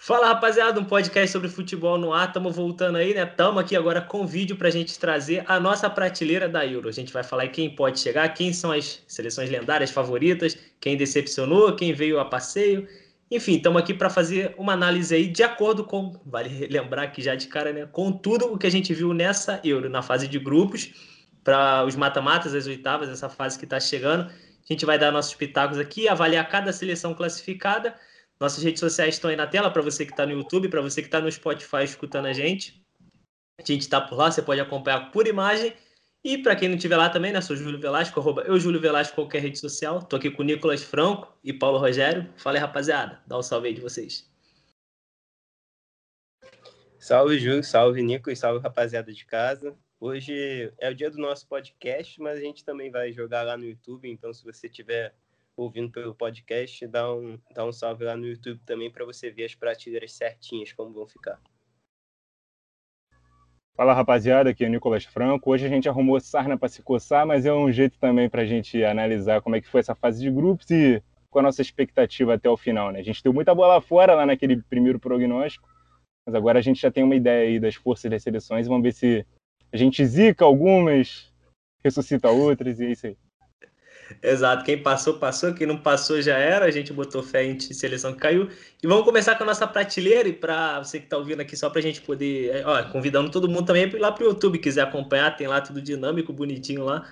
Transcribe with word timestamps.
Fala 0.00 0.28
rapaziada, 0.28 0.78
um 0.78 0.84
podcast 0.84 1.32
sobre 1.32 1.48
futebol 1.48 1.98
no 1.98 2.12
ar. 2.12 2.28
Estamos 2.28 2.54
voltando 2.54 2.96
aí, 2.96 3.12
né? 3.12 3.24
Estamos 3.24 3.60
aqui 3.60 3.74
agora 3.74 4.00
com 4.00 4.24
vídeo 4.24 4.54
para 4.54 4.68
a 4.68 4.70
gente 4.70 4.96
trazer 4.96 5.44
a 5.48 5.58
nossa 5.58 5.90
prateleira 5.90 6.48
da 6.48 6.64
Euro. 6.64 6.88
A 6.88 6.92
gente 6.92 7.12
vai 7.12 7.24
falar 7.24 7.48
quem 7.48 7.74
pode 7.74 7.98
chegar, 7.98 8.28
quem 8.28 8.52
são 8.52 8.70
as 8.70 9.02
seleções 9.08 9.50
lendárias 9.50 9.90
favoritas, 9.90 10.56
quem 10.80 10.96
decepcionou, 10.96 11.74
quem 11.74 11.92
veio 11.92 12.20
a 12.20 12.24
passeio. 12.24 12.86
Enfim, 13.28 13.56
estamos 13.56 13.82
aqui 13.82 13.92
para 13.92 14.08
fazer 14.08 14.54
uma 14.56 14.72
análise 14.72 15.12
aí 15.12 15.26
de 15.26 15.42
acordo 15.42 15.82
com, 15.82 16.12
vale 16.24 16.68
lembrar 16.70 17.02
aqui 17.02 17.20
já 17.20 17.34
de 17.34 17.48
cara, 17.48 17.72
né? 17.72 17.88
Com 17.90 18.12
tudo 18.12 18.52
o 18.52 18.56
que 18.56 18.68
a 18.68 18.70
gente 18.70 18.94
viu 18.94 19.12
nessa 19.12 19.60
Euro, 19.64 19.90
na 19.90 20.00
fase 20.00 20.28
de 20.28 20.38
grupos, 20.38 20.92
para 21.42 21.84
os 21.84 21.96
mata-matas, 21.96 22.54
as 22.54 22.68
oitavas, 22.68 23.08
essa 23.08 23.28
fase 23.28 23.58
que 23.58 23.64
está 23.64 23.80
chegando. 23.80 24.26
A 24.30 24.72
gente 24.72 24.86
vai 24.86 24.96
dar 24.96 25.10
nossos 25.10 25.34
pitacos 25.34 25.76
aqui, 25.76 26.08
avaliar 26.08 26.48
cada 26.48 26.72
seleção 26.72 27.14
classificada 27.14 27.96
nossas 28.40 28.62
redes 28.62 28.80
sociais 28.80 29.14
estão 29.14 29.30
aí 29.30 29.36
na 29.36 29.46
tela 29.46 29.70
para 29.70 29.82
você 29.82 30.04
que 30.04 30.12
está 30.12 30.24
no 30.24 30.32
YouTube, 30.32 30.68
para 30.68 30.80
você 30.80 31.02
que 31.02 31.08
está 31.08 31.20
no 31.20 31.30
Spotify 31.30 31.84
escutando 31.84 32.26
a 32.26 32.32
gente. 32.32 32.84
A 33.58 33.64
gente 33.64 33.82
está 33.82 34.00
por 34.00 34.16
lá, 34.16 34.30
você 34.30 34.40
pode 34.40 34.60
acompanhar 34.60 35.10
por 35.10 35.26
imagem. 35.26 35.74
E 36.22 36.38
para 36.38 36.54
quem 36.56 36.68
não 36.68 36.76
estiver 36.76 36.96
lá 36.96 37.08
também, 37.08 37.32
né? 37.32 37.40
Sou 37.40 37.56
Júlio 37.56 37.80
Velasco, 37.80 38.18
arroba 38.20 38.42
eu 38.42 38.58
Júlio 38.58 38.80
Velasco, 38.80 39.14
qualquer 39.14 39.40
rede 39.40 39.58
social. 39.58 40.02
Tô 40.02 40.16
aqui 40.16 40.30
com 40.30 40.42
Nicolas 40.42 40.82
Franco 40.82 41.32
e 41.42 41.52
Paulo 41.52 41.78
Rogério. 41.78 42.28
Fala 42.36 42.56
aí, 42.56 42.60
rapaziada. 42.60 43.20
Dá 43.26 43.38
um 43.38 43.42
salve 43.42 43.68
aí 43.68 43.74
de 43.74 43.80
vocês. 43.80 44.28
Salve, 46.98 47.38
Júlio. 47.38 47.64
Salve, 47.64 48.02
Nico. 48.02 48.30
E 48.30 48.36
salve, 48.36 48.60
rapaziada 48.60 49.12
de 49.12 49.24
casa. 49.24 49.76
Hoje 50.00 50.72
é 50.78 50.90
o 50.90 50.94
dia 50.94 51.10
do 51.10 51.18
nosso 51.18 51.46
podcast, 51.48 52.20
mas 52.20 52.38
a 52.38 52.40
gente 52.40 52.64
também 52.64 52.90
vai 52.90 53.12
jogar 53.12 53.42
lá 53.42 53.56
no 53.56 53.64
YouTube. 53.64 54.08
Então, 54.08 54.32
se 54.32 54.44
você 54.44 54.68
tiver 54.68 55.14
ouvindo 55.62 55.90
pelo 55.90 56.14
podcast, 56.14 56.86
dá 56.86 57.12
um, 57.12 57.38
dá 57.52 57.64
um 57.64 57.72
salve 57.72 58.04
lá 58.04 58.16
no 58.16 58.26
YouTube 58.26 58.60
também 58.64 58.90
para 58.90 59.04
você 59.04 59.30
ver 59.30 59.44
as 59.44 59.54
prateleiras 59.54 60.12
certinhas 60.12 60.72
como 60.72 60.92
vão 60.92 61.06
ficar. 61.06 61.40
Fala 63.76 63.94
rapaziada, 63.94 64.50
aqui 64.50 64.64
é 64.64 64.68
o 64.68 64.70
Nicolas 64.70 65.04
Franco. 65.04 65.50
Hoje 65.50 65.66
a 65.66 65.68
gente 65.68 65.88
arrumou 65.88 66.18
sarna 66.20 66.58
para 66.58 66.68
se 66.68 66.82
coçar, 66.82 67.26
mas 67.26 67.46
é 67.46 67.52
um 67.52 67.70
jeito 67.70 67.96
também 67.98 68.28
para 68.28 68.42
a 68.42 68.44
gente 68.44 68.82
analisar 68.82 69.40
como 69.40 69.54
é 69.54 69.60
que 69.60 69.68
foi 69.68 69.80
essa 69.80 69.94
fase 69.94 70.20
de 70.20 70.30
grupos 70.30 70.68
e 70.70 71.02
com 71.30 71.38
a 71.38 71.42
nossa 71.42 71.62
expectativa 71.62 72.34
até 72.34 72.48
o 72.48 72.56
final. 72.56 72.90
Né? 72.90 73.00
A 73.00 73.04
gente 73.04 73.22
deu 73.22 73.32
muita 73.32 73.54
bola 73.54 73.80
fora 73.80 74.14
lá 74.14 74.26
naquele 74.26 74.60
primeiro 74.62 74.98
prognóstico, 74.98 75.68
mas 76.26 76.34
agora 76.34 76.58
a 76.58 76.62
gente 76.62 76.80
já 76.80 76.90
tem 76.90 77.04
uma 77.04 77.14
ideia 77.14 77.48
aí 77.48 77.60
das 77.60 77.76
forças 77.76 78.10
das 78.10 78.22
seleções. 78.22 78.66
Vamos 78.66 78.82
ver 78.82 78.92
se 78.92 79.26
a 79.72 79.76
gente 79.76 80.04
zica 80.04 80.44
algumas, 80.44 81.32
ressuscita 81.84 82.30
outras 82.30 82.80
e 82.80 82.86
é 82.86 82.90
isso 82.90 83.06
aí. 83.06 83.16
Exato, 84.22 84.64
quem 84.64 84.82
passou, 84.82 85.14
passou, 85.14 85.52
quem 85.52 85.66
não 85.66 85.76
passou 85.76 86.20
já 86.22 86.36
era, 86.36 86.64
a 86.64 86.70
gente 86.70 86.92
botou 86.92 87.22
fé 87.22 87.44
em 87.44 87.58
seleção 87.60 88.12
que 88.12 88.20
caiu. 88.20 88.48
E 88.82 88.86
vamos 88.86 89.04
começar 89.04 89.34
com 89.36 89.44
a 89.44 89.46
nossa 89.46 89.66
prateleira, 89.66 90.28
e 90.28 90.32
para 90.32 90.78
você 90.82 90.98
que 90.98 91.04
está 91.04 91.16
ouvindo 91.16 91.40
aqui, 91.40 91.56
só 91.56 91.68
para 91.68 91.80
a 91.80 91.82
gente 91.82 92.00
poder, 92.00 92.56
é, 92.56 92.66
ó, 92.66 92.82
convidando 92.84 93.30
todo 93.30 93.48
mundo 93.48 93.66
também 93.66 93.90
lá 93.98 94.10
para 94.10 94.24
o 94.24 94.28
YouTube, 94.28 94.58
quiser 94.58 94.82
acompanhar, 94.82 95.36
tem 95.36 95.46
lá 95.46 95.60
tudo 95.60 95.80
dinâmico, 95.80 96.32
bonitinho 96.32 96.84
lá. 96.84 97.06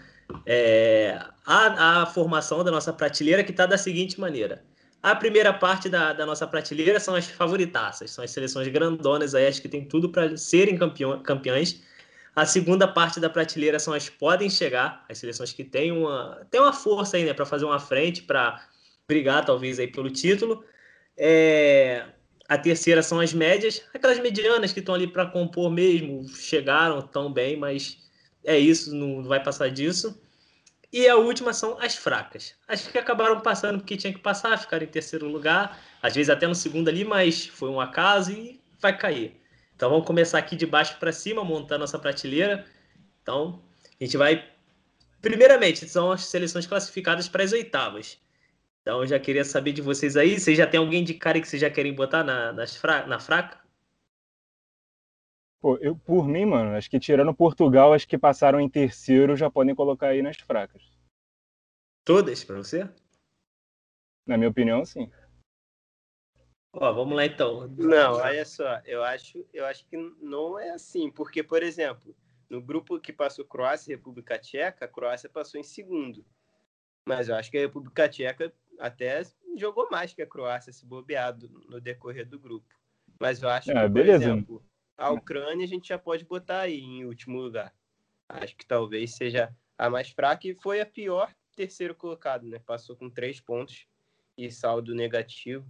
É, 0.45 1.21
a, 1.45 2.03
a 2.03 2.07
formação 2.07 2.65
da 2.65 2.71
nossa 2.71 2.93
prateleira 2.93 3.45
que 3.45 3.51
está 3.51 3.67
da 3.67 3.79
seguinte 3.79 4.19
maneira. 4.19 4.65
A 5.03 5.15
primeira 5.15 5.53
parte 5.53 5.89
da, 5.89 6.13
da 6.13 6.27
nossa 6.27 6.47
prateleira 6.47 6.99
são 6.99 7.15
as 7.15 7.27
favoritaças, 7.27 8.11
são 8.11 8.25
as 8.25 8.31
seleções 8.31 8.67
grandonas 8.69 9.35
aí, 9.35 9.47
acho 9.47 9.63
que 9.63 9.69
tem 9.69 9.85
tudo 9.85 10.09
para 10.09 10.37
serem 10.37 10.77
campeões. 11.23 11.81
A 12.37 12.45
segunda 12.45 12.87
parte 12.87 13.19
da 13.19 13.31
prateleira 13.31 13.79
são 13.79 13.95
as 13.95 14.11
podem 14.11 14.51
chegar, 14.51 15.07
as 15.09 15.17
seleções 15.17 15.55
que 15.55 15.65
têm 15.65 15.91
uma, 15.91 16.47
têm 16.51 16.61
uma 16.61 16.73
força 16.73 17.17
aí, 17.17 17.25
né, 17.25 17.33
para 17.33 17.47
fazer 17.47 17.65
uma 17.65 17.81
frente, 17.81 18.23
para 18.23 18.63
brigar 19.09 19.43
talvez 19.43 19.79
aí 19.79 19.89
pelo 19.89 20.11
título. 20.11 20.63
É, 21.17 22.05
a 22.47 22.59
terceira 22.59 23.03
são 23.03 23.21
as 23.21 23.33
médias, 23.33 23.83
aquelas 23.95 24.19
medianas 24.19 24.71
que 24.71 24.81
estão 24.81 24.95
ali 24.95 25.07
para 25.07 25.25
compor 25.25 25.71
mesmo, 25.71 26.29
chegaram 26.29 27.01
tão 27.01 27.33
bem, 27.33 27.57
mas 27.57 27.97
é 28.45 28.59
isso, 28.59 28.95
não 28.95 29.25
vai 29.25 29.43
passar 29.43 29.71
disso. 29.71 30.21
E 30.93 31.09
a 31.09 31.17
última 31.17 31.55
são 31.55 31.79
as 31.81 31.97
fracas. 31.97 32.55
As 32.69 32.87
que 32.87 32.99
acabaram 32.99 33.41
passando 33.41 33.79
porque 33.79 33.97
tinha 33.97 34.13
que 34.13 34.21
passar, 34.21 34.59
ficaram 34.59 34.85
em 34.85 34.89
terceiro 34.89 35.27
lugar, 35.27 35.81
às 36.03 36.15
vezes 36.15 36.29
até 36.29 36.47
no 36.47 36.55
segundo 36.55 36.89
ali, 36.89 37.03
mas 37.03 37.47
foi 37.47 37.71
um 37.71 37.81
acaso 37.81 38.31
e 38.31 38.61
vai 38.79 38.97
cair. 38.97 39.41
Então 39.77 39.91
vamos 39.91 40.07
começar 40.07 40.39
aqui 40.39 40.57
de 40.57 40.67
baixo 40.67 40.99
para 40.99 41.13
cima, 41.13 41.45
montando 41.45 41.81
nossa 41.81 41.99
prateleira. 41.99 42.65
Então, 43.23 43.63
a 44.01 44.05
gente 44.05 44.17
vai. 44.17 44.51
Primeiramente, 45.21 45.87
são 45.87 46.11
as 46.11 46.25
seleções 46.25 46.67
classificadas 46.67 47.29
para 47.29 47.45
as 47.45 47.53
oitavas. 47.53 48.19
Então, 48.81 49.01
eu 49.01 49.07
já 49.07 49.19
queria 49.19 49.45
saber 49.45 49.73
de 49.73 49.83
vocês 49.83 50.17
aí. 50.17 50.41
Vocês 50.41 50.57
já 50.57 50.67
tem 50.67 50.81
alguém 50.81 51.05
de 51.05 51.13
cara 51.13 51.41
que 51.41 51.47
vocês 51.47 51.61
já 51.61 51.69
querem 51.69 51.95
botar 51.95 52.25
na, 52.25 52.53
nas 52.53 52.75
fra... 52.75 53.07
na 53.07 53.21
fraca? 53.21 53.61
Pô, 55.61 55.77
eu, 55.79 55.97
por 55.97 56.27
mim, 56.27 56.47
mano, 56.47 56.77
acho 56.77 56.89
que 56.89 56.99
tirando 56.99 57.35
Portugal, 57.35 57.93
as 57.93 58.05
que 58.05 58.17
passaram 58.17 58.61
em 58.61 58.69
terceiro 58.69 59.37
já 59.37 59.51
podem 59.51 59.75
colocar 59.75 60.09
aí 60.09 60.23
nas 60.23 60.37
fracas. 60.37 60.83
Todas, 62.05 62.45
para 62.45 62.57
você? 62.57 62.89
Na 64.25 64.39
minha 64.39 64.51
opinião, 64.51 64.85
sim. 64.85 65.11
Ó, 66.79 66.93
vamos 66.93 67.17
lá 67.17 67.25
então. 67.25 67.67
Não, 67.69 68.15
olha 68.15 68.45
só, 68.45 68.81
eu 68.85 69.03
acho, 69.03 69.45
eu 69.53 69.65
acho 69.65 69.87
que 69.87 69.97
não 70.21 70.59
é 70.59 70.71
assim, 70.71 71.11
porque, 71.11 71.43
por 71.43 71.63
exemplo, 71.63 72.15
no 72.51 72.61
grupo 72.61 73.01
que 73.01 73.13
passou 73.13 73.47
Croácia 73.47 73.91
e 73.91 73.97
República 73.97 74.39
Tcheca, 74.39 74.85
a 74.85 74.89
Croácia 74.89 75.29
passou 75.29 75.59
em 75.59 75.65
segundo. 75.65 76.25
Mas 77.07 77.29
eu 77.29 77.35
acho 77.35 77.51
que 77.51 77.57
a 77.57 77.63
República 77.63 78.09
Tcheca 78.09 78.53
até 78.79 79.23
jogou 79.57 79.89
mais 79.91 80.13
que 80.13 80.21
a 80.21 80.27
Croácia 80.27 80.73
se 80.73 80.85
bobeado 80.85 81.49
no 81.67 81.81
decorrer 81.81 82.29
do 82.29 82.39
grupo. 82.39 82.69
Mas 83.19 83.43
eu 83.43 83.49
acho 83.49 83.71
é, 83.71 83.75
que, 83.75 83.81
por 83.81 83.89
beleza. 83.89 84.25
exemplo, 84.25 84.63
a 84.99 85.11
Ucrânia 85.11 85.65
a 85.65 85.69
gente 85.69 85.89
já 85.89 85.99
pode 85.99 86.27
botar 86.27 86.61
aí 86.61 86.79
em 86.79 87.07
último 87.07 87.41
lugar. 87.41 87.75
Acho 88.29 88.55
que 88.55 88.67
talvez 88.67 89.15
seja 89.15 89.55
a 89.79 89.89
mais 89.89 90.11
fraca 90.11 90.47
e 90.47 90.55
foi 90.55 90.81
a 90.81 90.87
pior 90.87 91.33
terceiro 91.55 91.95
colocado, 91.95 92.47
né? 92.47 92.59
Passou 92.59 92.95
com 92.97 93.09
três 93.09 93.41
pontos 93.41 93.87
e 94.37 94.51
saldo 94.51 94.95
negativo. 94.95 95.67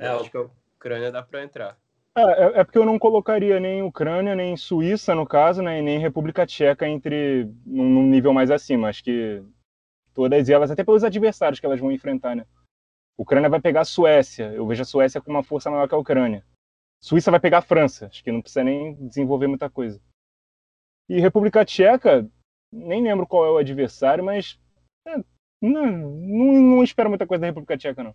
Eu 0.00 0.12
é, 0.12 0.20
acho 0.20 0.30
que 0.30 0.36
a 0.36 0.48
Ucrânia 0.76 1.12
dá 1.12 1.22
para 1.22 1.42
entrar. 1.42 1.78
É, 2.16 2.20
é, 2.20 2.60
é, 2.60 2.64
porque 2.64 2.78
eu 2.78 2.84
não 2.84 2.98
colocaria 2.98 3.60
nem 3.60 3.82
Ucrânia, 3.82 4.34
nem 4.34 4.56
Suíça, 4.56 5.14
no 5.14 5.26
caso, 5.26 5.62
né, 5.62 5.78
e 5.78 5.82
nem 5.82 5.98
República 5.98 6.46
Tcheca 6.46 6.88
entre 6.88 7.48
num 7.64 8.02
nível 8.04 8.32
mais 8.32 8.50
acima. 8.50 8.88
Acho 8.88 9.04
que 9.04 9.42
todas 10.14 10.48
elas, 10.48 10.70
até 10.70 10.82
pelos 10.82 11.04
adversários 11.04 11.60
que 11.60 11.66
elas 11.66 11.78
vão 11.78 11.92
enfrentar, 11.92 12.34
né? 12.34 12.44
Ucrânia 13.16 13.48
vai 13.48 13.60
pegar 13.60 13.82
a 13.82 13.84
Suécia. 13.84 14.52
Eu 14.52 14.66
vejo 14.66 14.82
a 14.82 14.84
Suécia 14.84 15.20
com 15.20 15.30
uma 15.30 15.42
força 15.42 15.70
maior 15.70 15.88
que 15.88 15.94
a 15.94 15.98
Ucrânia. 15.98 16.44
Suíça 17.00 17.30
vai 17.30 17.40
pegar 17.40 17.58
a 17.58 17.62
França. 17.62 18.06
Acho 18.06 18.22
que 18.22 18.32
não 18.32 18.40
precisa 18.40 18.64
nem 18.64 18.94
desenvolver 19.06 19.46
muita 19.46 19.70
coisa. 19.70 20.00
E 21.08 21.20
República 21.20 21.64
Tcheca, 21.64 22.28
nem 22.72 23.02
lembro 23.02 23.26
qual 23.26 23.46
é 23.46 23.50
o 23.50 23.58
adversário, 23.58 24.22
mas 24.24 24.58
é, 25.06 25.16
não, 25.62 25.86
não, 25.86 26.52
não 26.52 26.84
espero 26.84 27.08
muita 27.08 27.26
coisa 27.26 27.40
da 27.40 27.46
República 27.46 27.76
Tcheca, 27.76 28.02
não. 28.02 28.14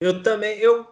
Eu 0.00 0.22
também, 0.22 0.58
eu 0.58 0.86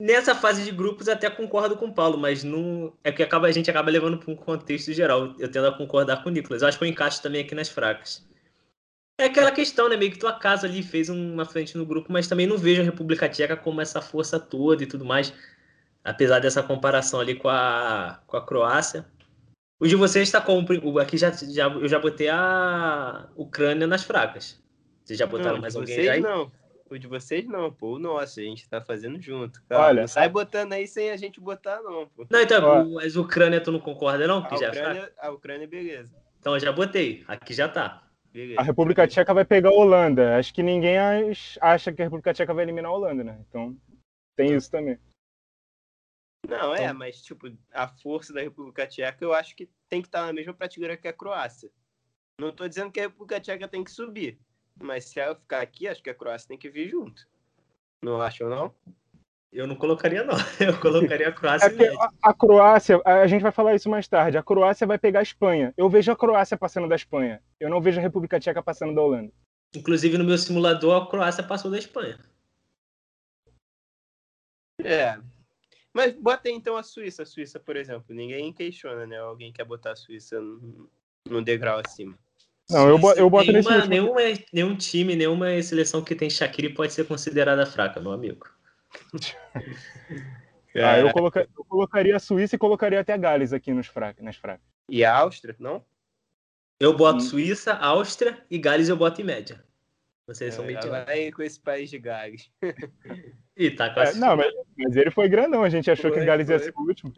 nessa 0.00 0.34
fase 0.34 0.64
de 0.64 0.70
grupos 0.70 1.08
até 1.08 1.30
concordo 1.30 1.76
com 1.76 1.86
o 1.86 1.94
Paulo, 1.94 2.18
mas 2.18 2.44
não 2.44 2.92
é 3.02 3.12
que 3.12 3.22
acaba 3.22 3.46
a 3.46 3.52
gente 3.52 3.70
acaba 3.70 3.90
levando 3.90 4.18
para 4.18 4.32
um 4.32 4.36
contexto 4.36 4.92
geral. 4.92 5.34
Eu 5.38 5.50
tendo 5.50 5.66
a 5.66 5.76
concordar 5.76 6.22
com 6.22 6.28
o 6.28 6.32
Nicolas. 6.32 6.62
Eu 6.62 6.68
acho 6.68 6.78
que 6.78 6.84
eu 6.84 6.88
encaixo 6.88 7.22
também 7.22 7.42
aqui 7.42 7.54
nas 7.54 7.68
fracas. 7.68 8.26
É 9.18 9.26
aquela 9.26 9.52
questão, 9.52 9.88
né? 9.88 9.96
Meio 9.96 10.10
que 10.10 10.18
tua 10.18 10.32
casa 10.32 10.66
ali 10.66 10.82
fez 10.82 11.08
uma 11.08 11.44
frente 11.44 11.78
no 11.78 11.86
grupo, 11.86 12.12
mas 12.12 12.26
também 12.26 12.46
não 12.46 12.58
vejo 12.58 12.82
a 12.82 12.84
República 12.84 13.28
Tcheca 13.28 13.56
como 13.56 13.80
essa 13.80 14.02
força 14.02 14.40
toda 14.40 14.82
e 14.82 14.86
tudo 14.86 15.04
mais. 15.04 15.32
Apesar 16.02 16.40
dessa 16.40 16.62
comparação 16.62 17.20
ali 17.20 17.34
com 17.36 17.48
a, 17.48 18.20
com 18.26 18.36
a 18.36 18.44
Croácia. 18.44 19.06
O 19.80 19.86
de 19.86 19.96
vocês 19.96 20.28
está 20.28 20.40
com. 20.40 20.64
Aqui 21.00 21.16
já, 21.16 21.30
já, 21.30 21.68
eu 21.68 21.88
já 21.88 21.98
botei 21.98 22.28
a 22.28 23.28
Ucrânia 23.36 23.86
nas 23.86 24.02
fracas. 24.02 24.60
Vocês 25.04 25.18
já 25.18 25.26
botaram 25.26 25.54
não, 25.54 25.60
mais 25.60 25.76
alguém 25.76 25.94
vocês 25.94 26.08
aí? 26.08 26.20
Não. 26.20 26.50
O 26.94 26.98
de 26.98 27.08
vocês 27.08 27.44
não, 27.44 27.72
pô. 27.72 27.94
O 27.94 27.98
nosso, 27.98 28.38
a 28.38 28.42
gente 28.44 28.68
tá 28.68 28.80
fazendo 28.80 29.20
junto. 29.20 29.60
Cara. 29.64 29.82
Olha, 29.82 30.00
não 30.02 30.08
sai 30.08 30.28
botando 30.28 30.74
aí 30.74 30.86
sem 30.86 31.10
a 31.10 31.16
gente 31.16 31.40
botar, 31.40 31.82
não, 31.82 32.06
pô. 32.08 32.24
Não, 32.30 32.40
então, 32.40 32.90
mas 32.90 33.16
Ucrânia 33.16 33.60
tu 33.60 33.72
não 33.72 33.80
concorda, 33.80 34.28
não? 34.28 34.46
Que 34.46 34.54
a, 34.54 34.58
já 34.58 34.68
Ucrânia, 34.68 35.12
a 35.18 35.30
Ucrânia, 35.30 35.66
beleza. 35.66 36.14
Então 36.38 36.54
eu 36.54 36.60
já 36.60 36.70
botei. 36.70 37.24
Aqui 37.26 37.52
já 37.52 37.68
tá. 37.68 38.08
Beleza. 38.32 38.60
A 38.60 38.62
República 38.62 39.08
Tcheca 39.08 39.34
vai 39.34 39.44
pegar 39.44 39.70
a 39.70 39.72
Holanda. 39.72 40.36
Acho 40.36 40.54
que 40.54 40.62
ninguém 40.62 40.96
acha 41.60 41.92
que 41.92 42.00
a 42.00 42.04
República 42.04 42.32
Tcheca 42.32 42.54
vai 42.54 42.64
eliminar 42.64 42.90
a 42.90 42.94
Holanda, 42.94 43.24
né? 43.24 43.44
Então 43.48 43.76
tem 44.36 44.54
isso 44.54 44.70
também. 44.70 44.98
Não, 46.48 46.74
é, 46.74 46.84
então... 46.84 46.94
mas 46.94 47.22
tipo, 47.22 47.50
a 47.72 47.88
força 47.88 48.32
da 48.32 48.40
República 48.40 48.86
Tcheca 48.86 49.24
eu 49.24 49.32
acho 49.32 49.56
que 49.56 49.68
tem 49.88 50.00
que 50.00 50.08
estar 50.08 50.26
na 50.26 50.32
mesma 50.32 50.54
prateleira 50.54 50.96
que 50.96 51.08
a 51.08 51.12
Croácia. 51.12 51.70
Não 52.40 52.52
tô 52.52 52.68
dizendo 52.68 52.92
que 52.92 53.00
a 53.00 53.04
República 53.04 53.40
Tcheca 53.40 53.66
tem 53.66 53.82
que 53.82 53.90
subir. 53.90 54.38
Mas 54.80 55.06
se 55.06 55.20
ela 55.20 55.34
ficar 55.34 55.60
aqui, 55.60 55.86
acho 55.88 56.02
que 56.02 56.10
a 56.10 56.14
Croácia 56.14 56.48
tem 56.48 56.58
que 56.58 56.68
vir 56.68 56.88
junto. 56.88 57.26
Não 58.02 58.20
acham, 58.20 58.48
não? 58.48 58.74
Eu 59.54 59.68
não 59.68 59.76
colocaria, 59.76 60.24
não. 60.24 60.34
Eu 60.58 60.78
colocaria 60.80 61.28
a 61.28 61.32
Croácia. 61.32 61.66
É 61.66 61.94
a, 61.96 62.10
a, 62.30 62.34
Croácia, 62.34 63.00
a 63.04 63.26
gente 63.28 63.42
vai 63.42 63.52
falar 63.52 63.76
isso 63.76 63.88
mais 63.88 64.08
tarde. 64.08 64.36
A 64.36 64.42
Croácia 64.42 64.84
vai 64.84 64.98
pegar 64.98 65.20
a 65.20 65.22
Espanha. 65.22 65.72
Eu 65.76 65.88
vejo 65.88 66.10
a 66.10 66.16
Croácia 66.16 66.56
passando 66.56 66.88
da 66.88 66.96
Espanha. 66.96 67.40
Eu 67.60 67.70
não 67.70 67.80
vejo 67.80 68.00
a 68.00 68.02
República 68.02 68.40
Tcheca 68.40 68.60
passando 68.60 68.94
da 68.94 69.00
Holanda. 69.00 69.32
Inclusive, 69.72 70.18
no 70.18 70.24
meu 70.24 70.36
simulador, 70.36 71.00
a 71.00 71.06
Croácia 71.06 71.44
passou 71.44 71.70
da 71.70 71.78
Espanha. 71.78 72.18
É. 74.82 75.18
Mas 75.92 76.12
bota 76.14 76.48
aí 76.48 76.54
então 76.54 76.76
a 76.76 76.82
Suíça. 76.82 77.22
A 77.22 77.26
Suíça, 77.26 77.60
por 77.60 77.76
exemplo, 77.76 78.12
ninguém 78.12 78.52
questiona, 78.52 79.06
né? 79.06 79.18
Alguém 79.18 79.52
quer 79.52 79.64
botar 79.64 79.92
a 79.92 79.96
Suíça 79.96 80.40
no, 80.40 80.90
no 81.28 81.42
degrau 81.42 81.78
acima. 81.78 82.18
Não, 82.70 82.88
eu, 82.88 82.98
eu 83.16 83.28
boto 83.30 83.52
nesse 83.52 83.68
nenhuma, 83.68 83.76
último. 83.76 84.14
nenhuma, 84.16 84.20
nenhum 84.52 84.76
time, 84.76 85.14
nenhuma 85.16 85.62
seleção 85.62 86.02
que 86.02 86.14
tem 86.14 86.30
Shaqiri 86.30 86.70
pode 86.72 86.92
ser 86.92 87.06
considerada 87.06 87.66
fraca, 87.66 88.00
meu 88.00 88.12
amigo. 88.12 88.46
Ah, 90.76 90.98
eu, 90.98 91.12
coloca- 91.12 91.48
eu 91.56 91.64
colocaria 91.64 92.16
a 92.16 92.18
Suíça 92.18 92.56
e 92.56 92.58
colocaria 92.58 92.98
até 92.98 93.12
a 93.12 93.16
Gales 93.16 93.52
aqui 93.52 93.72
nos 93.72 93.86
fra- 93.86 94.12
nas 94.18 94.34
fracas. 94.34 94.66
E 94.88 95.04
a 95.04 95.16
Áustria, 95.16 95.54
não? 95.60 95.84
Eu 96.80 96.96
boto 96.96 97.22
Sim. 97.22 97.28
Suíça, 97.28 97.74
Áustria 97.74 98.44
e 98.50 98.58
Gales 98.58 98.88
eu 98.88 98.96
boto 98.96 99.20
em 99.20 99.24
média. 99.24 99.64
Uma 100.26 100.34
seleção 100.34 100.64
É, 100.64 100.66
mediana. 100.66 101.04
vai 101.04 101.30
com 101.30 101.42
esse 101.44 101.60
país 101.60 101.88
de 101.90 101.98
Gales. 102.00 102.50
Ih, 103.56 103.70
tá 103.70 103.86
É, 103.98 104.14
não, 104.14 104.36
mas, 104.36 104.52
mas 104.76 104.96
ele 104.96 105.12
foi 105.12 105.28
grandão, 105.28 105.62
a 105.62 105.68
gente 105.68 105.88
achou 105.88 106.10
que 106.10 106.16
Foi, 106.16 106.24
a 106.24 106.26
Gales 106.26 106.48
ia 106.48 106.58
foi. 106.58 106.66
ser 106.66 106.74
o 106.76 106.82
último. 106.82 107.12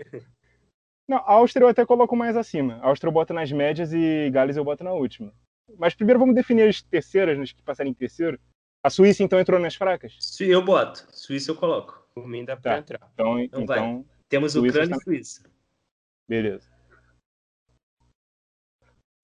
Não, 1.08 1.18
a 1.18 1.32
Áustria 1.32 1.64
eu 1.64 1.68
até 1.68 1.86
coloco 1.86 2.16
mais 2.16 2.36
acima. 2.36 2.76
A 2.82 2.88
Áustria 2.88 3.08
eu 3.08 3.12
boto 3.12 3.32
nas 3.32 3.50
médias 3.52 3.92
e 3.92 4.28
Gales 4.30 4.56
eu 4.56 4.64
boto 4.64 4.82
na 4.82 4.92
última. 4.92 5.32
Mas 5.78 5.94
primeiro 5.94 6.18
vamos 6.18 6.34
definir 6.34 6.68
as 6.68 6.82
terceiras, 6.82 7.38
as 7.38 7.52
que 7.52 7.62
passaram 7.62 7.90
em 7.90 7.94
terceiro. 7.94 8.38
A 8.84 8.90
Suíça 8.90 9.22
então 9.22 9.38
entrou 9.38 9.58
nas 9.60 9.74
fracas? 9.74 10.16
Su- 10.20 10.44
Eu 10.44 10.62
boto. 10.64 11.06
Suíça 11.10 11.50
eu 11.50 11.56
coloco. 11.56 12.04
Por 12.14 12.26
mim 12.26 12.44
dá 12.44 12.56
pra 12.56 12.74
Tá. 12.74 12.78
entrar. 12.78 13.10
Então, 13.14 13.38
Então 13.40 13.66
vai. 13.66 13.78
então 13.78 14.06
Temos 14.28 14.52
Suíça 14.52 14.68
Ucrânia 14.78 14.94
está- 14.96 15.02
e 15.12 15.14
Suíça. 15.16 15.42
beleza. 16.28 16.68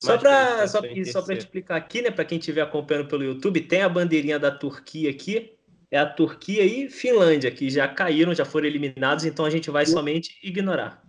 Só 0.02 0.18
para 0.18 0.66
só, 0.66 0.84
e 0.84 1.04
só 1.06 1.22
pra 1.22 1.34
explicar 1.34 1.76
aqui, 1.76 2.02
né, 2.02 2.10
para 2.10 2.24
quem 2.24 2.38
estiver 2.38 2.60
acompanhando 2.62 3.06
pelo 3.08 3.22
YouTube, 3.22 3.60
tem 3.60 3.82
a 3.82 3.88
bandeirinha 3.88 4.38
da 4.38 4.50
Turquia 4.50 5.10
aqui. 5.10 5.56
É 5.92 5.98
a 5.98 6.06
Turquia 6.08 6.64
e 6.64 6.88
Finlândia, 6.90 7.50
que 7.52 7.68
já 7.70 7.86
caíram, 7.86 8.34
já 8.34 8.44
foram 8.44 8.66
eliminados, 8.66 9.24
então 9.24 9.44
a 9.44 9.50
gente 9.50 9.70
vai 9.70 9.84
somente 9.86 10.38
ignorar. 10.42 11.02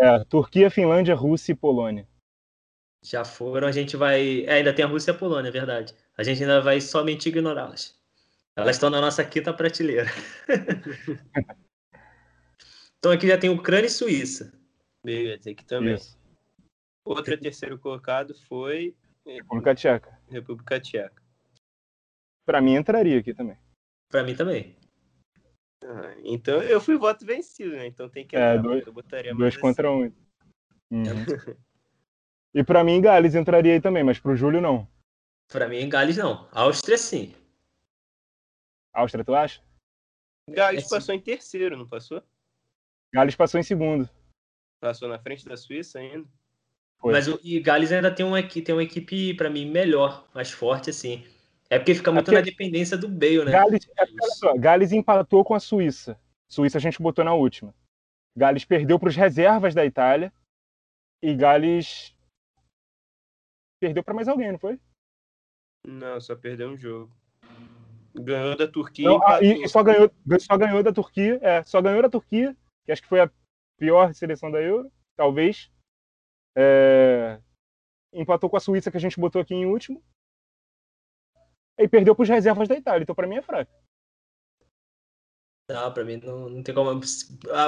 É, 0.00 0.24
Turquia, 0.24 0.70
Finlândia, 0.70 1.14
Rússia 1.14 1.52
e 1.52 1.54
Polônia. 1.54 2.08
Já 3.02 3.22
foram, 3.22 3.68
a 3.68 3.72
gente 3.72 3.96
vai. 3.96 4.44
é, 4.44 4.54
ainda 4.54 4.74
tem 4.74 4.84
a 4.84 4.88
Rússia 4.88 5.10
e 5.10 5.14
a 5.14 5.18
Polônia, 5.18 5.48
é 5.48 5.52
verdade. 5.52 5.94
A 6.16 6.22
gente 6.22 6.42
ainda 6.42 6.62
vai 6.62 6.80
somente 6.80 7.28
ignorá-las. 7.28 8.00
Elas 8.56 8.76
estão 8.76 8.88
na 8.88 9.00
nossa 9.00 9.24
quinta 9.24 9.52
prateleira. 9.52 10.06
então 12.98 13.12
aqui 13.12 13.26
já 13.26 13.38
tem 13.38 13.50
Ucrânia 13.50 13.86
e 13.86 13.90
Suíça. 13.90 14.52
Beleza, 15.04 15.50
aqui 15.50 15.64
também. 15.64 15.94
Isso. 15.94 16.18
Outro 17.04 17.38
terceiro 17.38 17.78
colocado 17.78 18.34
foi 18.34 18.96
República 19.26 19.74
Tcheca. 19.74 20.18
República 20.28 20.80
Tcheca. 20.80 21.22
Pra 22.46 22.60
mim 22.60 22.74
entraria 22.74 23.18
aqui 23.18 23.34
também. 23.34 23.58
Pra 24.10 24.24
mim 24.24 24.34
também. 24.34 24.76
Ah, 25.84 26.14
então 26.24 26.62
eu 26.62 26.80
fui 26.80 26.96
voto 26.96 27.24
vencido, 27.24 27.70
né? 27.72 27.86
Então 27.86 28.08
tem 28.08 28.26
que 28.26 28.36
É, 28.36 28.58
dois- 28.58 28.86
eu 28.86 28.92
botaria 28.92 29.34
Dois 29.34 29.54
mais 29.54 29.60
contra 29.62 29.90
um. 29.90 30.12
Uhum. 30.90 31.04
E 32.52 32.64
pra 32.64 32.82
mim 32.82 33.00
Gales 33.00 33.36
entraria 33.36 33.72
aí 33.74 33.80
também, 33.80 34.02
mas 34.02 34.18
pro 34.18 34.34
Júlio 34.34 34.60
não. 34.60 34.84
Pra 35.46 35.68
mim, 35.68 35.88
Gales 35.88 36.16
não. 36.16 36.48
Áustria 36.50 36.98
sim. 36.98 37.32
Áustria, 38.92 39.24
tu 39.24 39.32
acha? 39.34 39.60
assim. 39.60 40.54
Gales 40.56 40.82
É, 40.82 40.84
sim. 40.84 40.90
passou 40.90 41.14
em 41.14 41.20
terceiro, 41.20 41.76
não 41.76 41.86
passou? 41.88 42.20
Gales 43.14 43.36
passou 43.36 43.60
em 43.60 43.62
segundo. 43.62 44.10
Passou 44.80 45.08
na 45.08 45.18
frente 45.20 45.44
da 45.44 45.56
Suíça 45.56 46.00
ainda. 46.00 46.28
Foi. 46.98 47.12
Mas 47.12 47.28
o 47.28 47.38
e 47.44 47.60
Gales 47.60 47.92
ainda 47.92 48.12
tem 48.12 48.26
uma, 48.26 48.42
tem 48.42 48.74
uma 48.74 48.82
equipe, 48.82 49.32
pra 49.34 49.48
mim, 49.48 49.64
melhor, 49.70 50.28
mais 50.34 50.50
forte, 50.50 50.90
assim. 50.90 51.24
É 51.70 51.78
porque 51.78 51.94
fica 51.94 52.10
muito 52.10 52.24
porque- 52.24 52.36
na 52.36 52.44
dependência 52.44 52.98
do 52.98 53.08
Bale, 53.08 53.44
né? 53.44 53.52
Gales, 53.52 53.88
é 53.96 54.58
Gales 54.58 54.92
empatou 54.92 55.44
com 55.44 55.54
a 55.54 55.60
Suíça. 55.60 56.20
Suíça 56.50 56.78
a 56.78 56.80
gente 56.80 57.00
botou 57.00 57.24
na 57.24 57.32
última. 57.32 57.72
Gales 58.36 58.64
perdeu 58.64 58.98
para 58.98 59.08
os 59.08 59.16
reservas 59.16 59.72
da 59.72 59.84
Itália. 59.86 60.32
E 61.22 61.34
Gales 61.34 62.16
perdeu 63.80 64.02
para 64.02 64.14
mais 64.14 64.26
alguém, 64.26 64.50
não 64.50 64.58
foi? 64.58 64.80
Não, 65.86 66.20
só 66.20 66.34
perdeu 66.34 66.70
um 66.70 66.76
jogo. 66.76 67.14
Ganhou 68.12 68.56
da 68.56 68.66
Turquia 68.66 69.08
Não, 69.08 69.24
ah, 69.24 69.40
e, 69.40 69.62
e 69.62 69.68
só, 69.68 69.82
ganhou, 69.84 70.10
só 70.40 70.58
ganhou 70.58 70.82
da 70.82 70.92
Turquia. 70.92 71.38
É, 71.40 71.62
só 71.62 71.80
ganhou 71.80 72.02
da 72.02 72.10
Turquia, 72.10 72.56
que 72.84 72.90
acho 72.90 73.02
que 73.02 73.08
foi 73.08 73.20
a 73.20 73.30
pior 73.78 74.12
seleção 74.12 74.50
da 74.50 74.60
Euro, 74.60 74.90
talvez. 75.16 75.70
É, 76.56 77.40
empatou 78.12 78.50
com 78.50 78.56
a 78.56 78.60
Suíça, 78.60 78.90
que 78.90 78.96
a 78.96 79.00
gente 79.00 79.20
botou 79.20 79.40
aqui 79.40 79.54
em 79.54 79.66
último. 79.66 80.02
E 81.80 81.88
perdeu 81.88 82.14
para 82.14 82.22
os 82.22 82.28
reservas 82.28 82.68
da 82.68 82.76
Itália. 82.76 83.02
Então, 83.02 83.14
para 83.14 83.26
mim, 83.26 83.36
é 83.36 83.42
fraco. 83.42 83.72
Não, 85.70 85.92
pra 85.94 86.04
mim 86.04 86.16
não, 86.16 86.48
não 86.48 86.62
tem 86.62 86.74
como. 86.74 87.00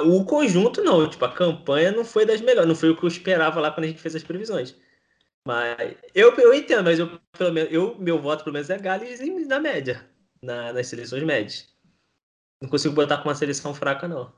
O 0.07 0.25
conjunto 0.25 0.83
não, 0.83 1.09
tipo, 1.09 1.25
a 1.25 1.33
campanha 1.33 1.93
não 1.93 2.05
foi 2.05 2.27
das 2.27 2.41
melhores, 2.41 2.69
não 2.69 2.75
foi 2.75 2.91
o 2.91 2.97
que 2.97 3.05
eu 3.05 3.09
esperava 3.09 3.61
lá 3.61 3.71
quando 3.71 3.85
a 3.85 3.89
gente 3.89 4.01
fez 4.01 4.17
as 4.17 4.25
previsões. 4.25 4.77
Mas 5.47 5.97
eu, 6.15 6.35
eu 6.37 6.53
entendo, 6.53 6.85
mas 6.85 6.99
eu, 6.99 7.19
pelo 7.37 7.53
menos, 7.53 7.73
eu, 7.73 7.97
meu 7.99 8.21
voto 8.21 8.45
pelo 8.45 8.55
menos 8.55 8.71
é 8.71 8.79
Gales 8.79 9.21
na 9.47 9.61
média, 9.61 10.09
na- 10.43 10.73
nas 10.73 10.87
seleções 10.89 11.23
médias. 11.23 11.73
Não 12.61 12.69
consigo 12.69 12.95
botar 12.95 13.19
com 13.19 13.29
uma 13.29 13.35
seleção 13.35 13.73
fraca, 13.75 14.07
não. 14.07 14.33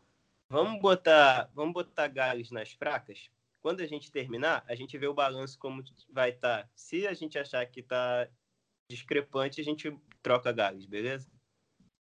Vamos 0.49 0.81
botar, 0.81 1.51
vamos 1.55 1.75
botar 1.75 2.09
Gales 2.09 2.51
nas 2.51 2.73
fracas. 2.73 3.31
Quando 3.61 3.81
a 3.81 3.87
gente 3.87 4.11
terminar, 4.11 4.63
a 4.69 4.75
gente 4.75 4.97
vê 4.99 5.07
o 5.07 5.15
balanço 5.15 5.59
como 5.59 5.83
vai 6.11 6.31
estar. 6.31 6.69
Se 6.75 7.07
a 7.07 7.15
gente 7.15 7.39
achar 7.39 7.65
que 7.67 7.83
tá 7.83 8.29
discrepante, 8.91 9.61
a 9.61 9.65
gente 9.65 9.91
troca 10.23 10.53
Gales, 10.53 10.87
beleza? 10.87 11.31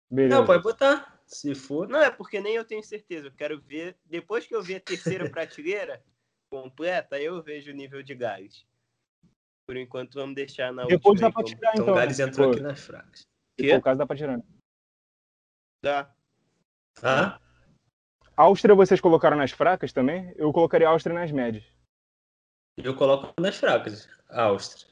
Beleza. 0.10 0.36
Não, 0.36 0.46
pode 0.46 0.64
botar, 0.64 1.22
se 1.26 1.56
for. 1.56 1.88
Não 1.88 2.02
é 2.02 2.12
porque 2.12 2.40
nem 2.42 2.56
eu 2.56 2.66
tenho 2.66 2.84
certeza. 2.84 3.28
Eu 3.28 3.32
quero 3.34 3.62
ver 3.62 3.98
depois 4.06 4.46
que 4.46 4.54
eu 4.56 4.62
ver 4.62 4.76
a 4.76 4.82
terceira 4.82 5.30
prateleira 5.32 6.04
completa, 6.52 7.20
eu 7.20 7.42
vejo 7.42 7.72
o 7.72 7.76
nível 7.76 8.04
de 8.04 8.14
Gales. 8.14 8.66
Por 9.66 9.78
enquanto, 9.78 10.16
vamos 10.16 10.36
deixar 10.36 10.74
na 10.74 10.86
Depois 10.86 11.22
última. 11.22 11.30
dá 11.30 11.34
pra 11.34 11.42
aí 11.42 11.46
como 11.46 11.56
tirar, 11.56 11.72
Então, 11.74 11.84
então. 11.84 11.96
Gales 11.96 12.18
né? 12.18 12.26
entrou 12.26 12.48
Pô, 12.48 12.54
aqui 12.54 12.62
nas 12.62 12.80
fracas. 12.82 13.22
For 13.58 13.78
o 13.78 13.82
caso, 13.82 13.98
dá 14.00 14.06
pra 14.08 14.18
tirar. 14.18 14.38
né? 14.38 14.44
Dá. 15.84 16.16
Tá? 17.00 17.40
Áustria 18.36 18.76
vocês 18.76 19.00
colocaram 19.00 19.38
nas 19.38 19.52
fracas 19.52 19.94
também? 19.94 20.34
Eu 20.36 20.52
colocaria 20.52 20.88
a 20.88 20.92
Áustria 20.92 21.14
nas 21.14 21.32
médias. 21.32 21.64
Eu 22.78 22.96
coloco 22.96 23.34
nas 23.40 23.56
fracas, 23.58 24.10
a 24.28 24.44
Áustria. 24.44 24.91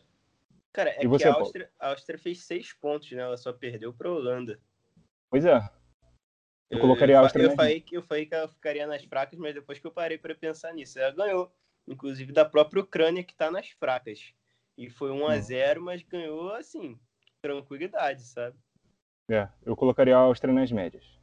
Cara, 0.73 0.91
é 0.91 1.03
E 1.03 1.07
você, 1.07 1.23
que 1.23 1.29
a? 1.29 1.33
Áustria, 1.33 1.71
a 1.79 1.89
Áustria 1.89 2.19
fez 2.19 2.43
seis 2.43 2.73
pontos, 2.73 3.11
né? 3.11 3.21
Ela 3.21 3.37
só 3.37 3.51
perdeu 3.51 3.93
pra 3.93 4.11
Holanda. 4.11 4.59
Pois 5.29 5.45
é. 5.45 5.59
Eu 6.69 6.79
colocaria 6.79 7.17
a 7.17 7.21
Áustria 7.21 7.45
eu 7.45 7.47
nas 7.49 7.55
falei 7.55 7.81
que 7.81 7.97
Eu 7.97 8.03
falei 8.03 8.25
que 8.27 8.35
ela 8.35 8.47
ficaria 8.47 8.85
nas 8.85 9.03
fracas, 9.03 9.39
mas 9.39 9.55
depois 9.55 9.79
que 9.79 9.87
eu 9.87 9.91
parei 9.91 10.17
pra 10.17 10.35
pensar 10.35 10.71
nisso, 10.73 10.99
ela 10.99 11.11
ganhou. 11.11 11.51
Inclusive 11.87 12.31
da 12.31 12.45
própria 12.45 12.83
Ucrânia, 12.83 13.23
que 13.23 13.33
tá 13.35 13.49
nas 13.49 13.69
fracas. 13.69 14.33
E 14.77 14.89
foi 14.89 15.11
1 15.11 15.27
a 15.27 15.35
Hum. 15.35 15.41
0 15.41 15.81
mas 15.81 16.03
ganhou, 16.03 16.53
assim, 16.53 16.99
tranquilidade, 17.41 18.21
sabe? 18.23 18.55
É, 19.29 19.49
eu 19.65 19.75
colocaria 19.75 20.15
a 20.15 20.19
Áustria 20.19 20.53
nas 20.53 20.71
médias. 20.71 21.18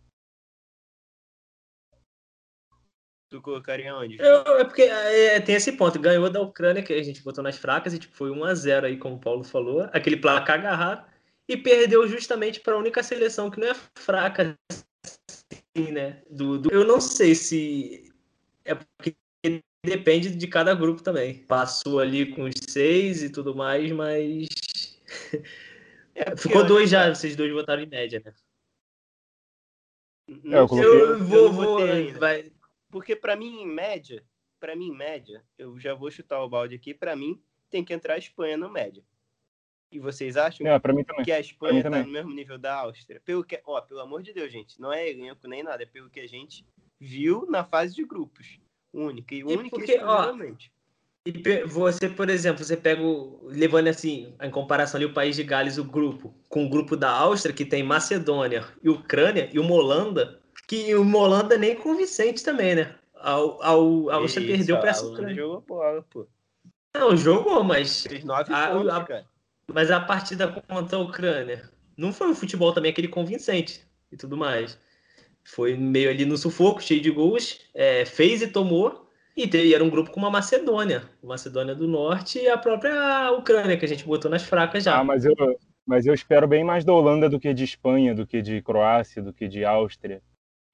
Tu 3.28 3.40
colocaria 3.42 3.95
onde? 3.95 4.21
Eu- 4.21 4.59
é 4.59 4.64
porque 4.64 4.83
é, 4.83 5.40
tem 5.40 5.54
esse 5.56 5.73
ponto, 5.73 5.99
ganhou 5.99 6.30
da 6.30 6.40
Ucrânia, 6.40 6.83
que 6.83 6.92
a 6.92 7.02
gente 7.02 7.23
botou 7.23 7.42
nas 7.42 7.56
fracas, 7.59 7.92
e 7.92 7.99
tipo, 7.99 8.14
foi 8.14 8.30
1 8.30 8.45
a 8.45 8.54
0 8.54 8.87
aí, 8.87 8.97
como 8.97 9.16
o 9.16 9.21
Paulo 9.21 9.42
falou, 9.42 9.83
aquele 9.92 10.16
placar 10.16 10.59
agarrado, 10.61 11.06
e 11.49 11.56
perdeu 11.56 12.06
justamente 12.06 12.61
para 12.61 12.75
a 12.75 12.78
única 12.78 13.02
seleção 13.02 13.50
que 13.50 13.59
não 13.59 13.68
é 13.68 13.75
fraca, 13.99 14.56
assim, 14.71 15.90
né? 15.92 16.23
Do, 16.30 16.59
do- 16.59 16.73
Eu 16.73 16.85
não 16.85 17.00
sei 17.00 17.35
se 17.35 18.12
é 18.64 18.75
porque 18.75 19.16
depende 19.85 20.30
de 20.35 20.47
cada 20.47 20.75
grupo 20.75 21.02
também. 21.02 21.45
Passou 21.47 22.00
ali 22.00 22.26
com 22.35 22.45
os 22.45 22.54
seis 22.68 23.23
e 23.23 23.30
tudo 23.30 23.54
mais, 23.54 23.90
mas 23.92 24.49
É 26.14 26.35
ficou 26.37 26.64
dois 26.64 26.88
já, 26.90 27.14
vocês 27.14 27.37
dois 27.37 27.52
votaram 27.52 27.83
em 27.83 27.87
média, 27.87 28.23
né? 28.25 28.33
não 30.42 30.59
É, 30.59 30.61
eu 30.62 30.68
coloquei- 30.68 31.00
Eu 31.00 31.18
vou, 31.18 31.42
não 31.45 31.52
vou, 31.52 31.76
vai, 32.18 32.50
Porque 32.90 33.16
pra 33.16 33.37
mim, 33.37 33.62
em 33.62 33.66
média, 33.66 34.25
para 34.61 34.75
mim, 34.76 34.88
em 34.88 34.97
média, 34.97 35.45
eu 35.59 35.78
já 35.78 35.95
vou 35.95 36.11
chutar 36.11 36.43
o 36.43 36.49
balde 36.49 36.75
aqui, 36.75 36.95
pra 36.95 37.16
mim, 37.16 37.40
tem 37.71 37.85
que 37.85 37.93
entrar 37.93 38.14
a 38.14 38.19
Espanha 38.19 38.57
no 38.57 38.71
média. 38.71 39.02
E 39.90 39.99
vocês 40.00 40.37
acham 40.37 40.66
É, 40.66 40.78
pra 40.78 40.93
mim 40.93 41.05
também. 41.05 41.25
que 41.25 41.33
a 41.33 41.40
Espanha 41.40 41.83
tá 41.83 41.90
também. 41.90 42.05
no 42.07 42.12
mesmo 42.12 42.33
nível 42.33 42.59
da 42.59 42.75
Áustria? 42.75 43.21
Pelo 43.25 43.45
que, 43.45 43.61
ó, 43.64 43.81
pelo 43.81 44.00
amor 44.00 44.23
de 44.23 44.33
Deus, 44.33 44.50
gente, 44.52 44.81
não 44.81 44.93
é 44.93 45.09
elenco 45.09 45.47
nem 45.47 45.62
nada, 45.62 45.83
é 45.83 45.87
pelo 45.87 46.11
que 46.11 46.21
a 46.21 46.26
gente 46.26 46.64
viu 46.99 47.47
na 47.49 47.64
fase 47.64 47.95
de 47.95 48.05
grupos. 48.05 48.59
Única 48.93 49.35
e 49.35 49.45
única 49.45 49.66
e 49.66 49.71
porque, 49.71 49.99
ó. 50.02 50.35
E 51.25 51.64
você, 51.64 52.09
por 52.09 52.31
exemplo, 52.31 52.64
você 52.64 52.76
pega, 52.76 53.02
o, 53.02 53.40
levando 53.49 53.88
assim, 53.88 54.35
em 54.40 54.50
comparação 54.50 54.97
ali 54.99 55.05
o 55.07 55.12
país 55.12 55.35
de 55.35 55.43
Gales, 55.43 55.76
o 55.76 55.85
grupo, 55.85 56.33
com 56.49 56.64
o 56.64 56.69
grupo 56.69 56.97
da 56.97 57.11
Áustria, 57.11 57.55
que 57.55 57.64
tem 57.66 57.83
Macedônia 57.83 58.64
e 58.83 58.88
Ucrânia, 58.88 59.50
e 59.52 59.59
uma 59.59 59.75
Holanda, 59.75 60.40
que 60.66 60.94
uma 60.94 61.18
Holanda 61.18 61.56
nem 61.58 61.76
convincente 61.76 62.42
também, 62.44 62.75
né? 62.75 62.94
A, 63.14 63.32
a, 63.32 63.37
a 63.37 63.70
Áustria 63.70 64.44
Isso, 64.44 64.56
perdeu 64.56 64.76
para 64.78 64.88
a 64.88 64.90
essa 64.90 65.06
Ucrânia. 65.06 65.35
jogou 65.35 65.61
bola, 65.61 66.02
pô. 66.11 66.26
Não, 66.94 67.16
jogou, 67.16 67.62
mas, 67.62 68.02
Fez 68.04 68.25
nove 68.25 68.52
A- 68.52 68.68
pontos, 68.68 68.88
a- 68.92 69.04
cara. 69.04 69.26
mas 69.73 69.90
a 69.90 70.00
partida 70.00 70.49
contra 70.49 70.96
a 70.96 71.00
Ucrânia 71.00 71.70
não 71.96 72.12
foi 72.12 72.28
um 72.28 72.35
futebol 72.35 72.73
também 72.73 72.90
aquele 72.90 73.08
convincente 73.08 73.82
e 74.11 74.16
tudo 74.16 74.37
mais. 74.37 74.78
Foi 75.44 75.76
meio 75.76 76.11
ali 76.11 76.25
no 76.25 76.37
sufoco, 76.37 76.82
cheio 76.82 77.00
de 77.00 77.11
gols, 77.11 77.61
é, 77.75 78.04
fez 78.04 78.42
e 78.42 78.49
tomou. 78.49 79.06
E, 79.37 79.46
teve, 79.46 79.75
era 79.75 79.85
um 79.85 79.90
grupo 79.90 80.11
com 80.11 80.18
uma 80.18 80.30
Macedônia, 80.30 81.02
Macedônia 81.23 81.75
do 81.75 81.87
Norte 81.87 82.38
e 82.38 82.49
a 82.49 82.56
própria 82.56 83.30
Ucrânia, 83.32 83.76
que 83.76 83.85
a 83.85 83.88
gente 83.88 84.04
botou 84.04 84.30
nas 84.30 84.42
fracas 84.42 84.82
já. 84.82 84.99
Ah, 84.99 85.04
mas 85.04 85.25
eu, 85.26 85.35
mas 85.85 86.06
eu 86.06 86.14
espero 86.14 86.49
bem 86.49 86.64
mais 86.64 86.85
da 86.85 86.92
Holanda 86.92 87.28
do 87.28 87.38
que 87.38 87.52
de 87.52 87.62
Espanha, 87.62 88.14
do 88.14 88.26
que 88.26 88.40
de 88.40 88.62
Croácia, 88.62 89.23
do 89.23 89.32
que 89.35 89.46
de 89.46 89.62
Áustria. 89.64 90.23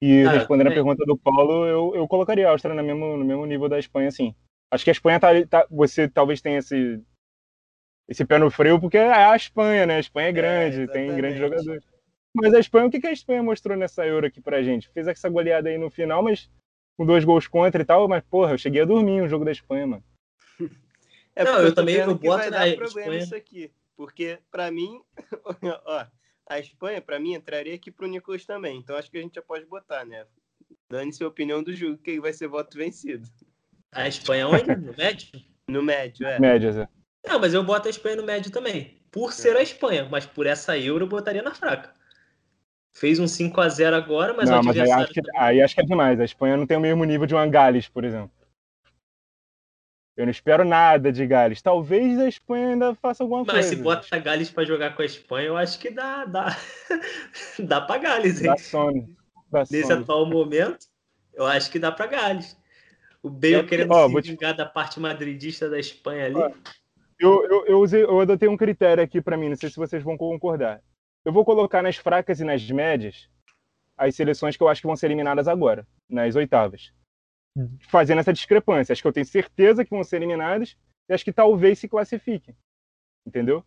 E 0.02 0.24
ah, 0.24 0.32
respondendo 0.32 0.66
a 0.66 0.72
pergunta 0.72 1.04
do 1.06 1.16
Paulo, 1.16 1.64
eu, 1.64 1.94
eu 1.94 2.08
colocaria 2.08 2.48
a 2.48 2.50
Áustria 2.50 2.74
no 2.74 2.82
mesmo, 2.82 3.16
no 3.16 3.24
mesmo 3.24 3.46
nível 3.46 3.68
da 3.68 3.78
Espanha, 3.78 4.10
sim. 4.10 4.34
Acho 4.68 4.82
que 4.82 4.90
a 4.90 4.92
Espanha 4.92 5.20
tá, 5.20 5.28
tá, 5.48 5.64
Você 5.70 6.08
talvez 6.08 6.40
tenha 6.40 6.58
esse, 6.58 7.00
esse 8.08 8.24
pé 8.24 8.36
no 8.36 8.50
freio, 8.50 8.80
porque 8.80 8.98
é 8.98 9.12
a 9.12 9.36
Espanha, 9.36 9.86
né? 9.86 9.96
A 9.98 10.00
Espanha 10.00 10.28
é 10.30 10.32
grande, 10.32 10.82
é, 10.82 10.86
tem 10.88 11.14
grandes 11.14 11.38
jogadores. 11.38 11.84
Mas 12.34 12.52
a 12.52 12.58
Espanha, 12.58 12.86
o 12.86 12.90
que, 12.90 13.00
que 13.00 13.06
a 13.06 13.12
Espanha 13.12 13.44
mostrou 13.44 13.76
nessa 13.76 14.04
Euro 14.04 14.26
aqui 14.26 14.40
pra 14.40 14.60
gente? 14.60 14.88
Fez 14.88 15.06
essa 15.06 15.28
goleada 15.28 15.68
aí 15.68 15.78
no 15.78 15.88
final, 15.88 16.20
mas 16.20 16.50
com 16.96 17.06
dois 17.06 17.24
gols 17.24 17.46
contra 17.46 17.80
e 17.80 17.84
tal, 17.84 18.08
mas 18.08 18.24
porra, 18.24 18.54
eu 18.54 18.58
cheguei 18.58 18.82
a 18.82 18.86
dormir 18.86 19.20
no 19.20 19.28
jogo 19.28 19.44
da 19.44 19.52
Espanha, 19.52 19.86
mano. 19.86 20.04
É 21.36 21.44
não, 21.44 21.58
eu, 21.58 21.66
eu 21.66 21.74
também 21.74 21.94
eu 21.94 22.14
boto 22.16 22.50
na 22.50 22.66
Espanha. 22.66 23.18
isso 23.18 23.36
aqui, 23.36 23.70
porque 23.96 24.40
para 24.50 24.68
mim, 24.72 25.00
ó, 25.86 26.06
a 26.48 26.58
Espanha 26.58 27.00
para 27.00 27.18
mim 27.18 27.34
entraria 27.34 27.74
aqui 27.74 27.90
pro 27.90 28.06
Nicolas 28.06 28.44
também. 28.44 28.78
Então 28.78 28.96
acho 28.96 29.10
que 29.10 29.18
a 29.18 29.20
gente 29.20 29.34
já 29.34 29.42
pode 29.42 29.64
botar, 29.66 30.04
né? 30.04 30.24
Dane 30.88 31.12
sua 31.12 31.28
opinião 31.28 31.62
do 31.62 31.74
jogo, 31.74 31.98
quem 31.98 32.20
vai 32.20 32.32
ser 32.32 32.48
voto 32.48 32.76
vencido. 32.76 33.26
A 33.92 34.08
Espanha 34.08 34.48
onde? 34.48 34.74
No 34.74 34.94
médio? 34.96 35.28
No 35.68 35.82
médio, 35.82 36.26
é. 36.26 36.38
Médio, 36.38 36.70
é. 36.70 36.88
Não, 37.26 37.38
mas 37.38 37.54
eu 37.54 37.62
boto 37.62 37.88
a 37.88 37.90
Espanha 37.90 38.16
no 38.16 38.24
médio 38.24 38.50
também. 38.50 39.00
Por 39.10 39.32
ser 39.32 39.56
é. 39.56 39.60
a 39.60 39.62
Espanha, 39.62 40.08
mas 40.10 40.26
por 40.26 40.46
essa 40.46 40.76
Euro 40.78 41.04
eu 41.04 41.08
botaria 41.08 41.42
na 41.42 41.54
fraca. 41.54 41.94
Fez 42.94 43.18
um 43.18 43.26
5 43.26 43.60
a 43.60 43.68
0 43.68 43.96
agora, 43.96 44.34
mas 44.34 44.50
não, 44.50 44.56
o 44.56 44.58
adversário... 44.60 44.90
Mas 44.90 44.98
aí 44.98 45.04
acho, 45.04 45.12
que, 45.12 45.38
aí 45.38 45.62
acho 45.62 45.74
que 45.74 45.80
é 45.80 45.84
demais. 45.84 46.20
A 46.20 46.24
Espanha 46.24 46.56
não 46.56 46.66
tem 46.66 46.76
o 46.76 46.80
mesmo 46.80 47.04
nível 47.04 47.26
de 47.26 47.34
uma 47.34 47.46
Gales, 47.46 47.88
por 47.88 48.04
exemplo. 48.04 48.32
Eu 50.16 50.26
não 50.26 50.30
espero 50.30 50.64
nada 50.64 51.10
de 51.10 51.26
Gales. 51.26 51.62
Talvez 51.62 52.18
a 52.18 52.28
Espanha 52.28 52.68
ainda 52.70 52.94
faça 52.94 53.22
alguma 53.22 53.40
mas 53.44 53.52
coisa. 53.52 53.68
Mas 53.68 53.76
se 53.76 53.82
bota 53.82 54.06
a 54.10 54.18
Gales 54.18 54.50
para 54.50 54.64
jogar 54.64 54.94
com 54.94 55.02
a 55.02 55.06
Espanha, 55.06 55.46
eu 55.46 55.56
acho 55.56 55.78
que 55.78 55.90
dá, 55.90 56.24
dá, 56.26 56.56
dá 57.58 57.80
para 57.80 58.00
Gales, 58.00 58.40
hein? 58.40 58.48
Dá 58.48 58.56
sono. 58.58 59.08
Dá 59.50 59.60
Nesse 59.60 59.84
sono. 59.84 60.02
atual 60.02 60.26
momento, 60.26 60.86
eu 61.32 61.46
acho 61.46 61.70
que 61.70 61.78
dá 61.78 61.90
para 61.90 62.06
Gales. 62.06 62.56
O 63.22 63.30
Bale 63.30 63.54
é, 63.54 63.62
querendo 63.62 63.92
ó, 63.92 64.08
se 64.08 64.20
vingar 64.20 64.52
te... 64.52 64.58
da 64.58 64.66
parte 64.66 65.00
madridista 65.00 65.70
da 65.70 65.78
Espanha 65.78 66.26
ali. 66.26 66.36
Ó, 66.36 66.50
eu, 67.18 67.44
eu, 67.44 67.66
eu, 67.66 67.80
usei, 67.80 68.02
eu 68.02 68.20
adotei 68.20 68.48
um 68.48 68.56
critério 68.56 69.02
aqui 69.02 69.20
para 69.20 69.36
mim, 69.36 69.48
não 69.48 69.56
sei 69.56 69.70
se 69.70 69.76
vocês 69.76 70.02
vão 70.02 70.16
concordar. 70.16 70.82
Eu 71.24 71.32
vou 71.32 71.44
colocar 71.44 71.80
nas 71.82 71.96
fracas 71.96 72.40
e 72.40 72.44
nas 72.44 72.68
médias 72.68 73.28
as 73.96 74.14
seleções 74.14 74.56
que 74.56 74.62
eu 74.62 74.68
acho 74.68 74.80
que 74.80 74.86
vão 74.86 74.96
ser 74.96 75.06
eliminadas 75.06 75.46
agora, 75.46 75.86
nas 76.10 76.34
oitavas. 76.34 76.92
Fazendo 77.88 78.18
essa 78.18 78.32
discrepância. 78.32 78.92
Acho 78.92 79.02
que 79.02 79.08
eu 79.08 79.12
tenho 79.12 79.26
certeza 79.26 79.84
que 79.84 79.90
vão 79.90 80.02
ser 80.02 80.16
eliminadas 80.16 80.76
e 81.08 81.12
acho 81.12 81.24
que 81.24 81.32
talvez 81.32 81.78
se 81.78 81.88
classifiquem. 81.88 82.56
Entendeu? 83.26 83.64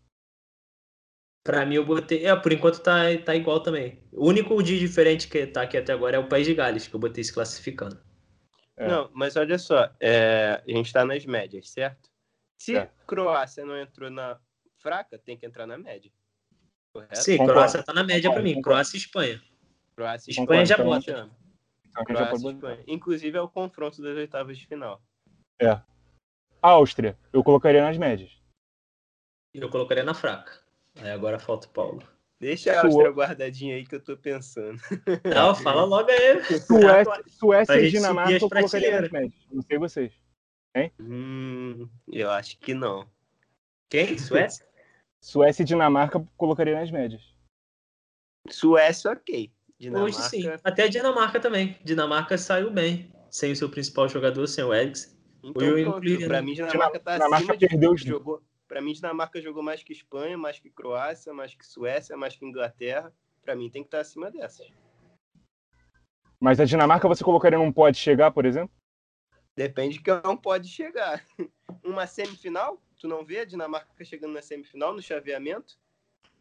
Pra 1.44 1.66
mim, 1.66 1.76
eu 1.76 1.86
botei. 1.86 2.26
É, 2.26 2.36
por 2.36 2.52
enquanto 2.52 2.82
tá, 2.82 3.04
tá 3.24 3.36
igual 3.36 3.62
também. 3.62 4.04
O 4.12 4.28
único 4.28 4.62
dia 4.64 4.80
diferente 4.80 5.28
que 5.28 5.46
tá 5.46 5.62
aqui 5.62 5.78
até 5.78 5.94
agora 5.94 6.18
é 6.18 6.20
o 6.20 6.28
País 6.28 6.48
de 6.48 6.56
Gales, 6.56 6.88
que 6.88 6.96
eu 6.96 7.00
botei 7.00 7.24
se 7.24 7.32
classificando. 7.32 8.04
É. 8.76 8.88
Não, 8.88 9.10
mas 9.14 9.36
olha 9.36 9.58
só, 9.58 9.90
é, 10.00 10.62
a 10.68 10.72
gente 10.72 10.92
tá 10.92 11.06
nas 11.06 11.26
médias, 11.26 11.70
certo? 11.70 12.10
Se 12.58 12.76
é. 12.76 12.90
Croácia 13.06 13.64
não 13.64 13.78
entrou 13.80 14.10
na 14.10 14.40
fraca, 14.80 15.18
tem 15.18 15.38
que 15.38 15.46
entrar 15.46 15.68
na 15.68 15.78
média. 15.78 16.12
Correto? 16.92 17.16
Sim, 17.16 17.38
Concordo. 17.38 17.54
Croácia 17.54 17.84
tá 17.84 17.94
na 17.94 18.04
média 18.04 18.32
para 18.32 18.42
mim. 18.42 18.62
Croácia 18.62 18.98
e 18.98 19.00
Espanha. 19.00 19.42
Croácia 19.96 20.32
e 20.32 20.34
Espanha 20.34 20.66
já 20.66 20.78
bota. 20.78 21.30
Croácia 22.04 22.50
Espanha. 22.50 22.84
Inclusive 22.88 23.38
é 23.38 23.42
o 23.42 23.50
confronto 23.50 24.02
das 24.02 24.18
oitavas 24.18 24.58
de 24.58 24.68
final. 24.68 25.02
É. 25.62 25.80
Áustria, 26.62 27.18
eu 27.32 27.44
colocaria 27.44 27.82
nas 27.82 27.98
médias. 27.98 28.42
Eu 29.54 29.70
colocaria 29.70 30.04
na 30.04 30.14
fraca. 30.14 30.60
Aí 30.96 31.12
agora 31.12 31.40
falta 31.40 31.68
o 31.68 31.70
Paulo. 31.70 32.04
Deixa 32.40 32.74
a 32.74 32.84
Áustria 32.84 33.12
guardadinha 33.12 33.76
aí 33.76 33.86
que 33.86 33.96
eu 33.96 34.04
tô 34.04 34.18
pensando. 34.18 34.80
Não, 35.24 35.56
fala 35.56 35.86
logo 35.86 36.10
aí. 36.10 36.44
Suécia, 36.44 37.24
Suécia 37.28 37.80
e 37.80 37.90
Dinamarca 37.90 38.34
eu 38.34 38.50
colocaria 38.50 39.02
nas 39.02 39.12
médias. 39.12 39.48
Não 39.50 39.62
sei 39.62 39.78
vocês. 39.78 40.14
Hein? 40.76 40.92
Hum, 41.00 41.90
eu 42.12 42.30
acho 42.30 42.60
que 42.60 42.74
não. 42.74 43.10
Quem? 43.90 44.18
Suécia? 44.20 44.68
Suécia 45.22 45.64
e 45.64 45.66
Dinamarca 45.66 46.20
colocaria 46.36 46.78
nas 46.78 46.92
médias. 46.92 47.34
Suécia, 48.50 49.12
ok. 49.12 49.55
Dinamarca... 49.80 50.18
Hoje 50.18 50.30
sim. 50.30 50.44
Até 50.64 50.84
a 50.84 50.88
Dinamarca 50.88 51.40
também. 51.40 51.78
Dinamarca 51.84 52.38
saiu 52.38 52.72
bem. 52.72 53.12
Sem 53.30 53.52
o 53.52 53.56
seu 53.56 53.70
principal 53.70 54.08
jogador, 54.08 54.48
sem 54.48 54.64
o 54.64 54.74
Eriksen. 54.74 55.16
Então, 55.44 55.78
eu 55.78 55.92
pra 56.28 56.42
mim, 56.42 56.54
Dinamarca 56.54 57.00
tá 57.00 57.14
Dinamarca 57.14 57.54
acima 57.54 57.58
perdeu 57.58 57.94
de... 57.94 58.08
jogou. 58.08 58.42
Pra 58.68 58.82
mim, 58.82 58.94
Dinamarca 58.94 59.42
jogou 59.42 59.62
mais 59.62 59.84
que 59.84 59.94
Espanha, 59.94 60.38
mais 60.38 60.60
que 60.60 60.70
Croácia, 60.70 61.34
mais 61.34 61.54
que 61.54 61.66
Suécia, 61.66 62.18
mais 62.18 62.36
que 62.36 62.46
Inglaterra. 62.46 63.14
Pra 63.44 63.56
mim, 63.56 63.70
tem 63.70 63.84
que 63.84 63.88
estar 63.88 63.98
tá 63.98 64.02
acima 64.02 64.32
dessas. 64.32 64.68
Mas 66.40 66.60
a 66.60 66.66
Dinamarca 66.66 67.08
você 67.08 67.24
colocaria 67.24 67.60
não 67.60 67.72
pode 67.72 67.98
chegar, 67.98 68.32
por 68.32 68.46
exemplo? 68.46 68.74
Depende 69.56 69.98
de 69.98 70.04
que 70.04 70.12
não 70.24 70.36
pode 70.36 70.68
chegar. 70.68 71.24
Uma 71.84 72.08
semifinal? 72.08 72.82
Tu 73.00 73.08
não 73.08 73.24
vê 73.24 73.40
a 73.40 73.46
Dinamarca 73.46 74.04
chegando 74.04 74.34
na 74.34 74.42
semifinal 74.42 74.94
no 74.94 75.02
chaveamento? 75.02 75.78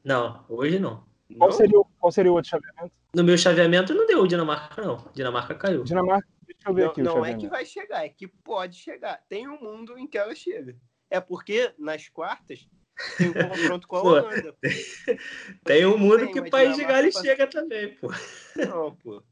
Não, 0.03 0.45
hoje 0.49 0.79
não. 0.79 1.05
Qual? 1.39 1.53
Seria, 1.53 1.79
o, 1.79 1.85
qual 1.85 2.13
seria 2.13 2.31
o 2.31 2.35
outro 2.35 2.51
chaveamento? 2.51 2.95
No 3.15 3.25
meu 3.25 3.39
chaveamento 3.39 3.95
não 3.95 4.07
deu 4.07 4.27
Dinamarca, 4.27 4.83
não. 4.83 5.11
Dinamarca 5.15 5.55
caiu. 5.55 5.83
Dinamarca, 5.83 6.29
deixa 6.47 6.69
eu 6.69 6.75
ver 6.75 6.83
não, 6.83 6.91
aqui. 6.91 7.03
Não 7.03 7.25
é 7.25 7.35
que 7.35 7.49
vai 7.49 7.65
chegar, 7.65 8.05
é 8.05 8.09
que 8.09 8.29
pode 8.29 8.77
chegar. 8.77 9.23
Tem 9.29 9.49
um 9.49 9.59
mundo 9.61 9.99
em 9.99 10.07
que 10.07 10.19
ela 10.19 10.35
chega. 10.35 10.77
É 11.11 11.21
porque 11.21 11.73
nas 11.79 12.09
quartas 12.09 12.69
tem 13.17 13.31
um 13.31 13.33
confronto 13.49 13.89
com 13.89 13.97
a 13.97 14.03
Holanda. 14.03 14.57
tem 15.65 15.87
um 15.87 15.97
mundo 15.97 16.31
que 16.31 16.41
o 16.41 16.51
País 16.51 16.77
de 16.77 16.85
Gales 16.85 17.15
chega 17.15 17.47
também, 17.47 17.95
pô. 17.97 18.09
Não, 18.57 18.95
pô. 18.97 19.23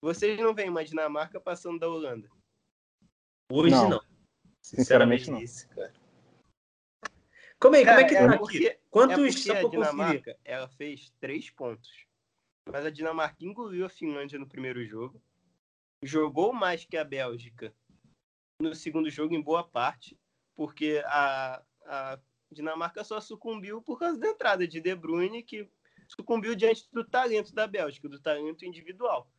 Vocês 0.00 0.38
não 0.38 0.54
veem 0.54 0.70
uma 0.70 0.84
Dinamarca 0.84 1.40
passando 1.40 1.78
da 1.78 1.88
Holanda? 1.88 2.28
Hoje 3.50 3.74
não. 3.74 3.88
não. 3.88 4.00
Sinceramente, 4.62 5.24
Sinceramente 5.24 5.30
não. 5.30 5.40
Isso, 5.40 5.68
cara. 5.70 5.92
Como 7.60 7.74
é, 7.74 7.84
Cara, 7.84 7.96
como 7.96 8.06
é 8.06 8.08
que 8.08 8.14
tá 8.14 8.22
é 8.22 8.68
aqui? 8.68 8.77
Quantos 8.90 9.46
é 9.46 9.58
a 9.58 9.68
Dinamarca, 9.68 10.38
ela 10.44 10.68
fez 10.68 11.12
três 11.20 11.50
pontos. 11.50 12.06
Mas 12.70 12.84
a 12.86 12.90
Dinamarca 12.90 13.44
engoliu 13.44 13.84
a 13.84 13.90
Finlândia 13.90 14.38
no 14.38 14.46
primeiro 14.46 14.84
jogo. 14.84 15.22
Jogou 16.02 16.52
mais 16.52 16.84
que 16.84 16.96
a 16.96 17.04
Bélgica 17.04 17.74
no 18.60 18.74
segundo 18.74 19.08
jogo, 19.08 19.34
em 19.34 19.40
boa 19.40 19.62
parte, 19.62 20.18
porque 20.56 21.02
a, 21.06 21.62
a 21.86 22.18
Dinamarca 22.50 23.04
só 23.04 23.20
sucumbiu 23.20 23.80
por 23.80 23.98
causa 23.98 24.18
da 24.18 24.28
entrada 24.28 24.66
de 24.66 24.80
De 24.80 24.94
Bruyne, 24.94 25.42
que 25.42 25.68
sucumbiu 26.08 26.54
diante 26.56 26.88
do 26.92 27.04
talento 27.04 27.54
da 27.54 27.66
Bélgica, 27.66 28.08
do 28.08 28.20
talento 28.20 28.64
individual. 28.64 29.30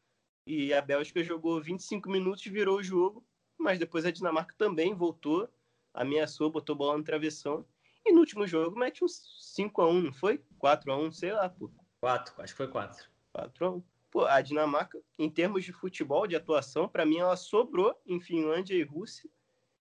E 0.48 0.74
a 0.74 0.82
Bélgica 0.82 1.24
jogou 1.24 1.62
25 1.62 2.10
minutos, 2.10 2.44
virou 2.46 2.78
o 2.78 2.84
jogo, 2.84 3.26
mas 3.58 3.78
depois 3.78 4.06
a 4.06 4.12
Dinamarca 4.12 4.56
também 4.58 4.94
voltou, 4.94 5.50
ameaçou, 5.94 6.50
botou 6.50 6.76
bola 6.76 6.98
no 6.98 7.04
travessão 7.04 7.66
e 8.06 8.12
no 8.12 8.20
último 8.20 8.48
jogo 8.48 8.78
mete 8.78 9.04
uns 9.04 9.22
5x1, 9.58 10.04
não 10.04 10.14
foi? 10.14 10.44
4x1, 10.62 11.12
sei 11.12 11.32
lá, 11.34 11.50
pô. 11.50 11.72
4, 12.02 12.42
acho 12.42 12.54
que 12.54 12.58
foi 12.58 12.68
4. 12.68 13.10
4x1. 13.36 13.84
Pô, 14.12 14.26
a 14.26 14.42
Dinamarca, 14.42 15.00
em 15.20 15.30
termos 15.30 15.64
de 15.64 15.72
futebol, 15.72 16.26
de 16.26 16.36
atuação, 16.36 16.88
para 16.88 17.06
mim 17.06 17.20
ela 17.20 17.36
sobrou 17.36 18.00
em 18.06 18.20
Finlândia 18.20 18.74
e 18.74 18.84
Rússia 18.84 19.30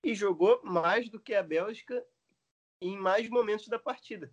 e 0.03 0.15
jogou 0.15 0.59
mais 0.63 1.09
do 1.09 1.19
que 1.19 1.35
a 1.35 1.43
Bélgica 1.43 2.03
em 2.81 2.97
mais 2.97 3.29
momentos 3.29 3.67
da 3.67 3.77
partida, 3.77 4.31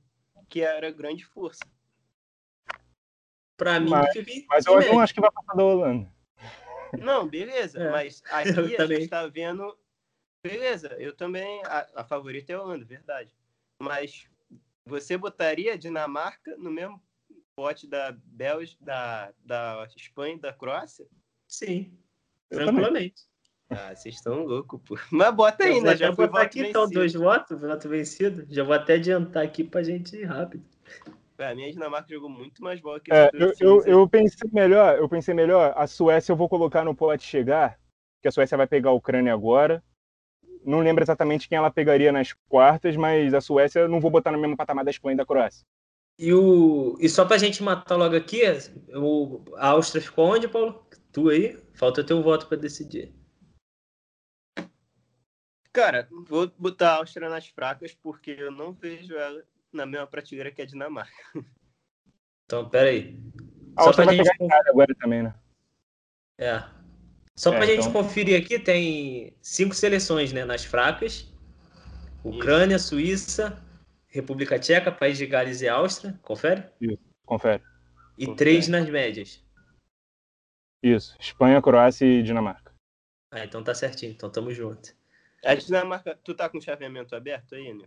que 0.49 0.61
era 0.61 0.91
grande 0.91 1.25
força. 1.25 1.65
Para 3.57 3.79
mim, 3.79 3.91
mas, 3.91 4.15
mas 4.49 4.67
eu 4.67 4.81
não 4.81 5.01
acho 5.01 5.15
que 5.15 5.21
vai 5.21 5.31
passar 5.31 5.55
da 5.55 5.65
Holanda. 5.65 6.13
Não, 7.01 7.27
beleza, 7.27 7.83
é, 7.83 7.91
mas 7.91 8.23
aqui 8.31 8.75
a 8.75 8.77
também. 8.77 9.01
gente 9.01 9.09
tá 9.09 9.27
vendo. 9.27 9.77
Beleza, 10.43 10.95
eu 10.99 11.15
também. 11.15 11.63
A, 11.65 11.87
a 11.97 12.05
favorita 12.05 12.53
é 12.53 12.57
a 12.57 12.63
Holanda, 12.63 12.85
verdade. 12.85 13.33
Mas 13.85 14.27
você 14.87 15.17
botaria 15.17 15.75
a 15.75 15.77
Dinamarca 15.77 16.57
no 16.57 16.71
mesmo 16.71 17.01
pote 17.55 17.87
da 17.87 18.17
Bélgica, 18.25 18.85
da, 18.85 19.33
da 19.45 19.89
Espanha 19.97 20.37
e 20.37 20.41
da 20.41 20.53
Croácia? 20.53 21.07
Sim, 21.47 21.97
tranquilamente. 22.49 23.23
Ah, 23.71 23.95
vocês 23.95 24.17
estão 24.17 24.45
loucos, 24.45 24.81
pô. 24.85 24.97
Mas 25.11 25.35
bota 25.35 25.65
aí, 25.65 25.81
né? 25.81 25.97
Já 25.97 26.11
vou 26.11 26.27
botar 26.27 26.43
aqui 26.43 26.61
então 26.61 26.89
dois 26.89 27.13
votos, 27.13 27.61
voto 27.61 27.89
vencido. 27.89 28.47
Já 28.49 28.65
vou 28.65 28.75
até 28.75 28.95
adiantar 28.95 29.45
aqui 29.45 29.65
pra 29.65 29.83
gente 29.83 30.17
ir 30.17 30.25
rápido. 30.25 30.65
Pra 31.37 31.55
mim, 31.55 31.69
a 31.69 31.71
Dinamarca 31.71 32.09
jogou 32.09 32.29
muito 32.29 32.63
mais 32.63 32.81
bola 32.81 33.01
que 33.01 33.13
é, 33.13 33.29
eu, 33.33 33.53
eu, 33.59 33.85
eu, 33.85 34.09
pensei 34.09 34.49
melhor, 34.53 34.97
eu 34.97 35.09
pensei 35.09 35.35
melhor, 35.35 35.73
a 35.77 35.87
Suécia 35.87 36.31
eu 36.33 36.37
vou 36.37 36.49
colocar 36.49 36.85
no 36.85 36.95
pote 36.95 37.25
chegar, 37.25 37.77
que 38.23 38.29
a 38.29 38.31
Suécia 38.31 38.57
vai 38.57 38.69
pegar 38.69 38.91
a 38.91 38.95
Ucrânia 38.95 39.33
agora 39.33 39.83
não 40.65 40.81
lembro 40.81 41.05
exatamente 41.05 41.49
quem 41.49 41.59
ela 41.59 41.71
pegaria 41.71 42.11
nas 42.13 42.33
quartas, 42.49 42.97
mas 42.97 43.35
a 43.35 43.41
Suécia 43.41 43.81
eu 43.81 43.89
não 43.89 44.01
vou 44.01 44.11
botar 44.11 44.33
no 44.33 44.39
mesmo 44.39 44.57
patamar 44.57 44.85
da 44.85 44.91
Espanha 44.91 45.15
e 45.15 45.17
da 45.17 45.27
Croácia. 45.27 45.65
E, 46.19 46.33
o... 46.33 46.97
e 47.01 47.09
só 47.09 47.25
pra 47.25 47.39
gente 47.39 47.63
matar 47.63 47.97
logo 47.97 48.17
aqui, 48.17 48.43
o... 48.95 49.45
a 49.57 49.69
Áustria 49.69 50.03
ficou 50.03 50.27
onde, 50.27 50.49
Paulo? 50.49 50.87
Tu 51.13 51.29
aí? 51.29 51.63
Falta 51.75 52.05
teu 52.05 52.23
voto 52.23 52.47
para 52.47 52.57
decidir. 52.57 53.13
Cara, 55.73 56.09
vou 56.29 56.49
botar 56.57 56.93
a 56.93 56.97
Áustria 56.99 57.29
nas 57.29 57.49
fracas 57.49 57.95
porque 57.95 58.31
eu 58.31 58.53
não 58.53 58.73
vejo 58.73 59.17
ela 59.17 59.43
na 59.73 59.85
mesma 59.85 60.07
prateleira 60.07 60.53
que 60.53 60.63
a 60.63 60.67
Dinamarca. 60.67 61.13
Então, 62.45 62.69
peraí. 62.69 63.19
A 63.75 63.83
Só 63.83 63.89
Áustria 63.89 64.07
pra 64.07 64.15
vai 64.15 64.17
gente. 64.17 64.39
pegar 64.39 64.45
Itália 64.45 64.71
agora 64.71 64.95
também, 65.01 65.23
né? 65.23 65.35
É. 66.39 66.63
Só 67.37 67.53
É, 67.53 67.57
pra 67.57 67.67
gente 67.67 67.89
então- 67.89 67.93
conferir 67.93 68.41
aqui, 68.41 68.59
tem 68.59 69.37
cinco 69.43 69.75
seleções, 69.75 70.33
né? 70.33 70.45
Nas 70.45 70.65
fracas. 70.65 71.33
Ucrânia, 72.23 72.79
Suíça, 72.79 73.63
República 74.07 74.59
Tcheca, 74.59 74.91
País 74.93 75.19
de 75.19 75.27
Gales 75.27 75.61
e 75.61 75.69
Áustria. 75.69 76.19
Confere? 76.23 76.65
Confere. 77.27 77.63
E 78.17 78.27
Confere. 78.27 78.37
três 78.37 78.69
nas 78.69 78.89
médias. 78.89 79.45
Isso. 80.83 81.17
Espanha, 81.21 81.61
Croácia 81.61 82.07
e 82.07 82.23
Dinamarca. 82.23 82.73
Ah, 83.31 83.45
então 83.45 83.63
tá 83.65 83.75
certinho. 83.75 84.13
Então 84.13 84.31
tamo 84.31 84.53
junto. 84.53 84.95
A 85.45 85.55
Dinamarca, 85.55 86.19
tu 86.23 86.35
tá 86.35 86.49
com 86.49 86.59
o 86.59 86.63
chaveamento 86.63 87.15
aberto 87.17 87.55
aí, 87.55 87.75
né? 87.75 87.87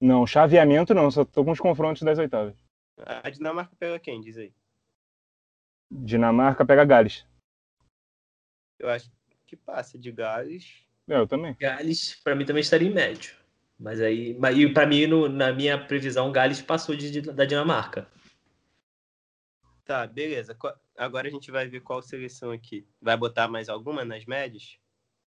Não, 0.00 0.26
chaveamento 0.26 0.92
não, 0.94 1.10
só 1.10 1.24
tô 1.24 1.42
com 1.44 1.50
os 1.52 1.58
confrontos 1.58 2.02
das 2.02 2.18
oitavas. 2.18 2.54
A 2.98 3.28
Dinamarca 3.30 3.74
pega 3.78 3.98
quem, 3.98 4.20
diz 4.20 4.36
aí? 4.36 4.52
Dinamarca 5.90 6.64
pega 6.64 6.84
Gales. 6.84 7.24
Eu 8.78 8.88
acho 8.88 9.10
que 9.46 9.56
passa 9.56 9.98
de 9.98 10.10
Gales. 10.12 10.84
É, 11.08 11.16
eu 11.16 11.26
também. 11.26 11.54
Gales, 11.58 12.20
pra 12.22 12.34
mim, 12.34 12.44
também 12.44 12.60
estaria 12.60 12.88
em 12.88 12.92
médio. 12.94 13.34
Mas 13.78 14.00
aí. 14.00 14.34
Mas, 14.38 14.56
e 14.56 14.68
pra 14.72 14.86
mim, 14.86 15.06
no- 15.06 15.28
na 15.28 15.52
minha 15.52 15.78
previsão, 15.78 16.32
Gales 16.32 16.60
passou 16.62 16.94
de, 16.96 17.10
de- 17.10 17.20
da 17.20 17.44
Dinamarca. 17.44 18.08
Tá, 19.84 20.06
beleza. 20.06 20.56
Agora 20.96 21.28
a 21.28 21.30
gente 21.30 21.50
vai 21.50 21.68
ver 21.68 21.80
qual 21.80 22.02
seleção 22.02 22.50
aqui. 22.50 22.86
Vai 23.00 23.16
botar 23.16 23.46
mais 23.48 23.68
alguma 23.68 24.04
nas 24.04 24.24
médias? 24.24 24.78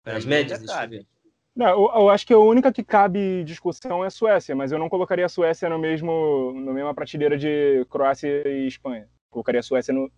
Pra 0.02 0.14
Nas 0.14 0.24
médias, 0.24 0.64
cabe. 0.64 0.98
ver. 0.98 1.06
Não, 1.54 1.66
eu, 1.68 1.90
eu 2.02 2.10
acho 2.10 2.26
que 2.26 2.32
a 2.32 2.38
única 2.38 2.72
que 2.72 2.84
cabe 2.84 3.42
discussão 3.44 4.04
é 4.04 4.06
a 4.08 4.10
Suécia, 4.10 4.54
mas 4.54 4.72
eu 4.72 4.78
não 4.78 4.88
colocaria 4.88 5.24
a 5.26 5.28
Suécia 5.28 5.68
no 5.68 5.78
mesmo, 5.78 6.52
na 6.64 6.72
mesma 6.72 6.94
prateleira 6.94 7.36
de 7.36 7.84
Croácia 7.90 8.46
e 8.46 8.66
Espanha. 8.66 9.08
Colocaria 9.30 9.60
a 9.60 9.62
Suécia 9.62 9.92
no 9.92 10.10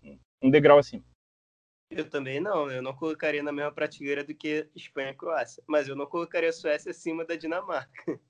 um 0.43 0.51
degrau 0.51 0.79
acima. 0.79 1.03
Eu 1.91 2.09
também 2.09 2.41
não. 2.41 2.71
Eu 2.71 2.83
não 2.83 2.95
colocaria 2.95 3.43
na 3.43 3.53
mesma 3.53 3.73
prateleira 3.73 4.23
do 4.23 4.35
que 4.35 4.69
Espanha 4.75 5.11
e 5.11 5.15
Croácia. 5.15 5.63
Mas 5.67 5.89
eu 5.89 5.97
não 5.97 6.07
colocaria 6.07 6.51
a 6.51 6.53
Suécia 6.53 6.91
acima 6.91 7.25
da 7.25 7.35
Dinamarca. 7.37 8.21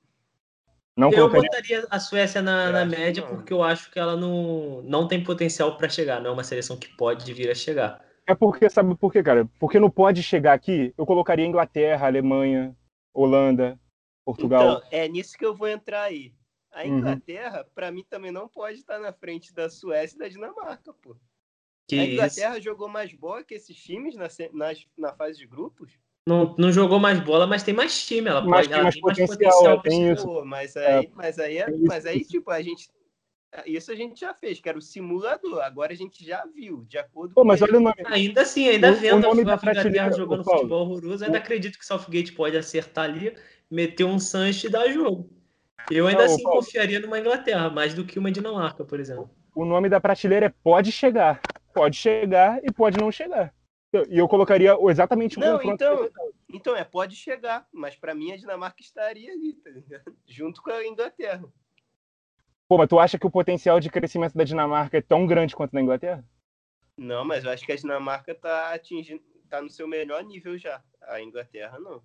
Não 0.97 1.11
Eu 1.11 1.29
colocaria. 1.29 1.49
botaria 1.50 1.87
a 1.91 2.00
Suécia 2.00 2.43
na, 2.43 2.71
na 2.71 2.85
média 2.85 3.23
não. 3.25 3.37
porque 3.37 3.53
eu 3.53 3.62
acho 3.62 3.91
que 3.91 3.99
ela 3.99 4.17
não, 4.17 4.83
não 4.83 5.07
tem 5.07 5.23
potencial 5.23 5.77
pra 5.77 5.88
chegar. 5.88 6.21
Não 6.21 6.31
é 6.31 6.33
uma 6.35 6.45
seleção 6.45 6.77
que 6.77 6.88
pode 6.97 7.33
vir 7.33 7.50
a 7.50 7.55
chegar. 7.55 8.05
É 8.27 8.35
porque, 8.35 8.69
sabe 8.69 8.95
por 8.97 9.12
quê, 9.12 9.23
cara? 9.23 9.49
Porque 9.59 9.79
não 9.81 9.91
pode 9.91 10.23
chegar 10.23 10.53
aqui, 10.53 10.93
eu 10.99 11.07
colocaria 11.07 11.47
Inglaterra, 11.47 12.07
Alemanha, 12.07 12.77
Holanda, 13.15 13.79
Portugal. 14.25 14.79
Então, 14.79 14.88
é 14.91 15.09
nisso 15.09 15.38
que 15.38 15.47
eu 15.47 15.55
vou 15.55 15.69
entrar 15.69 16.03
aí. 16.03 16.35
A 16.71 16.83
Uhum. 16.83 16.99
Inglaterra, 16.99 17.65
pra 17.75 17.91
mim, 17.91 18.05
também 18.09 18.31
não 18.31 18.47
pode 18.47 18.79
estar 18.81 18.99
na 18.99 19.12
frente 19.12 19.55
da 19.55 19.71
Suécia 19.71 20.17
e 20.17 20.19
da 20.19 20.29
Dinamarca, 20.29 20.93
pô. 20.93 21.17
Que 21.88 21.99
a 21.99 22.04
isso. 22.04 22.12
Inglaterra 22.12 22.61
jogou 22.61 22.88
mais 22.88 23.12
bola 23.14 23.42
que 23.42 23.54
esses 23.54 23.76
times 23.76 24.14
na, 24.14 24.28
nas- 24.52 24.87
na 24.97 25.12
fase 25.14 25.38
de 25.38 25.47
grupos? 25.47 25.99
Não, 26.26 26.54
não 26.59 26.71
jogou 26.71 27.00
mais 27.00 27.18
bola, 27.21 27.47
mas 27.47 27.62
tem 27.62 27.73
mais 27.73 28.07
time. 28.07 28.28
Ela 28.28 28.42
Mas 28.42 28.66
pode, 28.66 28.75
tem 28.75 28.83
mais 28.83 28.95
tem 28.95 29.02
mais 29.02 29.18
potencial, 29.18 29.76
potencial 29.76 30.09
é, 30.11 30.12
isso. 30.12 30.45
Mas 30.45 30.76
aí, 30.76 31.11
mas 31.14 31.38
aí, 31.38 31.59
é- 31.59 31.71
isso, 31.71 31.85
mas 31.87 32.07
aí 32.07 32.21
isso. 32.21 32.30
tipo, 32.30 32.50
a 32.50 32.61
gente. 32.61 32.88
Isso 33.64 33.90
a 33.90 33.95
gente 33.95 34.21
já 34.21 34.35
fez, 34.35 34.61
que 34.61 34.68
era 34.68 34.76
o 34.76 34.83
simulador. 34.83 35.62
Agora 35.62 35.95
a 35.95 35.97
gente 35.97 36.23
já 36.23 36.45
viu, 36.45 36.85
de 36.87 36.99
acordo 36.99 37.35
Pô, 37.35 37.40
com. 37.40 37.47
mas 37.47 37.62
ele. 37.62 37.71
olha 37.71 37.78
o 37.78 37.83
nome. 37.83 37.97
Ainda 38.04 38.42
assim, 38.42 38.68
ainda 38.68 38.90
O- 38.90 38.92
o 38.92 38.97
vendo 38.97 39.23
nome 39.23 39.38
a 39.38 39.42
Inglaterra 39.42 40.12
jogando 40.12 40.44
Paulo. 40.44 40.61
futebol 40.61 40.81
horroroso, 40.83 41.24
ainda 41.24 41.38
acredito 41.38 41.79
que 41.79 41.85
o 41.85 41.87
Southgate 41.87 42.33
pode 42.35 42.59
acertar 42.59 43.05
ali, 43.05 43.35
meter 43.70 44.05
um 44.05 44.18
Sancho 44.18 44.66
e 44.66 44.70
dar 44.70 44.87
jogo. 44.90 45.31
Eu 45.90 46.07
ainda 46.07 46.27
Não, 46.27 46.35
assim 46.35 46.42
Paulo. 46.42 46.59
confiaria 46.59 47.01
numa 47.01 47.18
Inglaterra, 47.18 47.70
mais 47.70 47.94
do 47.94 48.05
que 48.05 48.18
uma 48.18 48.31
Dinamarca, 48.31 48.85
por 48.85 49.01
exemplo. 49.01 49.31
O 49.55 49.64
nome 49.64 49.88
da 49.88 49.98
prateleira 49.98 50.46
é 50.46 50.55
pode 50.62 50.92
chegar. 50.92 51.42
Pode 51.79 51.97
chegar 51.97 52.61
e 52.64 52.73
pode 52.73 52.99
não 52.99 53.12
chegar. 53.12 53.55
E 54.11 54.19
eu 54.19 54.27
colocaria 54.27 54.77
exatamente 54.91 55.38
o 55.38 55.41
Não, 55.41 55.59
confronto. 55.59 55.85
então, 55.85 56.11
então 56.53 56.77
é, 56.77 56.83
pode 56.83 57.14
chegar, 57.14 57.67
mas 57.73 57.95
pra 57.95 58.17
mim 58.17 58.33
a 58.33 58.37
Dinamarca 58.37 58.83
estaria 58.83 59.33
ali, 59.33 59.55
tá 59.55 59.71
ligado? 59.71 60.03
Junto 60.27 60.61
com 60.61 60.71
a 60.71 60.85
Inglaterra. 60.85 61.45
Pô, 62.69 62.77
mas 62.77 62.88
tu 62.88 62.99
acha 62.99 63.17
que 63.17 63.27
o 63.27 63.31
potencial 63.31 63.79
de 63.79 63.88
crescimento 63.88 64.37
da 64.37 64.43
Dinamarca 64.43 64.99
é 64.99 65.01
tão 65.01 65.25
grande 65.25 65.55
quanto 65.55 65.73
da 65.73 65.81
Inglaterra? 65.81 66.23
Não, 66.97 67.25
mas 67.25 67.45
eu 67.45 67.51
acho 67.51 67.64
que 67.64 67.71
a 67.71 67.77
Dinamarca 67.77 68.35
tá 68.35 68.75
atingindo, 68.75 69.23
tá 69.49 69.62
no 69.62 69.71
seu 69.71 69.87
melhor 69.87 70.23
nível 70.25 70.59
já. 70.59 70.83
A 71.03 71.23
Inglaterra 71.23 71.79
não. 71.79 72.03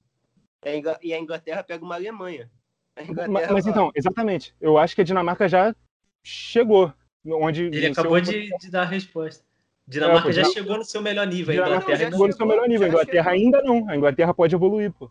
E 1.02 1.14
a 1.14 1.20
Inglaterra 1.20 1.64
pega 1.64 1.84
uma 1.84 1.96
Alemanha. 1.96 2.50
A 2.96 3.28
Mas, 3.28 3.52
mas 3.52 3.68
então, 3.68 3.92
exatamente. 3.96 4.56
Eu 4.62 4.78
acho 4.78 4.94
que 4.94 5.02
a 5.02 5.04
Dinamarca 5.04 5.50
já 5.50 5.76
chegou. 6.24 6.94
Onde 7.26 7.64
Ele 7.64 7.88
acabou 7.88 8.22
de, 8.22 8.56
de 8.58 8.70
dar 8.70 8.84
a 8.84 8.86
resposta. 8.86 9.44
Dinamarca 9.88 10.24
pô, 10.24 10.32
já 10.32 10.41
Dinamarca- 10.43 10.60
chegou 10.60 10.78
no 10.78 10.86
seu 10.86 11.02
melhor 11.02 11.28
nível. 11.28 11.52
A 11.52 11.56
Dinamarca 11.56 11.76
Inglaterra 11.84 11.98
já 11.98 12.04
ainda 12.06 12.15
chegou 12.15 12.28
no 12.28 12.34
seu 12.34 12.46
melhor 12.46 12.67
nível. 12.69 12.86
A 12.86 12.89
Inglaterra 12.89 13.32
chegou. 13.32 13.46
ainda 13.46 13.62
não. 13.63 13.89
A 13.89 13.96
Inglaterra 13.98 14.34
pode 14.34 14.56
evoluir, 14.56 14.91
pô. 14.93 15.06
A 15.06 15.10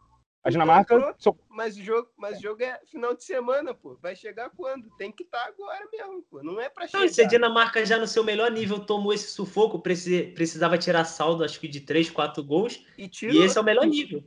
Então, 0.48 0.52
Dinamarca. 0.52 0.98
pronto. 0.98 1.16
só- 1.22 1.36
Mas 1.48 1.76
o 1.76 1.82
jogo, 1.82 2.08
mas 2.16 2.38
o 2.38 2.42
jogo 2.42 2.62
é 2.64 2.80
final 2.90 3.14
de 3.14 3.22
semana, 3.22 3.72
pô. 3.74 3.96
Vai 4.02 4.16
chegar 4.16 4.50
quando? 4.50 4.88
Tem 4.98 5.12
que 5.12 5.22
estar 5.22 5.44
agora 5.46 5.86
mesmo, 5.92 6.22
pô. 6.28 6.42
Não 6.42 6.60
é 6.60 6.68
pra 6.68 6.84
Não, 6.84 6.88
chegar. 6.90 7.04
e 7.04 7.08
se 7.10 7.22
a 7.22 7.28
Dinamarca 7.28 7.84
já 7.86 7.96
no 7.98 8.06
seu 8.08 8.24
melhor 8.24 8.50
nível 8.50 8.80
tomou 8.80 9.12
esse 9.12 9.28
sufoco, 9.30 9.78
preci- 9.78 10.32
precisava 10.34 10.76
tirar 10.78 11.04
saldo, 11.04 11.44
acho 11.44 11.60
que 11.60 11.68
de 11.68 11.80
3, 11.82 12.10
4 12.10 12.42
gols, 12.42 12.84
E 12.98 13.04
e 13.04 13.08
tirou. 13.08 13.44
esse 13.44 13.56
é 13.56 13.60
o 13.60 13.64
melhor 13.64 13.86
nível. 13.86 14.24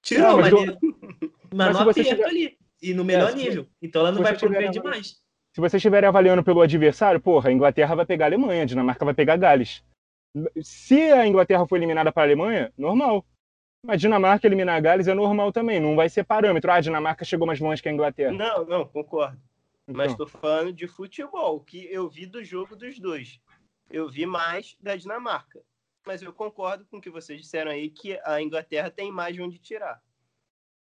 Tirou, 0.00 0.28
Não, 0.28 0.36
mas 0.38 0.52
mas, 0.52 0.66
eu- 0.68 0.78
mas, 0.80 1.30
mas 1.52 1.76
no 1.76 1.90
aperto 1.90 2.08
tiver- 2.10 2.24
ali. 2.24 2.58
E 2.80 2.94
no 2.94 3.04
melhor 3.04 3.32
se- 3.32 3.36
nível. 3.36 3.66
Então 3.82 4.00
ela 4.02 4.12
não 4.12 4.22
vai 4.22 4.38
progredir 4.38 4.82
mais. 4.82 5.20
Se 5.58 5.60
vocês 5.60 5.80
estiverem 5.80 6.08
avaliando 6.08 6.44
pelo 6.44 6.60
adversário, 6.60 7.20
porra, 7.20 7.48
a 7.48 7.52
Inglaterra 7.52 7.96
vai 7.96 8.06
pegar 8.06 8.26
a 8.26 8.28
Alemanha, 8.28 8.62
a 8.62 8.64
Dinamarca 8.64 9.04
vai 9.04 9.12
pegar 9.12 9.36
Gales. 9.36 9.82
Se 10.62 11.10
a 11.10 11.26
Inglaterra 11.26 11.66
for 11.66 11.74
eliminada 11.74 12.12
para 12.12 12.22
a 12.22 12.26
Alemanha, 12.26 12.72
normal. 12.78 13.26
Mas 13.84 13.94
a 13.94 13.96
Dinamarca 13.96 14.46
eliminar 14.46 14.76
a 14.76 14.80
Gales 14.80 15.08
é 15.08 15.14
normal 15.14 15.50
também, 15.50 15.80
não 15.80 15.96
vai 15.96 16.08
ser 16.08 16.22
parâmetro. 16.22 16.70
Ah, 16.70 16.76
a 16.76 16.80
Dinamarca 16.80 17.24
chegou 17.24 17.44
mais 17.44 17.58
longe 17.58 17.82
que 17.82 17.88
a 17.88 17.92
Inglaterra. 17.92 18.30
Não, 18.30 18.64
não, 18.66 18.86
concordo. 18.86 19.36
Mas 19.84 20.12
Então, 20.12 20.24
tô 20.24 20.28
falando 20.28 20.72
de 20.72 20.86
futebol, 20.86 21.58
que 21.58 21.92
eu 21.92 22.08
vi 22.08 22.24
do 22.24 22.44
jogo 22.44 22.76
dos 22.76 23.00
dois. 23.00 23.40
Eu 23.90 24.08
vi 24.08 24.26
mais 24.26 24.76
da 24.80 24.94
Dinamarca. 24.94 25.60
Mas 26.06 26.22
eu 26.22 26.32
concordo 26.32 26.86
com 26.86 26.98
o 26.98 27.00
que 27.00 27.10
vocês 27.10 27.40
disseram 27.40 27.72
aí, 27.72 27.90
que 27.90 28.16
a 28.24 28.40
Inglaterra 28.40 28.92
tem 28.92 29.10
mais 29.10 29.34
de 29.34 29.42
onde 29.42 29.58
tirar. 29.58 30.00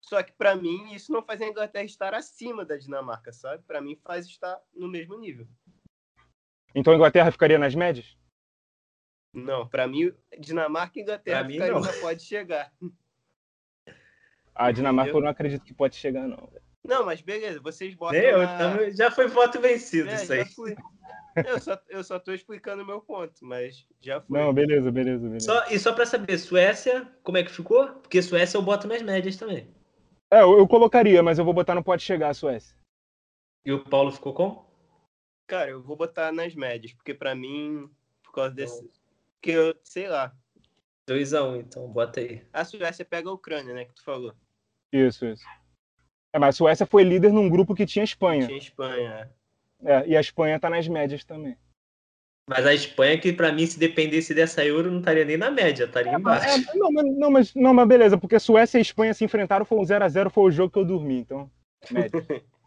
Só 0.01 0.21
que 0.23 0.31
pra 0.31 0.55
mim, 0.55 0.93
isso 0.93 1.11
não 1.11 1.21
faz 1.21 1.41
a 1.41 1.47
Inglaterra 1.47 1.83
estar 1.85 2.13
acima 2.13 2.63
da 2.63 2.77
Dinamarca, 2.77 3.31
sabe? 3.33 3.63
Pra 3.67 3.81
mim, 3.81 3.95
faz 4.03 4.25
estar 4.25 4.59
no 4.73 4.87
mesmo 4.87 5.17
nível. 5.19 5.47
então 6.73 6.93
a 6.93 6.95
Inglaterra 6.95 7.31
ficaria 7.31 7.59
nas 7.59 7.75
médias? 7.75 8.17
Não, 9.33 9.67
pra 9.67 9.87
mim, 9.87 10.11
Dinamarca 10.39 10.97
e 10.97 11.01
Inglaterra 11.01 11.39
Pra 11.39 11.47
mim, 11.47 11.57
não. 11.57 11.81
pode 12.01 12.23
chegar. 12.23 12.71
A 14.55 14.71
Dinamarca 14.71 15.09
Entendeu? 15.09 15.21
eu 15.21 15.23
não 15.25 15.31
acredito 15.31 15.63
que 15.63 15.73
pode 15.73 15.95
chegar, 15.95 16.27
não. 16.27 16.49
Não, 16.83 17.05
mas 17.05 17.21
beleza, 17.21 17.59
vocês 17.59 17.93
botam 17.93 18.17
eu, 18.19 18.39
na... 18.39 18.89
já 18.91 19.11
foi 19.11 19.27
voto 19.27 19.59
vencido 19.59 20.09
É, 20.09 20.15
isso 20.15 20.33
aí. 20.33 20.45
fui. 20.45 20.75
Eu 21.45 21.59
só, 21.59 21.77
eu 21.89 22.03
só 22.03 22.17
tô 22.17 22.33
explicando 22.33 22.81
o 22.81 22.85
meu 22.85 22.99
ponto, 23.01 23.45
mas 23.45 23.85
já 24.01 24.21
foi. 24.21 24.39
Não, 24.39 24.51
beleza, 24.53 24.91
beleza, 24.91 25.27
beleza. 25.27 25.45
Só, 25.45 25.65
e 25.69 25.77
só 25.77 25.93
pra 25.93 26.05
saber, 26.05 26.37
Suécia, 26.39 27.07
como 27.21 27.37
é 27.37 27.43
que 27.43 27.51
ficou? 27.51 27.87
Porque 27.89 28.21
Suécia 28.21 28.57
eu 28.57 28.61
boto 28.63 28.87
nas 28.87 29.01
médias 29.03 29.35
também. 29.35 29.69
É, 30.31 30.41
eu, 30.41 30.57
eu 30.57 30.67
colocaria, 30.67 31.23
mas 31.23 31.39
eu 31.39 31.45
vou 31.45 31.53
botar 31.53 31.73
no 31.73 31.83
pode 31.83 32.03
chegar 32.03 32.29
a 32.29 32.33
Suécia. 32.33 32.75
E 33.65 33.71
o 33.71 33.83
Paulo 33.83 34.11
ficou 34.11 34.33
como? 34.33 34.67
Cara, 35.47 35.71
eu 35.71 35.81
vou 35.81 35.95
botar 35.95 36.31
nas 36.31 36.53
médias, 36.53 36.93
porque 36.93 37.13
pra 37.13 37.33
mim, 37.33 37.89
por 38.23 38.33
causa 38.33 38.53
desse. 38.53 38.89
Que 39.41 39.51
eu, 39.51 39.75
sei 39.83 40.09
lá, 40.09 40.35
2x1, 41.09 41.59
então 41.61 41.87
bota 41.87 42.19
aí. 42.19 42.45
a 42.51 42.65
Suécia 42.65 43.05
pega 43.05 43.29
a 43.29 43.33
Ucrânia, 43.33 43.73
né? 43.73 43.85
Que 43.85 43.93
tu 43.93 44.03
falou. 44.03 44.33
Isso, 44.91 45.25
isso. 45.25 45.45
É, 46.33 46.39
mas 46.39 46.55
a 46.55 46.57
Suécia 46.57 46.85
foi 46.85 47.03
líder 47.03 47.31
num 47.31 47.49
grupo 47.49 47.73
que 47.73 47.85
tinha 47.85 48.03
Espanha. 48.03 48.45
Tinha 48.45 48.57
Espanha. 48.57 49.33
É, 49.83 50.07
e 50.07 50.17
a 50.17 50.19
Espanha 50.19 50.59
tá 50.59 50.69
nas 50.69 50.87
médias 50.87 51.23
também. 51.23 51.57
Mas 52.49 52.65
a 52.65 52.73
Espanha, 52.73 53.19
que 53.19 53.33
pra 53.33 53.51
mim, 53.51 53.65
se 53.65 53.77
dependesse 53.77 54.33
dessa 54.33 54.63
Euro, 54.65 54.89
não 54.89 54.99
estaria 54.99 55.25
nem 55.25 55.35
na 55.35 55.51
média, 55.51 55.83
estaria 55.83 56.13
embaixo. 56.13 56.47
É, 56.47 56.75
não, 56.75 56.91
mas, 56.91 57.17
não, 57.17 57.29
mas, 57.29 57.53
não, 57.53 57.73
mas 57.73 57.87
beleza, 57.87 58.17
porque 58.17 58.39
Suécia 58.39 58.77
e 58.77 58.81
Espanha 58.81 59.13
se 59.13 59.25
enfrentaram, 59.25 59.65
foi 59.65 59.77
um 59.77 59.83
0x0, 59.83 60.29
foi 60.29 60.43
o 60.45 60.51
jogo 60.51 60.71
que 60.71 60.79
eu 60.79 60.85
dormi, 60.85 61.19
então. 61.19 61.51
Média. 61.91 62.11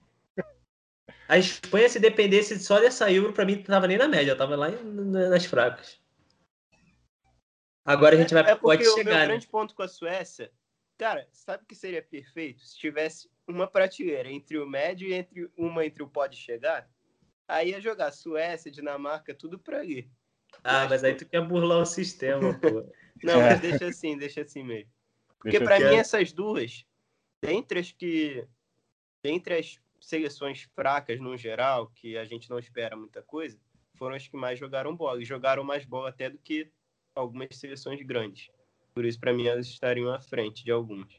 A 1.27 1.39
Espanha, 1.39 1.89
se 1.89 2.01
dependesse 2.01 2.59
só 2.59 2.81
dessa 2.81 3.11
Euro, 3.11 3.33
pra 3.33 3.45
mim, 3.45 3.55
não 3.55 3.63
tava 3.63 3.87
nem 3.87 3.97
na 3.97 4.09
média, 4.09 4.35
tava 4.35 4.57
lá 4.57 4.69
nas 4.69 5.45
fracas. 5.45 6.01
Agora 7.85 8.17
a 8.17 8.19
gente 8.19 8.35
vai 8.35 8.43
é 8.43 8.47
porque 8.57 8.61
pode 8.61 8.83
o 8.83 8.87
meu 8.87 8.95
chegar, 8.97 9.21
né? 9.21 9.27
grande 9.27 9.47
ponto 9.47 9.75
com 9.75 9.83
a 9.83 9.89
Suécia, 9.89 10.51
cara, 10.99 11.27
sabe 11.33 11.63
o 11.63 11.67
que 11.67 11.75
seria 11.75 12.03
perfeito? 12.03 12.67
Se 12.67 12.77
tivesse 12.77 13.31
uma 13.47 13.69
prateleira 13.69 14.29
entre 14.29 14.59
o 14.59 14.67
médio 14.67 15.09
e 15.09 15.15
entre 15.15 15.49
uma 15.57 15.87
entre 15.87 16.03
o 16.03 16.09
pode 16.09 16.37
chegar, 16.37 16.89
aí 17.55 17.71
ia 17.71 17.81
jogar 17.81 18.13
Suécia, 18.13 18.71
Dinamarca, 18.71 19.35
tudo 19.35 19.59
pra 19.59 19.81
ali. 19.81 20.11
Ah, 20.65 20.87
mas 20.89 21.05
aí 21.05 21.15
tu 21.15 21.27
quer 21.27 21.47
burlar 21.47 21.79
o 21.81 21.87
sistema, 21.87 22.59
pô. 22.59 22.85
Não, 23.23 23.41
mas 23.43 23.61
deixa 23.61 23.87
assim, 23.87 24.17
deixa 24.17 24.43
assim 24.43 24.63
mesmo. 24.63 24.91
Porque 25.39 25.61
pra 25.61 25.81
eu- 25.81 25.89
mim 25.91 25.97
essas 25.97 26.33
duas, 26.33 26.85
dentre 27.43 27.79
as 27.81 27.93
que. 27.93 28.47
Dentre 29.23 29.59
as 29.59 29.79
seleções 30.01 30.63
fracas 30.75 31.21
no 31.21 31.37
geral, 31.37 31.89
que 31.95 32.17
a 32.17 32.25
gente 32.25 32.49
não 32.49 32.59
espera 32.59 32.97
muita 32.97 33.23
coisa, 33.23 33.59
foram 33.95 34.17
as 34.17 34.27
que 34.27 34.37
mais 34.37 34.59
jogaram 34.59 34.97
bola. 34.97 35.21
E 35.21 35.25
jogaram 35.27 35.63
mais 35.63 35.85
bola 35.85 36.09
até 36.09 36.31
do 36.31 36.39
que 36.39 36.71
algumas 37.15 37.55
seleções 37.57 38.01
grandes. 38.03 38.49
Por 38.95 39.05
isso, 39.05 39.21
pra 39.21 39.33
mim, 39.33 39.47
elas 39.47 39.67
estariam 39.67 40.11
à 40.13 40.21
frente 40.21 40.65
de 40.65 40.71
algumas. 40.71 41.13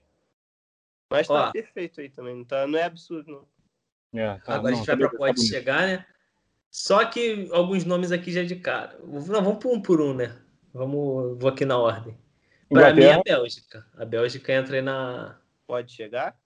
Mas 1.11 1.27
tá 1.27 1.49
Ó. 1.49 1.51
perfeito 1.51 2.01
aí 2.01 2.09
também, 2.09 2.35
não, 2.35 2.45
tá, 2.45 2.65
não 2.65 2.79
é 2.79 2.83
absurdo, 2.83 3.31
não. 3.31 4.19
É, 4.19 4.39
tá, 4.39 4.55
Agora 4.55 4.69
a 4.69 4.71
não, 4.71 4.77
gente 4.77 4.85
tá 4.87 4.95
vai 4.95 4.99
pra 4.99 5.09
beleza, 5.09 5.17
pode 5.17 5.41
tá 5.41 5.47
chegar, 5.55 5.87
né? 5.87 6.05
Só 6.71 7.03
que 7.05 7.49
alguns 7.51 7.83
nomes 7.83 8.11
aqui 8.13 8.31
já 8.31 8.43
de 8.43 8.55
cara. 8.55 8.97
Não, 9.03 9.43
vamos 9.43 9.59
por 9.61 9.73
um 9.75 9.81
por 9.81 9.99
um, 10.01 10.13
né? 10.13 10.35
Vamos, 10.73 11.37
vou 11.37 11.49
aqui 11.49 11.65
na 11.65 11.77
ordem. 11.77 12.17
Pra 12.69 12.93
mim, 12.93 13.03
é 13.03 13.13
a 13.13 13.21
Bélgica. 13.21 13.85
A 13.97 14.05
Bélgica 14.05 14.53
entra 14.53 14.77
aí 14.77 14.81
na. 14.81 15.37
Pode 15.67 15.91
chegar? 15.91 16.39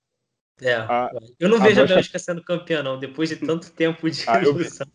É, 0.61 0.73
A- 0.73 1.11
eu 1.39 1.47
não 1.47 1.57
a 1.57 1.59
vejo 1.59 1.73
a 1.73 1.83
Bélgica- 1.83 1.95
Bélgica 1.95 2.19
sendo 2.19 2.43
campeã, 2.43 2.81
não, 2.81 2.97
depois 2.97 3.29
de 3.29 3.35
tanto 3.35 3.71
tempo 3.73 4.09
de 4.09 4.23
Ah, 4.27 4.41
evolução. 4.41 4.87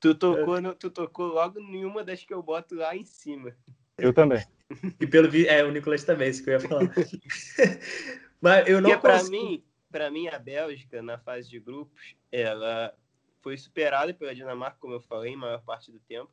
Tu 0.00 0.14
tocou, 0.14 0.60
no- 0.60 0.74
tu 0.74 0.88
tocou 0.90 1.26
logo 1.26 1.58
em 1.60 1.84
uma 1.84 2.02
das 2.02 2.24
que 2.24 2.32
eu 2.32 2.42
boto 2.42 2.74
lá 2.76 2.96
em 2.96 3.04
cima. 3.04 3.54
eu 3.98 4.12
também. 4.14 4.42
E 5.00 5.06
pelo 5.06 5.28
vi... 5.28 5.46
É, 5.48 5.64
o 5.64 5.70
Nicolas 5.72 6.04
também, 6.04 6.30
isso 6.30 6.42
que 6.44 6.50
eu 6.50 6.54
ia 6.54 6.60
falar. 6.60 6.82
Mas 8.40 8.68
eu 8.68 8.80
não 8.80 8.90
Porque 8.90 9.02
pra 9.02 9.18
consigo- 9.18 9.30
mim, 9.36 9.64
para 9.90 10.10
mim 10.10 10.28
a 10.28 10.38
Bélgica 10.38 11.02
na 11.02 11.18
fase 11.18 11.48
de 11.50 11.58
grupos, 11.58 12.14
ela 12.30 12.94
foi 13.40 13.56
superada 13.56 14.12
pela 14.14 14.34
Dinamarca, 14.34 14.78
como 14.78 14.94
eu 14.94 15.00
falei, 15.00 15.32
em 15.32 15.36
maior 15.36 15.62
parte 15.62 15.90
do 15.92 16.00
tempo, 16.00 16.32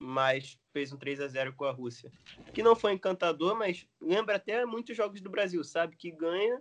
mas 0.00 0.58
fez 0.72 0.92
um 0.92 0.96
3 0.96 1.20
a 1.20 1.28
0 1.28 1.54
com 1.54 1.64
a 1.64 1.72
Rússia, 1.72 2.12
que 2.54 2.62
não 2.62 2.76
foi 2.76 2.92
encantador, 2.92 3.56
mas 3.56 3.86
lembra 4.00 4.36
até 4.36 4.64
muitos 4.64 4.96
jogos 4.96 5.20
do 5.20 5.30
Brasil, 5.30 5.62
sabe 5.64 5.96
que 5.96 6.10
ganha 6.10 6.60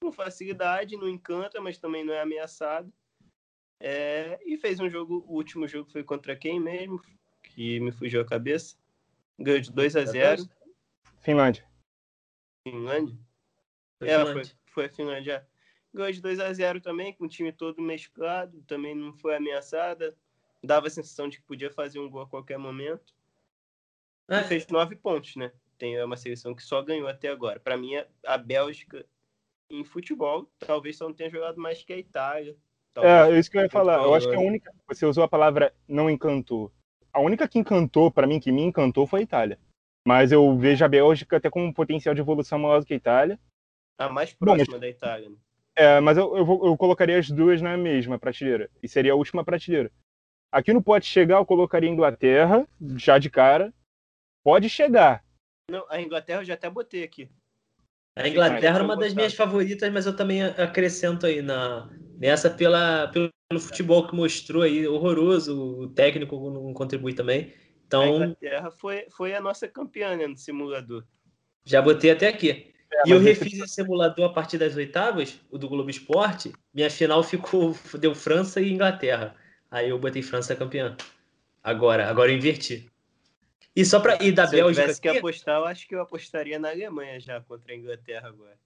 com 0.00 0.10
facilidade, 0.10 0.96
não 0.96 1.08
encanta, 1.08 1.60
mas 1.60 1.78
também 1.78 2.02
não 2.02 2.14
é 2.14 2.20
ameaçado. 2.22 2.92
É, 3.78 4.38
e 4.44 4.56
fez 4.58 4.80
um 4.80 4.88
jogo, 4.88 5.24
o 5.26 5.34
último 5.34 5.66
jogo 5.68 5.90
foi 5.90 6.02
contra 6.02 6.36
quem 6.36 6.58
mesmo? 6.60 7.00
Que 7.42 7.80
me 7.80 7.92
fugiu 7.92 8.20
a 8.20 8.26
cabeça. 8.26 8.76
Ganhou 9.38 9.60
de 9.60 9.72
2 9.72 9.96
a 9.96 10.04
0 10.04 10.48
Finlândia. 11.20 11.66
Finlândia. 12.66 13.18
Foi 13.98 14.08
É, 14.08 14.18
Finlândia. 14.18 14.44
foi, 14.44 14.54
foi 14.66 14.84
a 14.84 14.90
Finlândia. 14.90 15.49
Ganhou 15.92 16.12
de 16.12 16.20
2 16.20 16.38
a 16.38 16.52
0 16.52 16.80
também, 16.80 17.12
com 17.14 17.24
o 17.24 17.28
time 17.28 17.52
todo 17.52 17.82
mesclado, 17.82 18.62
também 18.62 18.94
não 18.94 19.12
foi 19.12 19.34
ameaçada. 19.36 20.16
Dava 20.62 20.86
a 20.86 20.90
sensação 20.90 21.28
de 21.28 21.38
que 21.38 21.44
podia 21.44 21.70
fazer 21.70 21.98
um 21.98 22.08
gol 22.08 22.22
a 22.22 22.28
qualquer 22.28 22.58
momento. 22.58 23.12
E 24.28 24.34
É, 24.34 24.44
fez 24.44 24.66
nove 24.68 24.94
pontos, 24.94 25.34
né? 25.36 25.50
Tem 25.78 25.96
é 25.96 26.04
uma 26.04 26.16
seleção 26.16 26.54
que 26.54 26.62
só 26.62 26.82
ganhou 26.82 27.08
até 27.08 27.28
agora. 27.28 27.58
Para 27.58 27.76
mim, 27.76 27.96
a- 27.96 28.06
a 28.26 28.38
Bélgica 28.38 29.04
em 29.68 29.82
futebol 29.82 30.48
talvez 30.58 30.96
só 30.96 31.06
não 31.08 31.14
tenha 31.14 31.30
jogado 31.30 31.58
mais 31.60 31.82
que 31.82 31.92
a 31.92 31.96
Itália. 31.98 32.56
É, 32.96 33.30
é 33.32 33.38
isso 33.38 33.50
que 33.50 33.56
eu 33.56 33.62
ia 33.62 33.70
falar. 33.70 34.02
Eu 34.02 34.14
acho 34.14 34.28
que 34.28 34.34
a 34.34 34.40
única. 34.40 34.72
Você 34.86 35.06
usou 35.06 35.24
a 35.24 35.28
palavra 35.28 35.74
não 35.88 36.10
encantou. 36.10 36.72
A 37.12 37.20
única 37.20 37.48
que 37.48 37.58
encantou, 37.58 38.10
pra 38.10 38.26
mim, 38.26 38.38
que 38.38 38.52
me 38.52 38.62
encantou 38.62 39.06
foi 39.06 39.20
a 39.20 39.22
Itália. 39.22 39.58
Mas 40.06 40.30
eu 40.32 40.56
vejo 40.56 40.84
a 40.84 40.88
Bélgica 40.88 41.36
até 41.36 41.48
com 41.50 41.64
um 41.64 41.72
potencial 41.72 42.14
de 42.14 42.20
evolução 42.20 42.58
maior 42.58 42.80
do 42.80 42.86
que 42.86 42.94
a 42.94 42.96
Itália. 42.96 43.40
A 43.98 44.08
mais 44.08 44.32
Bom, 44.34 44.46
mas- 44.46 44.56
próxima 44.58 44.78
da 44.78 44.88
Itália. 44.88 45.28
né? 45.30 45.36
É, 45.74 46.00
mas 46.00 46.18
eu, 46.18 46.36
eu, 46.36 46.44
vou- 46.44 46.66
eu 46.66 46.76
colocaria 46.76 47.18
as 47.18 47.30
duas 47.30 47.62
na 47.62 47.76
mesma 47.76 48.18
prateleira. 48.18 48.70
E 48.82 48.88
seria 48.88 49.12
a 49.12 49.16
última 49.16 49.44
prateleira. 49.44 49.90
Aqui 50.52 50.72
no 50.72 50.82
Pode 50.82 51.06
Chegar, 51.06 51.36
eu 51.38 51.46
colocaria 51.46 51.88
a 51.88 51.92
Inglaterra, 51.92 52.66
já 52.96 53.18
de 53.18 53.30
cara. 53.30 53.72
Pode 54.42 54.68
chegar. 54.68 55.24
Não, 55.70 55.86
a 55.88 56.00
Inglaterra 56.00 56.40
eu 56.40 56.44
já 56.44 56.54
até 56.54 56.68
botei 56.68 57.04
aqui. 57.04 57.30
A 58.16 58.28
Inglaterra 58.28 58.76
era 58.76 58.84
uma 58.84 58.96
das 58.96 59.14
minhas 59.14 59.34
favoritas, 59.34 59.90
mas 59.92 60.06
eu 60.06 60.14
também 60.16 60.42
acrescento 60.42 61.24
aí 61.26 61.40
na, 61.40 61.88
nessa 62.18 62.50
pela, 62.50 63.08
pelo, 63.08 63.30
futebol 63.58 64.06
que 64.06 64.14
mostrou 64.14 64.62
aí, 64.62 64.86
horroroso, 64.86 65.82
o 65.82 65.88
técnico 65.88 66.36
não 66.50 66.74
contribui 66.74 67.14
também. 67.14 67.52
A 67.52 67.52
Então, 67.86 68.06
Inglaterra 68.06 68.70
foi, 68.72 69.06
foi 69.10 69.34
a 69.34 69.40
nossa 69.40 69.66
campeã 69.68 70.16
né, 70.16 70.26
no 70.26 70.36
simulador. 70.36 71.04
já 71.64 71.80
botei 71.80 72.10
até 72.10 72.28
aqui. 72.28 72.69
É, 72.92 73.02
e 73.08 73.10
eu 73.10 73.18
esse- 73.18 73.26
refiz 73.26 73.60
esse 73.60 73.74
simulador 73.74 74.30
a 74.30 74.32
partir 74.32 74.58
das 74.58 74.74
oitavas, 74.76 75.38
o 75.50 75.56
do 75.58 75.68
Globo 75.68 75.90
Esporte. 75.90 76.52
Minha 76.74 76.90
final 76.90 77.22
ficou, 77.22 77.76
deu 77.98 78.14
França 78.14 78.60
e 78.60 78.72
Inglaterra. 78.72 79.34
Aí 79.70 79.88
eu 79.88 79.98
botei 79.98 80.22
França 80.22 80.56
campeã. 80.56 80.96
Agora, 81.62 82.08
agora 82.08 82.30
eu 82.32 82.36
inverti. 82.36 82.90
E 83.76 83.84
só 83.84 84.00
para 84.00 84.22
e 84.22 84.32
da 84.32 84.46
Se 84.46 84.58
eu 84.58 84.64
Bélgica 84.64 84.82
tivesse 84.82 85.00
que 85.00 85.08
aqui, 85.08 85.18
apostar, 85.18 85.58
eu 85.60 85.64
acho 85.66 85.86
que 85.86 85.94
eu 85.94 86.00
apostaria 86.00 86.58
na 86.58 86.70
Alemanha 86.70 87.20
já 87.20 87.40
contra 87.40 87.72
a 87.72 87.76
Inglaterra 87.76 88.28
agora. 88.28 88.58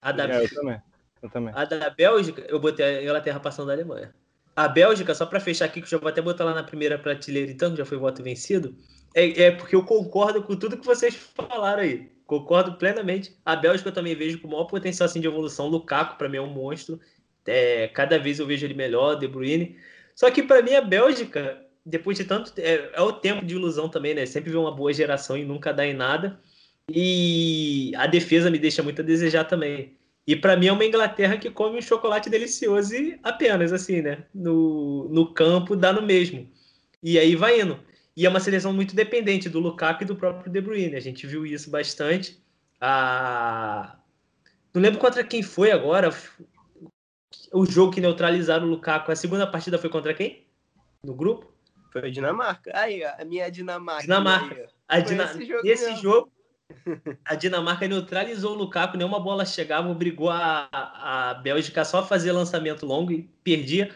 a 0.00 0.12
da 0.12 0.28
É, 0.28 0.44
eu 0.44 0.48
também. 0.54 0.82
Eu 1.22 1.30
também. 1.30 1.52
A 1.56 1.64
da 1.64 1.90
Bélgica, 1.90 2.42
eu 2.48 2.60
botei 2.60 2.84
a 2.84 3.02
Inglaterra 3.02 3.40
passando 3.40 3.66
da 3.66 3.72
Alemanha. 3.72 4.14
A 4.54 4.68
Bélgica, 4.68 5.14
só 5.14 5.26
para 5.26 5.40
fechar 5.40 5.64
aqui, 5.64 5.80
que 5.80 5.86
eu 5.86 5.90
já 5.90 5.98
vou 5.98 6.08
até 6.08 6.22
botar 6.22 6.44
lá 6.44 6.54
na 6.54 6.62
primeira 6.62 6.98
prateleira, 6.98 7.50
então, 7.50 7.72
que 7.72 7.78
já 7.78 7.84
foi 7.84 7.98
voto 7.98 8.22
vencido, 8.22 8.76
é, 9.14 9.42
é 9.44 9.50
porque 9.50 9.74
eu 9.74 9.84
concordo 9.84 10.42
com 10.42 10.54
tudo 10.56 10.78
que 10.78 10.86
vocês 10.86 11.14
falaram 11.14 11.82
aí. 11.82 12.10
Concordo 12.26 12.74
plenamente. 12.74 13.36
A 13.44 13.54
Bélgica 13.54 13.88
eu 13.88 13.94
também 13.94 14.14
vejo 14.14 14.40
com 14.40 14.48
o 14.48 14.50
maior 14.50 14.64
potencial 14.64 15.06
assim, 15.06 15.20
de 15.20 15.26
evolução. 15.26 15.68
Lukaku, 15.68 16.18
para 16.18 16.28
mim, 16.28 16.38
é 16.38 16.42
um 16.42 16.48
monstro. 16.48 17.00
É, 17.46 17.88
cada 17.88 18.18
vez 18.18 18.38
eu 18.38 18.46
vejo 18.46 18.66
ele 18.66 18.74
melhor, 18.74 19.14
De 19.14 19.28
Bruyne. 19.28 19.76
Só 20.14 20.30
que, 20.30 20.42
para 20.42 20.62
mim, 20.62 20.74
a 20.74 20.80
Bélgica, 20.80 21.62
depois 21.84 22.16
de 22.18 22.24
tanto. 22.24 22.52
É, 22.58 22.90
é 22.92 23.00
o 23.00 23.12
tempo 23.12 23.44
de 23.44 23.54
ilusão 23.54 23.88
também, 23.88 24.14
né? 24.14 24.26
Sempre 24.26 24.50
vê 24.50 24.56
uma 24.56 24.72
boa 24.74 24.92
geração 24.92 25.36
e 25.36 25.44
nunca 25.44 25.72
dá 25.72 25.86
em 25.86 25.94
nada. 25.94 26.40
E 26.90 27.92
a 27.96 28.06
defesa 28.06 28.50
me 28.50 28.58
deixa 28.58 28.82
muito 28.82 29.02
a 29.02 29.04
desejar 29.04 29.44
também. 29.44 29.96
E 30.26 30.34
para 30.34 30.56
mim 30.56 30.66
é 30.66 30.72
uma 30.72 30.84
Inglaterra 30.84 31.36
que 31.36 31.50
come 31.50 31.78
um 31.78 31.82
chocolate 31.82 32.28
delicioso 32.28 32.94
e 32.94 33.18
apenas 33.22 33.72
assim, 33.72 34.02
né? 34.02 34.24
No, 34.34 35.08
no 35.08 35.32
campo 35.32 35.76
dá 35.76 35.92
no 35.92 36.02
mesmo. 36.02 36.48
E 37.02 37.18
aí 37.18 37.36
vai 37.36 37.60
indo. 37.60 37.78
E 38.16 38.24
é 38.24 38.28
uma 38.28 38.40
seleção 38.40 38.72
muito 38.72 38.96
dependente 38.96 39.48
do 39.48 39.60
Lukaku 39.60 40.02
e 40.02 40.06
do 40.06 40.16
próprio 40.16 40.50
De 40.50 40.60
Bruyne. 40.60 40.96
A 40.96 41.00
gente 41.00 41.26
viu 41.26 41.44
isso 41.44 41.70
bastante. 41.70 42.42
A... 42.80 43.98
Não 44.72 44.80
lembro 44.80 44.98
contra 44.98 45.22
quem 45.22 45.42
foi 45.42 45.70
agora. 45.70 46.10
O 47.52 47.66
jogo 47.66 47.92
que 47.92 48.00
neutralizaram 48.00 48.66
o 48.66 48.70
Lukaku. 48.70 49.12
A 49.12 49.16
segunda 49.16 49.46
partida 49.46 49.78
foi 49.78 49.90
contra 49.90 50.14
quem? 50.14 50.46
No 51.04 51.14
grupo? 51.14 51.52
Foi 51.92 52.08
a 52.08 52.10
Dinamarca. 52.10 52.72
Aí, 52.74 53.04
ó, 53.04 53.22
a 53.22 53.24
minha 53.24 53.50
Dinamarca. 53.50 54.02
Dinamarca. 54.02 54.54
Aí. 54.88 55.00
A 55.00 55.00
Dina... 55.00 55.24
esse 55.64 55.96
jogo 55.96 56.00
jogo, 56.00 56.32
a 57.24 57.34
Dinamarca 57.34 57.86
neutralizou 57.86 58.52
o 58.52 58.58
Lukaku, 58.58 58.96
nenhuma 58.96 59.20
bola 59.20 59.44
chegava, 59.44 59.88
obrigou 59.88 60.30
a, 60.30 60.68
a 60.72 61.34
Bélgica 61.34 61.84
só 61.84 61.98
a 61.98 62.06
fazer 62.06 62.32
lançamento 62.32 62.86
longo 62.86 63.12
e 63.12 63.22
perdia. 63.44 63.94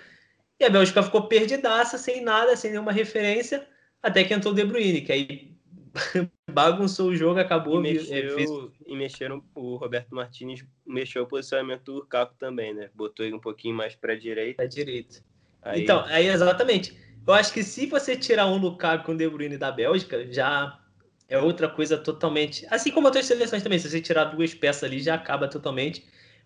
E 0.59 0.65
a 0.65 0.71
Bélgica 0.71 1.03
ficou 1.03 1.27
perdidaça, 1.27 1.97
sem 1.97 2.23
nada, 2.23 2.57
sem 2.57 2.71
nenhuma 2.71 2.93
referência, 2.93 3.67
até 4.03 4.25
que 4.25 4.35
entrou 4.35 4.53
o 4.53 4.57
De 4.57 4.65
Bruyne, 4.65 5.01
que 5.03 5.13
aí 5.13 5.51
bagunçou 6.51 7.09
o 7.11 7.17
jogo, 7.17 7.39
E, 7.39 7.43
acabou. 7.43 7.79
é, 7.79 7.81
mexeu, 7.83 8.35
fez- 8.35 8.51
e 8.87 8.97
mexeram, 8.97 9.43
o 9.55 9.77
Roberto 9.77 10.15
Martinez 10.15 10.65
mexeu 10.87 11.23
o 11.25 11.27
posicionamento 11.27 11.85
do 11.85 11.95
Lukaku 11.95 12.35
também, 12.39 12.75
né? 12.75 12.91
Botou 12.95 13.25
ele 13.25 13.35
um 13.35 13.41
pouquinho 13.41 13.75
mais 13.75 13.95
pra 13.95 14.15
direita. 14.15 14.63
da 14.63 14.69
direita. 14.69 15.23
Aí, 15.63 15.83
Então, 15.83 16.05
aí 16.07 16.27
exatamente. 16.27 16.97
Eu 17.27 17.35
acho 17.35 17.53
que 17.53 17.63
se 17.63 17.87
você 17.87 18.17
tirar 18.17 18.47
um 18.47 18.57
Lukaku 18.57 19.05
com 19.07 19.13
o 19.13 19.17
De 19.17 19.29
Bruyne 19.29 19.57
da 19.59 19.71
Bélgica, 19.71 20.27
já 20.33 20.81
é 21.29 21.39
outra 21.39 21.69
coisa 21.69 21.97
totalmente. 21.99 22.67
Assim 22.71 22.91
como 22.91 23.07
outras 23.07 23.27
seleções 23.27 23.63
também, 23.63 23.79
se 23.79 23.89
você 23.89 24.01
tirar 24.01 24.25
duas 24.25 24.55
peças 24.55 24.85
ali, 24.85 25.01
já 25.01 25.15
acaba 25.15 25.47
totalmente. 25.49 26.05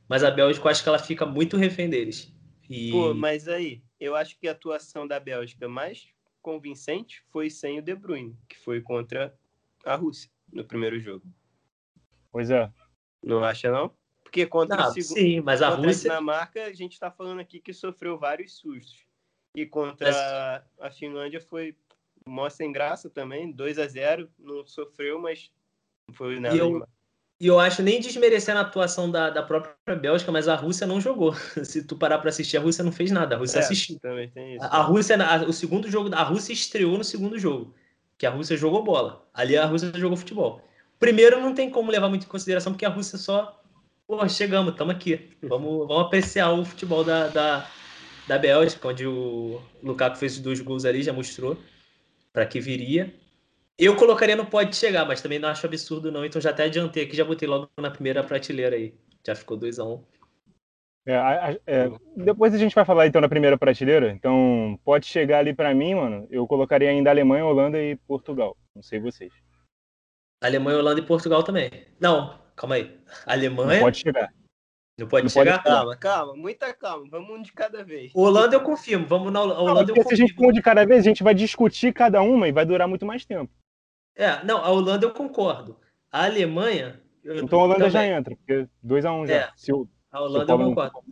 Mas 0.09 0.23
a 0.23 0.31
Bélgica, 0.31 0.67
eu 0.67 0.71
acho 0.71 0.83
que 0.83 0.89
ela 0.89 0.99
fica 0.99 1.25
muito 1.25 1.57
refém 1.57 1.89
deles. 1.89 2.31
E... 2.69 2.91
Pô, 2.91 3.15
mas 3.15 3.49
aí, 3.49 3.83
eu 3.99 4.15
acho 4.15 4.39
que 4.39 4.47
a 4.49 4.53
atuação 4.53 5.07
da 5.07 5.19
Bélgica 5.19 5.69
mais 5.69 6.07
convincente 6.49 7.25
foi 7.31 7.49
sem 7.49 7.79
o 7.79 7.83
De 7.83 7.95
Bruyne, 7.97 8.37
que 8.47 8.59
foi 8.59 8.83
contra 8.83 9.35
a 9.85 9.97
Rússia 9.97 10.31
no 10.53 10.63
primeiro 10.63 11.01
jogo. 11.01 11.25
Pois 12.31 12.51
é. 12.51 12.71
Não 13.23 13.43
acha, 13.43 13.71
não? 13.73 13.91
Porque 14.23 14.47
contra 14.47 14.77
Não, 14.77 14.89
o 14.91 14.93
segundo. 14.93 15.15
sim, 15.19 15.41
mas 15.41 15.63
a 15.63 15.71
Rússia. 15.71 16.11
a 16.11 16.15
Dinamarca, 16.17 16.65
a 16.67 16.73
gente 16.73 17.01
tá 17.01 17.11
falando 17.11 17.41
aqui 17.41 17.59
que 17.61 17.73
sofreu 17.73 18.19
vários 18.19 18.59
sustos. 18.59 19.07
E 19.57 19.65
contra 19.65 20.09
Mas- 20.09 20.17
a, 20.17 20.65
a 20.81 20.91
Finlândia 20.91 21.41
foi 21.41 21.75
mó 22.27 22.49
sem 22.51 22.71
graça 22.71 23.09
também, 23.09 23.51
2 23.51 23.79
a 23.79 23.87
0 23.87 24.29
Não 24.39 24.67
sofreu, 24.67 25.19
mas 25.19 25.51
não 26.07 26.15
foi 26.15 26.39
nada 26.41 26.55
E 26.55 26.59
eu- 26.59 26.73
demais. 26.73 26.91
E 27.45 27.47
eu 27.47 27.61
acho 27.61 27.83
nem 27.83 28.01
desmerecendo 28.01 28.59
a 28.59 28.63
atuação 28.63 29.11
da, 29.11 29.29
da 29.29 29.43
própria 29.43 29.95
Bélgica, 29.97 30.33
mas 30.33 30.49
a 30.49 30.55
Rússia 30.55 30.87
não 30.87 30.99
jogou. 30.99 31.35
Se 31.63 31.85
tu 31.85 31.95
parar 31.95 32.19
pra 32.19 32.31
assistir, 32.31 32.57
a 32.57 32.61
Rússia 32.61 32.83
não 32.83 32.91
fez 32.91 33.11
nada. 33.11 33.37
A 33.37 33.39
Rússia 33.39 33.59
É, 33.59 33.63
assistiu. 33.63 33.99
Também 34.01 34.31
tem 34.31 34.57
isso. 34.57 34.65
A 34.65 34.79
a 34.79 34.83
Rússia, 34.83 35.17
a- 35.23 35.45
o 35.45 35.53
segundo 35.53 35.91
jogo, 35.91 36.15
a 36.15 36.23
Rússia 36.23 36.55
estreou 36.55 36.97
no 36.97 37.05
segundo 37.05 37.39
jogo, 37.39 37.75
que 38.17 38.25
a 38.25 38.31
Rússia 38.31 38.57
jogou 38.57 38.83
bola. 38.83 39.29
Ali 39.35 39.59
a 39.59 39.67
Rússia 39.67 39.93
jogou 39.95 40.17
futebol. 40.17 40.63
Primeiro 40.99 41.39
não 41.39 41.55
tem 41.55 41.69
como 41.71 41.91
levar 41.91 42.09
muito 42.09 42.25
em 42.25 42.29
consideração, 42.29 42.73
porque 42.73 42.87
a 42.87 42.89
Rússia 42.89 43.19
só, 43.19 43.63
pô, 44.07 44.27
chegamos, 44.27 44.73
estamos 44.73 44.95
aqui. 44.95 45.37
Vamos, 45.47 45.87
vamos 45.87 46.05
apreciar 46.07 46.51
o 46.53 46.65
futebol 46.65 47.05
da, 47.05 47.29
da, 47.29 47.77
da 48.27 48.39
Bélgica, 48.39 48.89
onde 48.89 49.07
o 49.07 49.71
Lukaku 49.83 50.17
fez 50.17 50.35
os 50.37 50.41
dois 50.41 50.61
gols 50.61 50.85
ali, 50.87 51.03
já 51.03 51.13
mostrou 51.13 51.63
para 52.33 52.47
que 52.47 52.61
viria. 52.61 53.15
Eu 53.79 53.97
colocaria 53.97 54.37
no 54.37 54.47
pode 54.47 54.77
chegar, 54.77 55.05
mas 55.05 55.21
também 55.21 55.39
não 55.39 55.49
acho 55.49 55.67
absurdo 55.67 56.13
não, 56.13 56.25
então 56.25 56.41
já 56.41 56.51
até 56.51 56.65
adiantei 56.65 57.05
aqui, 57.05 57.17
já 57.17 57.25
botei 57.25 57.49
logo 57.49 57.69
na 57.77 57.91
primeira 57.91 58.23
prateleira 58.23 58.77
aí. 58.77 58.95
Já 59.27 59.35
ficou 59.35 59.59
2x1. 59.59 59.99
Um. 59.99 60.05
É, 61.07 61.61
é, 61.67 61.91
depois 62.17 62.55
a 62.55 62.59
gente 62.59 62.75
vai 62.75 62.85
falar 62.85 63.07
então 63.07 63.21
na 63.21 63.29
primeira 63.29 63.59
prateleira. 63.59 64.11
Então, 64.11 64.79
pode 64.85 65.07
chegar 65.07 65.41
ali 65.41 65.53
para 65.53 65.75
mim, 65.75 65.95
mano. 65.95 66.27
Eu 66.31 66.47
colocaria 66.47 66.89
ainda 66.89 67.11
Alemanha, 67.11 67.45
Holanda 67.45 67.83
e 67.83 67.97
Portugal. 67.97 68.57
Não 68.75 68.83
sei 68.83 69.01
vocês. 69.01 69.33
Alemanha, 70.43 70.79
Holanda 70.79 71.01
e 71.01 71.05
Portugal 71.05 71.43
também. 71.43 71.71
Não, 72.01 72.39
calma 72.57 72.77
aí. 72.77 72.99
Alemanha. 73.27 73.75
Não 73.75 73.81
pode 73.81 73.99
chegar. 73.99 74.33
Não 74.99 75.09
pode 75.09 75.25
não 75.25 75.31
chegar? 75.31 75.63
Pode... 75.63 75.75
Calma, 75.75 75.97
calma, 75.97 76.37
muita 76.37 76.73
calma. 76.73 77.07
Vamos 77.11 77.31
um 77.31 77.43
de 77.43 77.53
cada 77.53 77.85
vez. 77.85 78.13
Holanda 78.15 78.57
eu 78.57 78.63
confirmo. 78.63 79.07
Vamos 79.07 79.33
na 79.33 79.43
Holanda 79.43 79.65
não, 79.65 79.81
eu 79.81 79.87
confirmo. 79.89 80.09
Se 80.09 80.15
a 80.15 80.17
gente 80.17 80.35
for 80.35 80.47
um 80.47 80.53
de 80.53 80.63
cada 80.63 80.87
vez, 80.87 81.01
a 81.01 81.09
gente 81.09 81.23
vai 81.23 81.35
discutir 81.35 81.93
cada 81.93 82.23
uma 82.23 82.49
e 82.49 82.53
vai 82.53 82.65
durar 82.65 82.89
muito 82.89 83.05
mais 83.05 83.25
tempo. 83.25 83.51
É, 84.15 84.45
não, 84.45 84.59
a 84.59 84.71
Holanda 84.71 85.07
eu 85.07 85.13
concordo. 85.13 85.79
A 86.11 86.25
Alemanha. 86.25 87.01
então 87.25 87.61
a 87.61 87.63
Holanda 87.65 87.79
também. 87.79 87.91
já 87.91 88.07
entra, 88.07 88.37
porque 88.37 88.69
2x1 88.85 89.23
um 89.23 89.27
já. 89.27 89.35
É, 89.35 89.53
o, 89.73 89.89
a 90.11 90.21
Holanda 90.21 90.53
eu 90.53 90.59
concordo. 90.59 91.05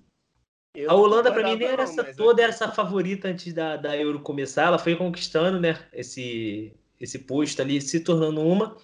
Eu 0.75 0.91
a 0.91 0.95
Holanda, 0.95 1.33
para 1.33 1.51
mim, 1.51 1.57
nem 1.57 1.69
era 1.69 1.83
essa, 1.83 2.15
toda 2.15 2.43
era 2.43 2.51
essa 2.51 2.71
favorita 2.71 3.29
antes 3.29 3.53
da, 3.53 3.77
da 3.77 3.97
Euro 3.97 4.21
começar. 4.21 4.69
Ela 4.69 4.79
foi 4.79 4.97
conquistando, 4.97 5.61
né? 5.61 5.79
Esse, 5.93 6.75
esse 6.99 7.19
posto 7.19 7.61
ali, 7.61 7.81
se 7.81 8.01
tornando 8.01 8.41
uma, 8.41 8.77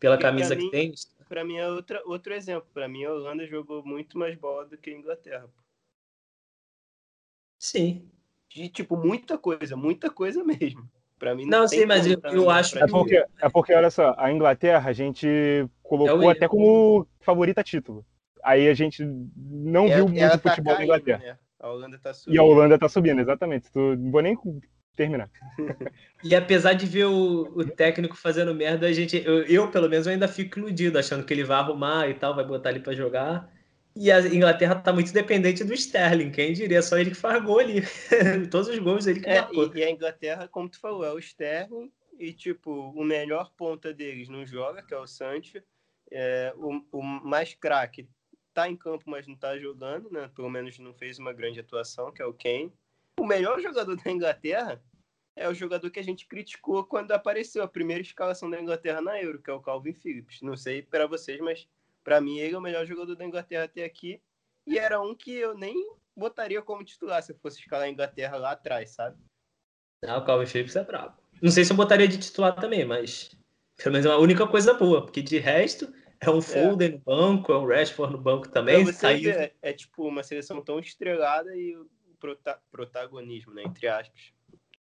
pela 0.00 0.18
camisa 0.18 0.56
que 0.56 0.68
tem 0.70 0.92
para 1.28 1.44
mim 1.44 1.56
é 1.56 1.68
outra, 1.68 2.02
outro 2.06 2.32
exemplo. 2.32 2.68
Para 2.72 2.88
mim, 2.88 3.04
a 3.04 3.12
Holanda 3.12 3.46
jogou 3.46 3.84
muito 3.84 4.18
mais 4.18 4.36
bola 4.36 4.64
do 4.64 4.78
que 4.78 4.90
a 4.90 4.96
Inglaterra. 4.96 5.50
Sim. 7.58 8.10
De, 8.48 8.68
tipo, 8.68 8.96
muita 8.96 9.36
coisa, 9.36 9.76
muita 9.76 10.10
coisa 10.10 10.42
mesmo. 10.44 10.88
Para 11.18 11.34
mim 11.34 11.46
não, 11.46 11.60
não 11.60 11.68
sim, 11.68 11.86
mas 11.86 12.06
eu, 12.06 12.20
eu 12.24 12.50
acho 12.50 12.78
é 12.78 12.86
porque, 12.86 13.24
é 13.40 13.48
porque, 13.48 13.72
olha 13.72 13.90
só, 13.90 14.14
a 14.18 14.30
Inglaterra 14.30 14.90
a 14.90 14.92
gente 14.92 15.26
colocou 15.82 16.30
é 16.30 16.32
até 16.32 16.46
como 16.46 17.06
favorita 17.20 17.62
título. 17.62 18.04
Aí 18.44 18.68
a 18.68 18.74
gente 18.74 19.04
não 19.36 19.86
é, 19.86 19.96
viu 19.96 20.08
muito 20.08 20.38
tá 20.38 20.50
futebol 20.50 20.76
da 20.76 20.84
Inglaterra. 20.84 21.18
Né? 21.18 21.38
A 21.58 21.70
Holanda 21.70 21.98
tá 21.98 22.12
subindo. 22.12 22.34
E 22.34 22.38
a 22.38 22.42
Holanda 22.42 22.78
tá 22.78 22.88
subindo, 22.88 23.20
exatamente. 23.20 23.68
Não 23.74 24.10
vou 24.10 24.20
nem 24.20 24.36
terminar. 24.94 25.30
e 26.22 26.34
apesar 26.34 26.74
de 26.74 26.86
ver 26.86 27.06
o, 27.06 27.42
o, 27.54 27.64
técnico 27.64 28.16
fazendo 28.16 28.54
merda, 28.54 28.86
a 28.86 28.92
gente, 28.92 29.22
eu, 29.24 29.42
eu, 29.42 29.70
pelo 29.70 29.88
menos, 29.88 30.06
eu 30.06 30.12
ainda 30.12 30.28
fico 30.28 30.58
iludido, 30.58 30.98
achando 30.98 31.24
que 31.24 31.32
ele 31.32 31.44
vai 31.44 31.58
arrumar 31.58 32.08
e 32.08 32.14
tal, 32.14 32.34
vai 32.34 32.44
botar 32.44 32.70
ali 32.70 32.80
para 32.80 32.94
jogar. 32.94 33.52
E 33.96 34.12
a 34.12 34.20
Inglaterra 34.20 34.74
tá 34.74 34.92
muito 34.92 35.12
dependente 35.12 35.64
do 35.64 35.72
Sterling, 35.72 36.30
quem 36.30 36.52
diria, 36.52 36.82
só 36.82 36.98
ele 36.98 37.10
que 37.10 37.16
faz 37.16 37.42
gol 37.42 37.60
ali. 37.60 37.82
Todos 38.50 38.68
os 38.68 38.78
gols 38.78 39.06
ele 39.06 39.20
que 39.20 39.28
é, 39.28 39.48
e, 39.50 39.78
e, 39.78 39.82
a 39.82 39.90
Inglaterra, 39.90 40.46
como 40.46 40.68
tu 40.68 40.78
falou, 40.78 41.04
é 41.04 41.12
o 41.12 41.18
Sterling 41.18 41.90
e, 42.18 42.32
tipo, 42.32 42.70
o 42.70 43.02
melhor 43.02 43.50
ponta 43.56 43.94
deles 43.94 44.28
não 44.28 44.44
joga, 44.44 44.82
que 44.82 44.92
é 44.92 44.98
o 44.98 45.06
Sancho. 45.06 45.62
É, 46.10 46.52
o, 46.56 46.82
o 46.92 47.02
mais 47.02 47.54
craque 47.54 48.06
tá 48.52 48.68
em 48.68 48.76
campo, 48.76 49.04
mas 49.06 49.26
não 49.26 49.34
tá 49.34 49.58
jogando, 49.58 50.10
né? 50.10 50.30
Pelo 50.36 50.50
menos 50.50 50.78
não 50.78 50.92
fez 50.92 51.18
uma 51.18 51.32
grande 51.32 51.60
atuação, 51.60 52.12
que 52.12 52.20
é 52.20 52.26
o 52.26 52.34
Kane 52.34 52.72
o 53.18 53.26
melhor 53.26 53.60
jogador 53.60 53.96
da 53.96 54.10
Inglaterra 54.10 54.82
é 55.34 55.48
o 55.48 55.54
jogador 55.54 55.90
que 55.90 56.00
a 56.00 56.04
gente 56.04 56.26
criticou 56.26 56.84
quando 56.84 57.12
apareceu 57.12 57.62
a 57.62 57.68
primeira 57.68 58.02
escalação 58.02 58.48
da 58.48 58.60
Inglaterra 58.60 59.00
na 59.00 59.20
Euro, 59.20 59.40
que 59.40 59.50
é 59.50 59.52
o 59.52 59.60
Calvin 59.60 59.92
Phillips. 59.92 60.40
Não 60.42 60.56
sei 60.56 60.82
para 60.82 61.06
vocês, 61.06 61.40
mas 61.40 61.68
para 62.06 62.20
mim 62.20 62.38
ele 62.38 62.54
é 62.54 62.58
o 62.58 62.60
melhor 62.60 62.86
jogador 62.86 63.16
da 63.16 63.24
Inglaterra 63.24 63.64
até 63.64 63.84
aqui. 63.84 64.22
E 64.64 64.78
era 64.78 65.00
um 65.00 65.12
que 65.12 65.32
eu 65.32 65.58
nem 65.58 65.74
botaria 66.16 66.62
como 66.62 66.84
titular 66.84 67.20
se 67.20 67.32
eu 67.32 67.36
fosse 67.36 67.58
escalar 67.58 67.86
a 67.86 67.90
Inglaterra 67.90 68.36
lá 68.36 68.52
atrás, 68.52 68.90
sabe? 68.90 69.18
Ah, 70.04 70.18
o 70.18 70.24
Calvin 70.24 70.46
Phillips 70.46 70.76
é 70.76 70.84
brabo. 70.84 71.20
Não 71.42 71.50
sei 71.50 71.64
se 71.64 71.72
eu 71.72 71.76
botaria 71.76 72.06
de 72.06 72.16
titular 72.16 72.54
também, 72.54 72.84
mas 72.84 73.36
pelo 73.76 73.92
menos 73.92 74.06
é 74.06 74.10
a 74.10 74.18
única 74.18 74.46
coisa 74.46 74.72
boa, 74.72 75.04
porque 75.04 75.20
de 75.20 75.38
resto 75.38 75.92
é 76.20 76.30
um 76.30 76.40
Foden 76.40 76.88
é. 76.88 76.92
no 76.92 76.98
banco, 77.00 77.52
é 77.52 77.58
um 77.58 77.66
Rashford 77.66 78.12
no 78.12 78.22
banco 78.22 78.48
também. 78.48 78.84
Você 78.84 79.28
é, 79.28 79.52
é 79.60 79.72
tipo 79.72 80.06
uma 80.06 80.22
seleção 80.22 80.62
tão 80.62 80.78
estrelada 80.78 81.56
e 81.56 81.76
prota 82.20 82.62
protagonismo, 82.70 83.52
né? 83.52 83.64
Entre 83.64 83.88
aspas. 83.88 84.32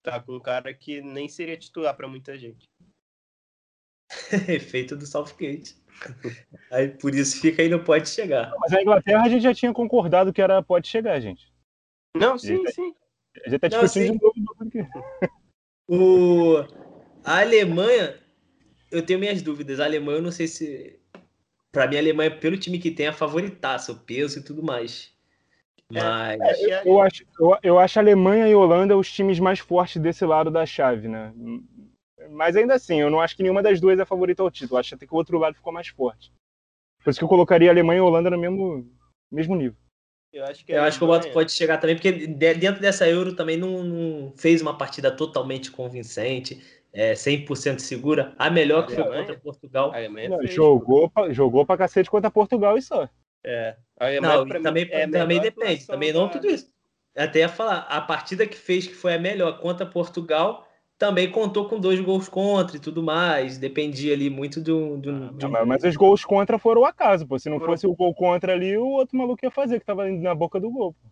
Tá 0.02 0.20
com 0.20 0.36
um 0.36 0.40
cara 0.40 0.74
que 0.74 1.00
nem 1.00 1.26
seria 1.26 1.56
titular 1.56 1.96
para 1.96 2.06
muita 2.06 2.38
gente. 2.38 2.68
Efeito 4.46 4.94
do 4.94 5.06
Southgate. 5.06 5.82
Aí 6.70 6.88
por 6.88 7.14
isso 7.14 7.40
fica 7.40 7.62
aí, 7.62 7.68
não 7.68 7.82
pode 7.82 8.08
chegar. 8.08 8.52
Mas 8.60 8.72
a 8.72 8.82
Inglaterra 8.82 9.22
a 9.24 9.28
gente 9.28 9.42
já 9.42 9.54
tinha 9.54 9.72
concordado 9.72 10.32
que 10.32 10.42
era 10.42 10.62
pode 10.62 10.88
chegar, 10.88 11.18
gente. 11.20 11.52
Não, 12.16 12.38
sim, 12.38 12.62
a 12.66 12.70
sim. 12.70 12.94
A 13.44 13.50
gente 13.50 13.60
tá 13.60 13.68
discutindo 13.68 14.18
de 14.18 14.40
novo 14.40 14.56
aqui. 14.60 14.86
O... 15.88 16.64
A 17.24 17.40
Alemanha, 17.40 18.18
eu 18.90 19.04
tenho 19.04 19.18
minhas 19.18 19.42
dúvidas. 19.42 19.80
A 19.80 19.84
Alemanha, 19.84 20.18
eu 20.18 20.22
não 20.22 20.32
sei 20.32 20.46
se. 20.46 21.00
Pra 21.72 21.88
mim, 21.88 21.96
a 21.96 21.98
Alemanha, 21.98 22.30
pelo 22.30 22.56
time 22.56 22.78
que 22.78 22.90
tem, 22.90 23.06
é 23.06 23.08
a 23.08 23.12
favoritaça, 23.12 23.92
o 23.92 23.98
peso 23.98 24.38
e 24.38 24.42
tudo 24.42 24.62
mais. 24.62 25.12
É, 25.92 26.36
Mas... 26.36 26.62
É, 26.62 26.82
eu, 26.84 27.00
acho, 27.00 27.24
eu, 27.38 27.58
eu 27.62 27.78
acho 27.78 27.98
Alemanha 27.98 28.48
e 28.48 28.54
Holanda 28.54 28.96
os 28.96 29.10
times 29.10 29.38
mais 29.38 29.58
fortes 29.58 30.00
desse 30.00 30.24
lado 30.24 30.50
da 30.50 30.64
chave, 30.64 31.08
né? 31.08 31.32
Mas 32.30 32.56
ainda 32.56 32.74
assim, 32.74 33.00
eu 33.00 33.10
não 33.10 33.20
acho 33.20 33.36
que 33.36 33.42
nenhuma 33.42 33.62
das 33.62 33.80
duas 33.80 33.98
é 33.98 34.04
favorita 34.04 34.42
ao 34.42 34.50
título. 34.50 34.78
Acho 34.78 34.94
até 34.94 35.06
que 35.06 35.12
o 35.12 35.16
outro 35.16 35.38
lado 35.38 35.56
ficou 35.56 35.72
mais 35.72 35.88
forte. 35.88 36.32
Por 37.02 37.10
isso 37.10 37.18
que 37.18 37.24
eu 37.24 37.28
colocaria 37.28 37.70
Alemanha 37.70 37.98
e 37.98 38.00
Holanda 38.00 38.30
no 38.30 38.38
mesmo, 38.38 38.90
mesmo 39.30 39.54
nível. 39.54 39.76
Eu 40.32 40.44
acho 40.44 40.64
que, 40.64 40.72
eu 40.72 40.82
acho 40.82 40.98
que 40.98 41.04
o 41.04 41.06
Boto 41.06 41.30
pode 41.30 41.52
chegar 41.52 41.78
também, 41.78 41.94
porque 41.94 42.26
dentro 42.26 42.80
dessa 42.80 43.08
Euro 43.08 43.36
também 43.36 43.56
não, 43.56 43.84
não 43.84 44.32
fez 44.36 44.60
uma 44.60 44.76
partida 44.76 45.08
totalmente 45.08 45.70
convincente, 45.70 46.60
é, 46.92 47.12
100% 47.12 47.78
segura. 47.78 48.34
A 48.36 48.50
melhor 48.50 48.84
que 48.84 48.94
foi 48.94 49.04
contra 49.04 49.38
Portugal. 49.38 49.92
Não, 50.28 50.44
jogou, 50.44 51.08
pra, 51.08 51.32
jogou 51.32 51.64
pra 51.64 51.76
cacete 51.76 52.10
contra 52.10 52.32
Portugal 52.32 52.76
e 52.76 52.82
só. 52.82 53.08
É. 53.44 53.76
Não, 54.20 54.48
também, 54.48 54.88
é 54.90 55.06
também 55.06 55.40
depende, 55.40 55.86
também 55.86 56.12
não 56.12 56.28
tudo 56.28 56.48
isso. 56.48 56.72
Até 57.16 57.40
ia 57.40 57.48
falar, 57.48 57.80
a 57.88 58.00
partida 58.00 58.44
que 58.44 58.56
fez 58.56 58.88
que 58.88 58.94
foi 58.94 59.14
a 59.14 59.18
melhor 59.18 59.60
contra 59.60 59.86
Portugal 59.86 60.63
também 60.98 61.30
contou 61.30 61.68
com 61.68 61.80
dois 61.80 62.00
gols 62.00 62.28
contra 62.28 62.76
e 62.76 62.80
tudo 62.80 63.02
mais. 63.02 63.58
Dependia 63.58 64.14
ali 64.14 64.30
muito 64.30 64.60
do. 64.60 64.96
do, 64.96 65.10
ah, 65.10 65.32
do... 65.32 65.48
Mas, 65.48 65.66
mas, 65.66 65.84
os 65.84 65.96
gols 65.96 66.24
contra 66.24 66.58
foram 66.58 66.82
o 66.82 66.84
acaso, 66.84 67.26
pô. 67.26 67.38
Se 67.38 67.48
não 67.48 67.58
foram... 67.58 67.72
fosse 67.72 67.86
o 67.86 67.94
gol 67.94 68.14
contra 68.14 68.52
ali, 68.52 68.76
o 68.76 68.86
outro 68.86 69.16
maluco 69.16 69.44
ia 69.44 69.50
fazer, 69.50 69.80
que 69.80 69.86
tava 69.86 70.08
na 70.08 70.34
boca 70.34 70.60
do 70.60 70.70
gol. 70.70 70.94
Pô. 70.94 71.08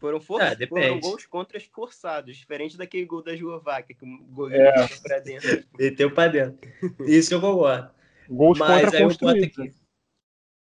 Foram, 0.00 0.20
for... 0.20 0.40
é, 0.40 0.66
foram 0.66 1.00
gols 1.00 1.24
contra 1.24 1.58
forçados, 1.72 2.36
diferente 2.36 2.76
daquele 2.76 3.06
gol 3.06 3.22
da 3.22 3.32
Eslováquia, 3.32 3.96
que 3.96 4.04
o 4.04 4.24
goleiro 4.26 4.62
é. 4.62 4.80
meteu 4.80 5.02
pra 5.02 5.18
dentro. 5.18 5.64
Meteu 5.78 6.10
pra 6.10 6.28
dentro. 6.28 6.70
Isso 7.06 7.32
eu 7.32 7.40
concordo. 7.40 7.90
Gols 8.28 8.58
mas 8.58 8.82
contra 8.82 9.02
construídos. 9.02 9.84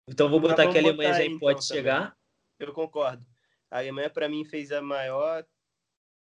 Então 0.07 0.29
vou 0.29 0.39
botar 0.39 0.67
que 0.67 0.77
a 0.77 0.81
Alemanha 0.81 1.13
já 1.13 1.23
então, 1.23 1.39
pode 1.39 1.63
chegar. 1.63 2.15
Eu 2.59 2.73
concordo. 2.73 3.23
A 3.69 3.77
Alemanha, 3.77 4.09
para 4.09 4.27
mim, 4.27 4.43
fez 4.43 4.71
a 4.71 4.81
maior. 4.81 5.45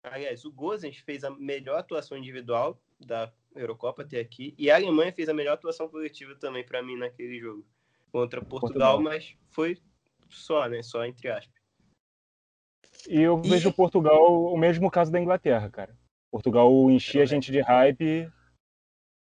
Aliás, 0.04 0.44
o 0.44 0.52
Gozens 0.52 0.98
fez 0.98 1.24
a 1.24 1.30
melhor 1.30 1.78
atuação 1.78 2.16
individual 2.18 2.78
da 3.00 3.32
Eurocopa 3.56 4.02
até 4.02 4.20
aqui. 4.20 4.54
E 4.58 4.70
a 4.70 4.76
Alemanha 4.76 5.12
fez 5.12 5.28
a 5.30 5.34
melhor 5.34 5.54
atuação 5.54 5.88
coletiva 5.88 6.34
também, 6.36 6.64
para 6.64 6.82
mim, 6.82 6.96
naquele 6.96 7.38
jogo. 7.40 7.66
Contra 8.12 8.40
Portugal, 8.40 8.98
Portugal, 8.98 9.00
mas 9.00 9.34
foi 9.50 9.78
só, 10.28 10.68
né? 10.68 10.82
Só 10.82 11.04
entre 11.04 11.28
aspas. 11.28 11.54
E 13.08 13.20
eu 13.20 13.40
e... 13.44 13.48
vejo 13.48 13.72
Portugal 13.72 14.44
o 14.44 14.56
mesmo 14.56 14.90
caso 14.90 15.10
da 15.10 15.18
Inglaterra, 15.18 15.70
cara. 15.70 15.96
Portugal 16.30 16.70
enchia 16.90 17.22
a 17.22 17.26
gente 17.26 17.50
de 17.50 17.60
hype 17.60 18.30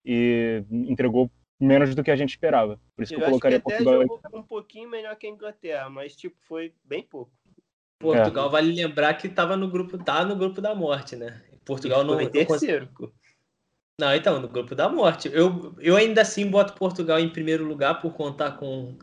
e 0.05 0.65
entregou 0.71 1.31
menos 1.61 1.95
do 1.95 2.05
que 2.05 2.11
a 2.11 2.17
gente 2.17 2.31
esperava. 2.31 2.81
Por 2.95 3.03
isso 3.03 3.15
eu 3.15 3.19
que 3.19 3.25
eu 3.25 3.29
colocaria 3.29 3.59
que 3.59 3.65
Portugal. 3.65 4.05
um 4.35 4.43
pouquinho 4.43 4.89
melhor 4.89 5.17
que 5.17 5.27
a 5.27 5.31
Inglaterra, 5.31 5.89
mas 5.89 6.15
tipo 6.15 6.37
foi 6.43 6.75
bem 6.85 7.03
pouco. 7.03 7.38
Portugal 7.99 8.49
é. 8.49 8.51
vale 8.51 8.73
lembrar 8.73 9.15
que 9.15 9.27
estava 9.27 9.57
no 9.57 9.69
grupo, 9.69 9.99
tá 9.99 10.25
no 10.25 10.37
grupo 10.37 10.61
da 10.61 10.75
morte, 10.75 11.17
né? 11.17 11.43
Portugal 11.65 12.05
não 12.05 12.21
em 12.21 12.29
terceiro. 12.29 12.89
Não, 14.01 14.15
então, 14.15 14.41
no 14.41 14.49
grupo 14.49 14.75
da 14.75 14.89
morte. 14.89 15.29
Eu, 15.33 15.75
eu 15.81 15.97
ainda 15.97 16.23
assim 16.23 16.49
boto 16.49 16.75
Portugal 16.75 17.19
em 17.19 17.29
primeiro 17.29 17.65
lugar 17.65 18.01
por 18.01 18.13
contar 18.15 18.53
com 18.53 18.97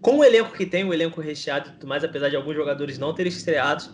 com 0.00 0.18
o 0.18 0.24
elenco 0.24 0.52
que 0.52 0.66
tem, 0.66 0.84
o 0.84 0.92
elenco 0.92 1.20
recheado 1.20 1.68
e 1.68 1.72
tudo 1.74 1.86
mais, 1.86 2.02
apesar 2.02 2.28
de 2.28 2.34
alguns 2.34 2.56
jogadores 2.56 2.98
não 2.98 3.14
terem 3.14 3.30
estreado. 3.30 3.84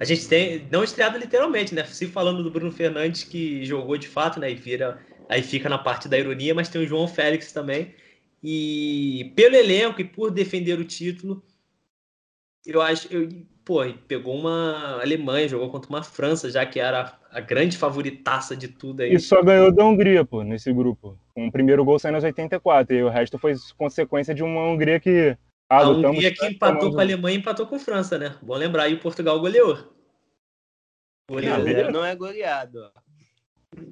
A 0.00 0.04
gente 0.04 0.26
tem, 0.26 0.68
não 0.72 0.82
estreado 0.82 1.16
literalmente, 1.16 1.72
né? 1.72 1.84
Se 1.84 2.08
falando 2.08 2.42
do 2.42 2.50
Bruno 2.50 2.72
Fernandes, 2.72 3.22
que 3.22 3.64
jogou 3.64 3.96
de 3.96 4.08
fato, 4.08 4.40
né? 4.40 4.50
E 4.50 4.56
vira 4.56 5.00
aí 5.28 5.42
fica 5.42 5.68
na 5.68 5.78
parte 5.78 6.08
da 6.08 6.18
ironia, 6.18 6.54
mas 6.54 6.68
tem 6.68 6.82
o 6.82 6.86
João 6.86 7.06
Félix 7.06 7.52
também. 7.52 7.94
E 8.42 9.32
pelo 9.36 9.54
elenco 9.54 10.00
e 10.00 10.04
por 10.04 10.32
defender 10.32 10.78
o 10.78 10.84
título, 10.84 11.44
eu 12.66 12.82
acho. 12.82 13.06
Eu, 13.12 13.28
pô, 13.64 13.80
pegou 14.06 14.36
uma 14.36 15.00
Alemanha, 15.00 15.48
jogou 15.48 15.70
contra 15.70 15.88
uma 15.88 16.02
França, 16.02 16.50
já 16.50 16.64
que 16.66 16.80
era 16.80 17.18
a 17.30 17.40
grande 17.40 17.76
favoritaça 17.76 18.56
de 18.56 18.68
tudo 18.68 19.00
aí. 19.02 19.14
E 19.14 19.20
só 19.20 19.42
ganhou 19.42 19.72
da 19.72 19.84
Hungria, 19.84 20.24
pô, 20.24 20.42
nesse 20.42 20.72
grupo. 20.72 21.18
Um 21.36 21.50
primeiro 21.50 21.84
gol 21.84 21.98
saindo 21.98 22.16
aos 22.16 22.24
84, 22.24 22.94
e 22.94 23.02
o 23.02 23.08
resto 23.08 23.38
foi 23.38 23.54
consequência 23.76 24.34
de 24.34 24.42
uma 24.42 24.64
Hungria 24.64 25.00
que. 25.00 25.36
Ah, 25.68 25.78
a 25.78 25.88
Hungria 25.88 26.34
que 26.34 26.46
empatou 26.46 26.92
com 26.92 26.98
a 26.98 27.02
Alemanha 27.02 27.36
e 27.36 27.38
empatou 27.38 27.66
com 27.66 27.76
a 27.76 27.78
França, 27.78 28.18
né? 28.18 28.36
Bom 28.42 28.54
lembrar, 28.54 28.88
e 28.88 28.94
o 28.94 29.00
Portugal 29.00 29.40
goleou. 29.40 29.78
goleou. 31.28 31.58
Não, 31.58 31.90
não 31.92 32.04
é 32.04 32.14
goleado, 32.14 32.90
ó. 32.94 33.02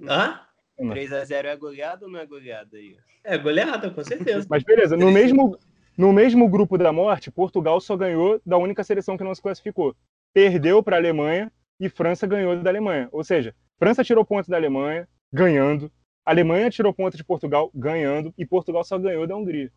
Hã? 0.06 0.40
3x0 0.78 1.44
é 1.44 1.56
goleada 1.56 2.06
ou 2.06 2.10
não 2.10 2.20
é 2.20 2.26
goleada 2.26 2.76
aí? 2.76 2.96
É 3.22 3.36
goleada, 3.36 3.90
com 3.90 4.02
certeza. 4.02 4.46
Mas 4.48 4.62
beleza, 4.62 4.96
no 4.96 5.10
mesmo, 5.10 5.58
no 6.00 6.14
mesmo 6.14 6.48
grupo 6.48 6.78
da 6.78 6.90
morte, 6.90 7.30
Portugal 7.30 7.78
só 7.78 7.94
ganhou 7.94 8.40
da 8.44 8.56
única 8.56 8.82
seleção 8.82 9.18
que 9.18 9.22
não 9.22 9.34
se 9.34 9.42
classificou. 9.42 9.94
Perdeu 10.32 10.82
para 10.82 10.96
a 10.96 10.98
Alemanha 10.98 11.52
e 11.78 11.90
França 11.90 12.26
ganhou 12.26 12.56
da 12.56 12.70
Alemanha. 12.70 13.10
Ou 13.12 13.22
seja, 13.22 13.54
França 13.78 14.02
tirou 14.02 14.24
pontos 14.24 14.48
da 14.48 14.56
Alemanha, 14.56 15.06
ganhando. 15.30 15.92
A 16.24 16.30
Alemanha 16.30 16.70
tirou 16.70 16.94
pontos 16.94 17.18
de 17.18 17.24
Portugal, 17.24 17.70
ganhando. 17.74 18.32
E 18.38 18.46
Portugal 18.46 18.82
só 18.82 18.98
ganhou 18.98 19.26
da 19.26 19.36
Hungria. 19.36 19.70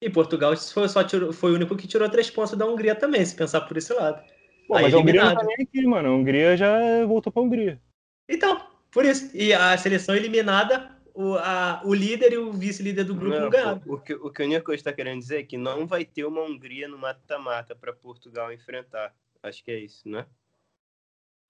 E 0.00 0.08
Portugal 0.08 0.56
foi, 0.56 0.88
só 0.88 1.02
tirou, 1.02 1.32
foi 1.32 1.50
o 1.50 1.54
único 1.56 1.76
que 1.76 1.88
tirou 1.88 2.08
três 2.08 2.30
pontos 2.30 2.56
da 2.56 2.64
Hungria 2.64 2.94
também, 2.94 3.24
se 3.24 3.34
pensar 3.34 3.62
por 3.62 3.76
esse 3.76 3.92
lado. 3.92 4.22
Pô, 4.68 4.74
mas 4.74 4.94
a 4.94 4.98
Hungria 4.98 5.24
não 5.24 5.34
tá 5.34 5.42
nem 5.42 5.56
aqui, 5.66 5.84
mano. 5.84 6.08
A 6.08 6.14
Hungria 6.14 6.56
já 6.56 7.04
voltou 7.04 7.32
pra 7.32 7.42
Hungria. 7.42 7.80
Então, 8.28 8.64
por 8.92 9.04
isso. 9.04 9.36
E 9.36 9.52
a 9.52 9.76
seleção 9.76 10.14
eliminada, 10.14 11.01
o, 11.14 11.34
a, 11.36 11.82
o 11.84 11.94
líder 11.94 12.32
e 12.32 12.38
o 12.38 12.52
vice-líder 12.52 13.04
do 13.04 13.14
grupo 13.14 13.38
não, 13.38 13.50
ganharam. 13.50 13.82
O 13.86 13.98
que, 13.98 14.14
o 14.14 14.30
que 14.30 14.42
o 14.42 14.46
Nico 14.46 14.72
está 14.72 14.92
querendo 14.92 15.20
dizer 15.20 15.40
é 15.40 15.44
que 15.44 15.56
não 15.56 15.86
vai 15.86 16.04
ter 16.04 16.24
uma 16.24 16.42
Hungria 16.42 16.88
no 16.88 16.98
mata-mata 16.98 17.74
para 17.74 17.92
Portugal 17.92 18.52
enfrentar. 18.52 19.14
Acho 19.42 19.62
que 19.64 19.70
é 19.70 19.78
isso, 19.78 20.08
né? 20.08 20.26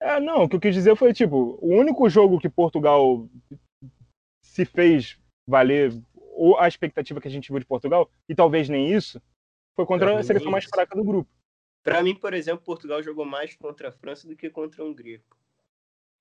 É, 0.01 0.19
não, 0.19 0.45
o 0.45 0.49
que 0.49 0.57
eu 0.57 0.61
quis 0.61 0.75
dizer 0.75 0.97
foi, 0.97 1.13
tipo, 1.13 1.59
o 1.61 1.75
único 1.75 2.09
jogo 2.09 2.41
que 2.41 2.49
Portugal 2.49 3.29
se 4.43 4.65
fez 4.65 5.17
valer 5.47 5.93
ou 6.15 6.59
a 6.59 6.67
expectativa 6.67 7.21
que 7.21 7.29
a 7.29 7.31
gente 7.31 7.51
viu 7.51 7.59
de 7.59 7.67
Portugal, 7.67 8.11
e 8.29 8.35
talvez 8.35 8.69
nem 8.69 8.93
isso, 8.93 9.21
foi 9.77 9.87
contra 9.87 10.19
a 10.19 10.23
seleção 10.23 10.51
mais 10.51 10.65
fraca 10.65 10.97
do 10.97 11.05
grupo. 11.05 11.31
Para 11.85 12.03
mim, 12.03 12.15
por 12.15 12.33
exemplo, 12.33 12.65
Portugal 12.65 13.03
jogou 13.03 13.25
mais 13.25 13.55
contra 13.55 13.89
a 13.89 13.93
França 13.93 14.27
do 14.27 14.37
que 14.37 14.49
contra 14.49 14.83
a 14.83 14.87
Hungria. 14.87 15.23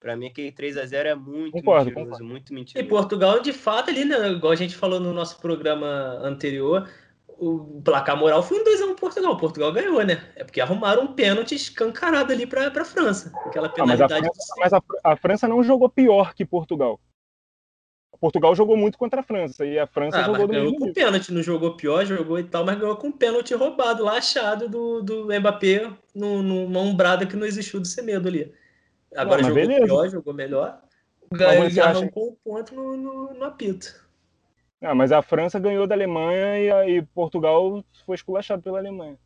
Para 0.02 0.18
mim, 0.18 0.26
aquele 0.26 0.52
3 0.52 0.78
a 0.78 0.86
0 0.86 1.10
é 1.10 1.16
muito 1.16 1.52
concordo, 1.52 1.86
mentiroso, 1.86 2.10
concordo. 2.10 2.26
muito 2.26 2.54
mentiroso. 2.54 2.86
E 2.86 2.90
Portugal, 2.90 3.40
de 3.40 3.54
fato, 3.54 3.92
ali, 3.92 4.04
né, 4.04 4.32
igual 4.32 4.52
a 4.52 4.56
gente 4.56 4.76
falou 4.76 5.00
no 5.00 5.14
nosso 5.14 5.40
programa 5.40 5.88
anterior, 6.24 6.90
o 7.28 7.82
placar 7.86 8.18
moral 8.18 8.42
foi 8.42 8.60
um 8.60 8.64
2x1 8.64 8.96
Portugal. 8.96 9.38
Portugal 9.38 9.72
ganhou, 9.72 10.04
né? 10.04 10.24
É 10.36 10.44
porque 10.44 10.60
arrumaram 10.60 11.04
um 11.04 11.14
pênalti 11.14 11.54
escancarado 11.54 12.34
ali 12.34 12.48
para 12.48 12.68
a 12.68 12.86
França. 12.86 13.32
Aquela 13.46 13.70
penalidade. 13.70 14.28
Ah, 14.28 14.32
mas, 14.58 14.74
a 14.74 14.82
França, 14.82 14.84
mas 15.04 15.04
a, 15.04 15.12
a 15.12 15.16
França 15.16 15.48
não 15.48 15.64
jogou 15.64 15.88
pior 15.88 16.34
que 16.34 16.44
Portugal. 16.44 17.00
Portugal 18.22 18.56
jogou 18.56 18.78
muito 18.78 19.00
contra 19.00 19.22
a 19.22 19.24
França 19.24 19.66
e 19.66 19.80
a 19.80 19.88
França 19.88 20.20
ah, 20.20 20.24
jogou 20.24 20.46
do 20.46 20.54
ganhou 20.54 20.76
com 20.76 20.94
pênalti, 20.94 21.34
não 21.34 21.42
jogou 21.42 21.76
pior, 21.76 22.06
jogou 22.06 22.38
e 22.38 22.44
tal, 22.44 22.64
mas 22.64 22.78
ganhou 22.78 22.96
com 22.96 23.12
pênalti 23.12 23.56
roubado 23.56 24.04
lá, 24.04 24.18
achado 24.18 24.70
do, 24.70 25.02
do 25.02 25.26
Mbappé 25.26 25.92
numa 26.14 26.82
umbrada 26.82 27.26
que 27.26 27.36
não 27.36 27.48
existiu 27.48 27.80
do 27.80 27.88
Semedo 27.88 28.28
ali. 28.28 28.54
Agora 29.16 29.44
jogou 29.44 29.56
beleza. 29.56 29.86
pior, 29.86 30.10
jogou 30.10 30.34
melhor. 30.34 30.82
Ganhou 31.32 31.66
acha... 31.66 32.10
com 32.10 32.28
o 32.28 32.38
ponto 32.44 32.76
no, 32.76 32.98
no, 32.98 33.34
no, 33.34 33.44
apito. 33.46 34.06
Ah, 34.82 34.94
mas 34.94 35.12
a 35.12 35.22
França 35.22 35.60
ganhou 35.60 35.88
da 35.88 35.96
Alemanha 35.96 36.60
e, 36.60 36.72
a, 36.72 36.90
e 36.90 37.02
Portugal 37.02 37.84
foi 38.06 38.16
esculachado 38.16 38.62
pela 38.62 38.80
Alemanha. 38.80 39.18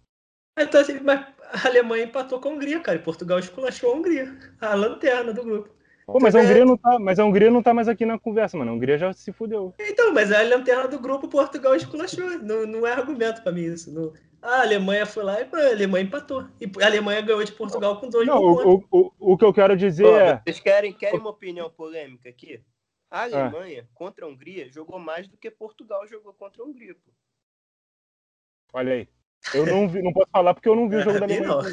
Então, 0.57 0.79
assim, 0.81 0.99
mas 1.01 1.25
a 1.51 1.67
Alemanha 1.67 2.05
empatou 2.05 2.39
com 2.39 2.49
a 2.49 2.51
Hungria, 2.51 2.79
cara, 2.79 2.97
e 2.97 3.01
Portugal 3.01 3.39
esculachou 3.39 3.91
a 3.91 3.95
Hungria, 3.95 4.37
a 4.61 4.73
lanterna 4.73 5.33
do 5.33 5.43
grupo. 5.43 5.75
Pô, 6.05 6.19
mas 6.21 6.35
a, 6.35 6.39
Hungria 6.39 6.65
não 6.65 6.77
tá, 6.77 6.99
mas 6.99 7.17
a 7.17 7.25
Hungria 7.25 7.49
não 7.49 7.63
tá 7.63 7.73
mais 7.73 7.87
aqui 7.87 8.05
na 8.05 8.19
conversa, 8.19 8.55
mano. 8.55 8.71
A 8.71 8.73
Hungria 8.75 8.97
já 8.97 9.11
se 9.11 9.31
fudeu. 9.33 9.73
Então, 9.79 10.13
mas 10.13 10.29
é 10.29 10.39
a 10.39 10.47
lanterna 10.47 10.87
do 10.87 10.99
grupo 10.99 11.27
Portugal 11.27 11.75
esculachou. 11.75 12.37
Não, 12.39 12.67
não 12.67 12.85
é 12.85 12.91
argumento 12.91 13.41
pra 13.41 13.51
mim 13.51 13.63
isso. 13.63 13.91
Não... 13.91 14.13
A 14.45 14.61
Alemanha 14.61 15.05
foi 15.07 15.23
lá 15.23 15.41
e 15.41 15.43
a 15.43 15.71
Alemanha 15.71 16.05
empatou. 16.05 16.47
E 16.61 16.69
a 16.81 16.85
Alemanha 16.85 17.21
ganhou 17.21 17.43
de 17.43 17.51
Portugal 17.51 17.99
com 17.99 18.09
dois 18.09 18.27
Não, 18.27 18.37
o, 18.37 18.85
o, 18.91 19.11
o, 19.19 19.37
que 19.37 19.43
eu 19.43 19.51
quero 19.51 19.75
dizer 19.75 20.05
é. 20.05 20.41
Vocês 20.45 20.59
querem, 20.59 20.93
querem 20.93 21.19
uma 21.19 21.31
opinião 21.31 21.69
polêmica 21.69 22.29
aqui? 22.29 22.63
A 23.09 23.21
ah. 23.21 23.23
Alemanha 23.23 23.87
ah. 23.89 23.91
contra 23.95 24.25
a 24.25 24.27
Hungria 24.27 24.69
jogou 24.69 24.99
mais 24.99 25.27
do 25.27 25.35
que 25.35 25.49
Portugal 25.49 26.07
jogou 26.07 26.31
contra 26.33 26.61
a 26.61 26.65
Hungria. 26.65 26.93
Pô. 26.93 27.11
Olha 28.73 28.93
aí. 28.93 29.09
Eu 29.53 29.65
não, 29.65 29.89
vi, 29.89 30.01
não 30.01 30.13
posso 30.13 30.29
falar 30.31 30.53
porque 30.53 30.69
eu 30.69 30.75
não 30.75 30.87
vi 30.87 30.97
o 30.97 31.01
jogo 31.01 31.17
da 31.19 31.25
Alemanha 31.25 31.63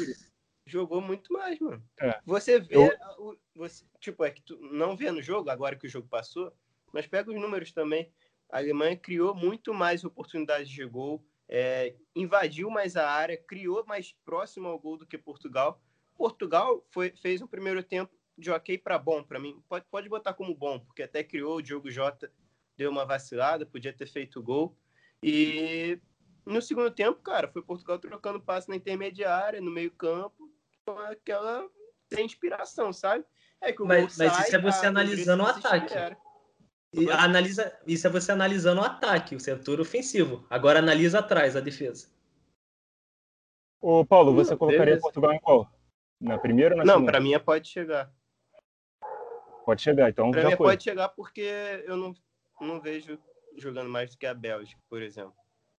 jogou 0.65 1.01
muito 1.01 1.31
mais, 1.31 1.59
mano. 1.59 1.83
É. 1.99 2.19
Você 2.25 2.59
vê, 2.59 2.75
eu... 2.75 3.37
você, 3.55 3.85
tipo, 3.99 4.23
é 4.23 4.31
que 4.31 4.41
tu 4.41 4.57
não 4.71 4.95
vê 4.95 5.11
no 5.11 5.21
jogo, 5.21 5.49
agora 5.49 5.75
que 5.75 5.87
o 5.87 5.89
jogo 5.89 6.07
passou, 6.07 6.53
mas 6.91 7.07
pega 7.07 7.29
os 7.29 7.39
números 7.39 7.71
também. 7.71 8.11
A 8.49 8.57
Alemanha 8.57 8.95
criou 8.95 9.35
muito 9.35 9.73
mais 9.73 10.03
oportunidades 10.03 10.69
de 10.69 10.85
gol, 10.85 11.23
é, 11.55 11.93
invadiu 12.15 12.67
mais 12.71 12.97
a 12.97 13.07
área, 13.07 13.37
criou 13.37 13.85
mais 13.85 14.11
próximo 14.25 14.67
ao 14.67 14.79
gol 14.79 14.97
do 14.97 15.05
que 15.05 15.19
Portugal. 15.19 15.79
Portugal 16.17 16.83
foi, 16.89 17.11
fez 17.11 17.43
um 17.43 17.47
primeiro 17.47 17.83
tempo 17.83 18.11
de 18.35 18.49
ok 18.49 18.75
para 18.75 18.97
bom, 18.97 19.23
para 19.23 19.39
mim. 19.39 19.63
Pode, 19.69 19.85
pode 19.85 20.09
botar 20.09 20.33
como 20.33 20.55
bom, 20.55 20.79
porque 20.79 21.03
até 21.03 21.23
criou 21.23 21.57
o 21.57 21.61
Diogo 21.61 21.91
Jota, 21.91 22.33
deu 22.75 22.89
uma 22.89 23.05
vacilada, 23.05 23.67
podia 23.67 23.93
ter 23.93 24.07
feito 24.07 24.41
gol. 24.41 24.75
E 25.21 25.99
no 26.43 26.59
segundo 26.59 26.89
tempo, 26.89 27.21
cara, 27.21 27.47
foi 27.47 27.61
Portugal 27.61 27.99
trocando 27.99 28.41
passe 28.41 28.67
na 28.67 28.75
intermediária, 28.75 29.61
no 29.61 29.69
meio-campo, 29.69 30.51
com 30.83 30.97
aquela 31.01 31.69
inspiração, 32.17 32.91
sabe? 32.91 33.23
É 33.61 33.71
que 33.71 33.83
o 33.83 33.85
mas, 33.85 34.17
mas 34.17 34.33
sai, 34.33 34.47
isso 34.47 34.55
é 34.55 34.59
você 34.59 34.87
analisando 34.87 35.43
o 35.43 35.45
ataque. 35.45 35.93
E 36.93 37.09
analisa, 37.09 37.75
isso 37.87 38.05
é 38.05 38.09
você 38.09 38.31
analisando 38.31 38.81
o 38.81 38.83
ataque, 38.83 39.35
o 39.35 39.39
setor 39.39 39.81
ofensivo. 39.81 40.45
Agora 40.49 40.79
analisa 40.79 41.19
atrás 41.19 41.55
a 41.55 41.59
defesa. 41.59 42.07
Ô, 43.81 44.05
Paulo, 44.05 44.33
você 44.33 44.55
colocaria 44.55 44.85
beleza. 44.85 45.01
Portugal 45.01 45.33
em 45.33 45.39
qual? 45.39 45.69
Na 46.21 46.37
primeira 46.37 46.75
ou 46.75 46.77
na 46.77 46.85
Não, 46.85 46.93
segunda? 46.93 47.11
para 47.11 47.19
mim 47.19 47.33
é 47.33 47.39
pode 47.39 47.67
chegar. 47.67 48.13
Pode 49.65 49.81
chegar, 49.81 50.09
então 50.09 50.29
pra 50.29 50.41
já 50.41 50.47
mim 50.47 50.53
é 50.53 50.57
foi. 50.57 50.67
pode 50.67 50.83
chegar 50.83 51.09
porque 51.09 51.83
eu 51.85 51.97
não, 51.97 52.13
não 52.61 52.79
vejo 52.79 53.17
jogando 53.57 53.89
mais 53.89 54.11
do 54.11 54.17
que 54.17 54.25
a 54.25 54.33
Bélgica, 54.33 54.79
por 54.89 55.01
exemplo. 55.01 55.33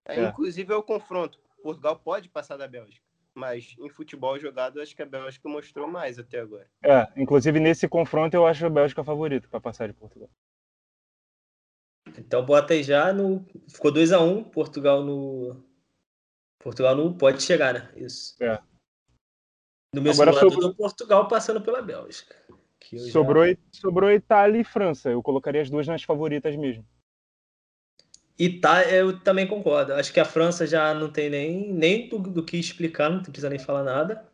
É. 0.06 0.20
Inclusive 0.20 0.72
é 0.72 0.76
o 0.76 0.82
confronto. 0.82 1.38
Portugal 1.62 1.96
pode 1.96 2.28
passar 2.28 2.56
da 2.56 2.66
Bélgica 2.66 3.04
mas 3.34 3.74
em 3.78 3.88
futebol 3.88 4.38
jogado 4.38 4.80
acho 4.80 4.94
que 4.94 5.02
a 5.02 5.06
Bélgica 5.06 5.48
mostrou 5.48 5.88
mais 5.88 6.18
até 6.18 6.38
agora. 6.38 6.70
É, 6.82 7.08
inclusive 7.16 7.58
nesse 7.58 7.88
confronto 7.88 8.36
eu 8.36 8.46
acho 8.46 8.64
a 8.64 8.70
Bélgica 8.70 9.02
favorita 9.02 9.48
para 9.48 9.60
passar 9.60 9.88
de 9.88 9.92
Portugal. 9.92 10.30
Então 12.26 12.44
bota 12.44 12.72
aí 12.72 12.82
já 12.82 13.12
no 13.12 13.44
ficou 13.68 13.92
2 13.92 14.12
a 14.12 14.20
1 14.20 14.28
um, 14.28 14.44
Portugal 14.44 15.04
no 15.04 15.62
Portugal 16.58 16.96
não 16.96 17.12
pode 17.12 17.42
chegar, 17.42 17.74
né? 17.74 17.90
Isso. 17.94 18.34
É. 18.42 18.58
No 19.94 20.00
meu 20.00 20.12
Agora 20.12 20.32
lado 20.32 20.50
sobrou... 20.50 20.70
do 20.70 20.74
Portugal 20.74 21.28
passando 21.28 21.60
pela 21.60 21.82
Bélgica. 21.82 22.34
sobrou, 23.12 23.46
já... 23.46 23.56
sobrou 23.70 24.10
Itália 24.10 24.60
e 24.60 24.64
França. 24.64 25.10
Eu 25.10 25.22
colocaria 25.22 25.60
as 25.60 25.68
duas 25.68 25.86
nas 25.86 26.02
favoritas 26.02 26.56
mesmo. 26.56 26.84
Itália, 28.38 28.94
eu 28.94 29.20
também 29.20 29.46
concordo. 29.46 29.92
Acho 29.92 30.12
que 30.12 30.18
a 30.18 30.24
França 30.24 30.66
já 30.66 30.92
não 30.94 31.12
tem 31.12 31.28
nem, 31.28 31.72
nem 31.72 32.08
do, 32.08 32.18
do 32.18 32.42
que 32.42 32.56
explicar, 32.56 33.10
não 33.10 33.22
precisa 33.22 33.50
nem 33.50 33.58
falar 33.58 33.84
nada. 33.84 34.26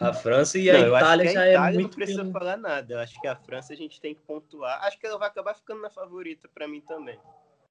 A 0.00 0.14
França 0.14 0.58
e 0.58 0.70
a 0.70 0.78
não, 0.78 0.96
Itália 0.96 1.30
a 1.30 1.32
já 1.32 1.46
é 1.46 1.52
Itália 1.52 1.76
é 1.76 1.80
muito. 1.80 1.98
Não 1.98 2.06
precisa 2.06 2.32
falar 2.32 2.56
nada. 2.56 2.94
Eu 2.94 2.98
acho 2.98 3.20
que 3.20 3.26
a 3.26 3.36
França 3.36 3.74
a 3.74 3.76
gente 3.76 4.00
tem 4.00 4.14
que 4.14 4.22
pontuar. 4.22 4.82
Acho 4.84 4.98
que 4.98 5.06
ela 5.06 5.18
vai 5.18 5.28
acabar 5.28 5.54
ficando 5.54 5.82
na 5.82 5.90
favorita 5.90 6.48
para 6.52 6.66
mim 6.66 6.80
também. 6.80 7.18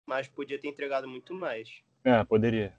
Mas 0.06 0.28
podia 0.28 0.60
ter 0.60 0.68
entregado 0.68 1.08
muito 1.08 1.34
mais. 1.34 1.70
É, 2.04 2.24
poderia. 2.24 2.74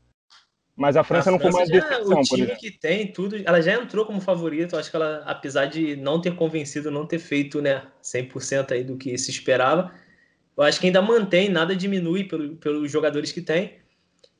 Mas 0.77 0.97
a 0.97 1.03
França 1.03 1.31
a 1.31 1.33
não 1.33 1.39
foi 1.41 1.51
mais 1.51 1.69
decepção, 1.69 2.21
O 2.21 2.23
time 2.23 2.57
que 2.57 2.71
tem, 2.71 3.13
tudo. 3.13 3.37
Ela 3.45 3.61
já 3.61 3.75
entrou 3.75 4.07
como 4.07 4.21
favorita. 4.21 4.79
Acho 4.79 4.89
que 4.89 4.97
ela, 4.97 5.23
apesar 5.27 5.67
de 5.67 5.97
não 5.97 6.21
ter 6.21 6.35
convencido, 6.37 6.91
não 6.91 7.05
ter 7.05 7.19
feito 7.19 7.61
né, 7.61 7.87
100% 8.03 8.73
aí 8.73 8.85
do 8.85 8.97
que 8.97 9.19
se 9.19 9.31
esperava, 9.31 9.93
eu 10.57 10.63
acho 10.63 10.81
que 10.81 10.87
ainda 10.87 11.03
mantém, 11.03 11.49
nada 11.49 11.75
diminui 11.75 12.25
pelo, 12.25 12.57
pelos 12.57 12.91
jogadores 12.91 13.33
que 13.33 13.43
tem. 13.43 13.80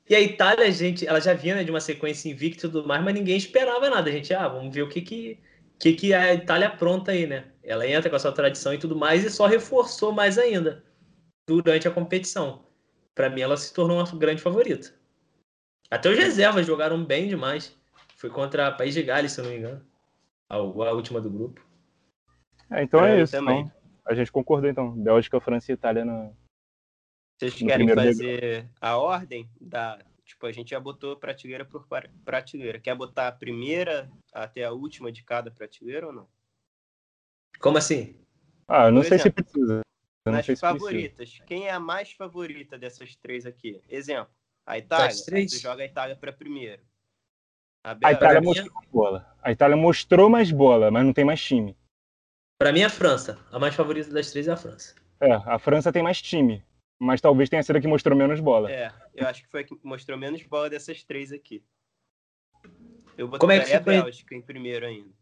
E 0.08 0.14
a 0.14 0.20
Itália, 0.20 0.66
a 0.66 0.70
gente, 0.70 1.06
ela 1.06 1.20
já 1.20 1.34
vinha 1.34 1.54
né, 1.54 1.64
de 1.64 1.70
uma 1.70 1.80
sequência 1.80 2.28
invicta 2.28 2.66
e 2.66 2.70
tudo 2.70 2.86
mais, 2.86 3.02
mas 3.02 3.14
ninguém 3.14 3.36
esperava 3.36 3.88
nada. 3.88 4.10
A 4.10 4.12
gente, 4.12 4.34
ah, 4.34 4.48
vamos 4.48 4.74
ver 4.74 4.82
o 4.82 4.88
que 4.88 5.00
que, 5.00 5.38
que, 5.79 5.92
que 5.92 6.14
a 6.14 6.35
Itália 6.35 6.68
pronta 6.68 7.12
aí, 7.12 7.27
né? 7.27 7.44
Ela 7.62 7.87
entra 7.87 8.10
com 8.10 8.16
a 8.16 8.18
sua 8.18 8.33
tradição 8.33 8.75
e 8.75 8.79
tudo 8.79 8.96
mais 8.96 9.25
e 9.25 9.31
só 9.31 9.46
reforçou 9.46 10.12
mais 10.12 10.37
ainda 10.37 10.85
durante 11.46 11.87
a 11.87 11.90
competição. 11.90 12.64
Para 13.14 13.31
mim, 13.31 13.40
ela 13.40 13.56
se 13.56 13.72
tornou 13.72 13.98
uma 13.98 14.18
grande 14.18 14.42
favorita. 14.42 14.92
Até 15.90 16.08
os 16.08 16.16
reservas 16.16 16.66
jogaram 16.66 17.04
bem 17.04 17.29
demais. 17.29 17.77
Foi 18.16 18.31
contra 18.31 18.68
a 18.68 18.72
País 18.72 18.94
de 18.94 19.02
Gales, 19.02 19.33
se 19.33 19.40
eu 19.40 19.44
não 19.44 19.52
me 19.52 19.58
engano. 19.58 19.83
A, 20.48 20.56
a 20.56 20.92
última 20.92 21.20
do 21.20 21.31
grupo. 21.31 21.60
É, 22.70 22.83
então 22.83 23.04
é, 23.04 23.18
é 23.18 23.22
isso. 23.22 23.33
Também. 23.33 23.60
Então 23.60 23.72
a 24.06 24.14
gente 24.14 24.31
concordou 24.31 24.70
então. 24.70 24.90
Bélgica, 24.92 25.40
França 25.40 25.70
e 25.70 25.75
Itália 25.75 26.04
no. 26.04 26.37
Vocês 27.40 27.54
querem 27.54 27.88
fazer 27.88 28.68
a 28.78 28.98
ordem 28.98 29.48
da. 29.58 29.98
Tipo, 30.26 30.44
a 30.44 30.52
gente 30.52 30.70
já 30.70 30.78
botou 30.78 31.16
prateleira 31.16 31.64
por 31.64 31.86
prateleira. 32.22 32.78
Quer 32.78 32.94
botar 32.94 33.28
a 33.28 33.32
primeira 33.32 34.12
até 34.30 34.64
a 34.64 34.72
última 34.72 35.10
de 35.10 35.24
cada 35.24 35.50
prateleira 35.50 36.08
ou 36.08 36.12
não? 36.12 36.28
Como 37.58 37.78
assim? 37.78 38.14
Ah, 38.68 38.86
eu 38.86 38.92
não 38.92 39.00
por 39.00 39.08
sei 39.08 39.16
exemplo, 39.16 39.22
se 39.22 39.42
precisa. 39.42 39.80
Eu 40.26 40.32
nas 40.32 40.46
favoritas, 40.60 41.16
precisa. 41.16 41.44
quem 41.46 41.66
é 41.66 41.70
a 41.70 41.80
mais 41.80 42.12
favorita 42.12 42.78
dessas 42.78 43.16
três 43.16 43.46
aqui? 43.46 43.80
Exemplo, 43.88 44.34
a 44.66 44.76
Itália. 44.76 45.10
Você 45.10 45.58
joga 45.58 45.82
a 45.82 45.86
Itália 45.86 46.16
para 46.16 46.34
primeiro. 46.34 46.82
A, 47.82 47.96
a 48.04 48.12
Itália 48.12 48.42
mostrou 48.42 48.74
mais 48.74 48.88
bola. 48.90 49.36
A 49.42 49.50
Itália 49.50 49.76
mostrou 49.78 50.28
mais 50.28 50.52
bola, 50.52 50.90
mas 50.90 51.06
não 51.06 51.14
tem 51.14 51.24
mais 51.24 51.42
time. 51.42 51.74
Para 52.58 52.70
mim, 52.70 52.82
a 52.82 52.90
França. 52.90 53.38
A 53.50 53.58
mais 53.58 53.74
favorita 53.74 54.12
das 54.12 54.30
três 54.30 54.46
é 54.46 54.52
a 54.52 54.56
França. 54.58 54.94
É, 55.18 55.32
a 55.32 55.58
França 55.58 55.90
tem 55.90 56.02
mais 56.02 56.20
time, 56.20 56.62
mas 57.01 57.21
talvez 57.21 57.48
tenha 57.48 57.63
sido 57.63 57.77
a 57.77 57.81
que 57.81 57.88
mostrou 57.88 58.17
menos 58.17 58.40
bola. 58.40 58.71
É, 58.71 58.92
eu 59.15 59.27
acho 59.27 59.42
que 59.42 59.48
foi 59.48 59.63
a 59.63 59.65
que 59.65 59.79
mostrou 59.83 60.19
menos 60.19 60.42
bola 60.42 60.69
dessas 60.69 61.03
três 61.03 61.33
aqui. 61.33 61.65
Eu 63.17 63.29
Como 63.31 63.51
é 63.53 63.61
que 63.61 63.73
botaria 63.73 64.01
a? 64.01 64.03
Bélgica 64.03 64.35
em 64.35 64.42
primeiro 64.42 64.87
ainda. 64.87 65.15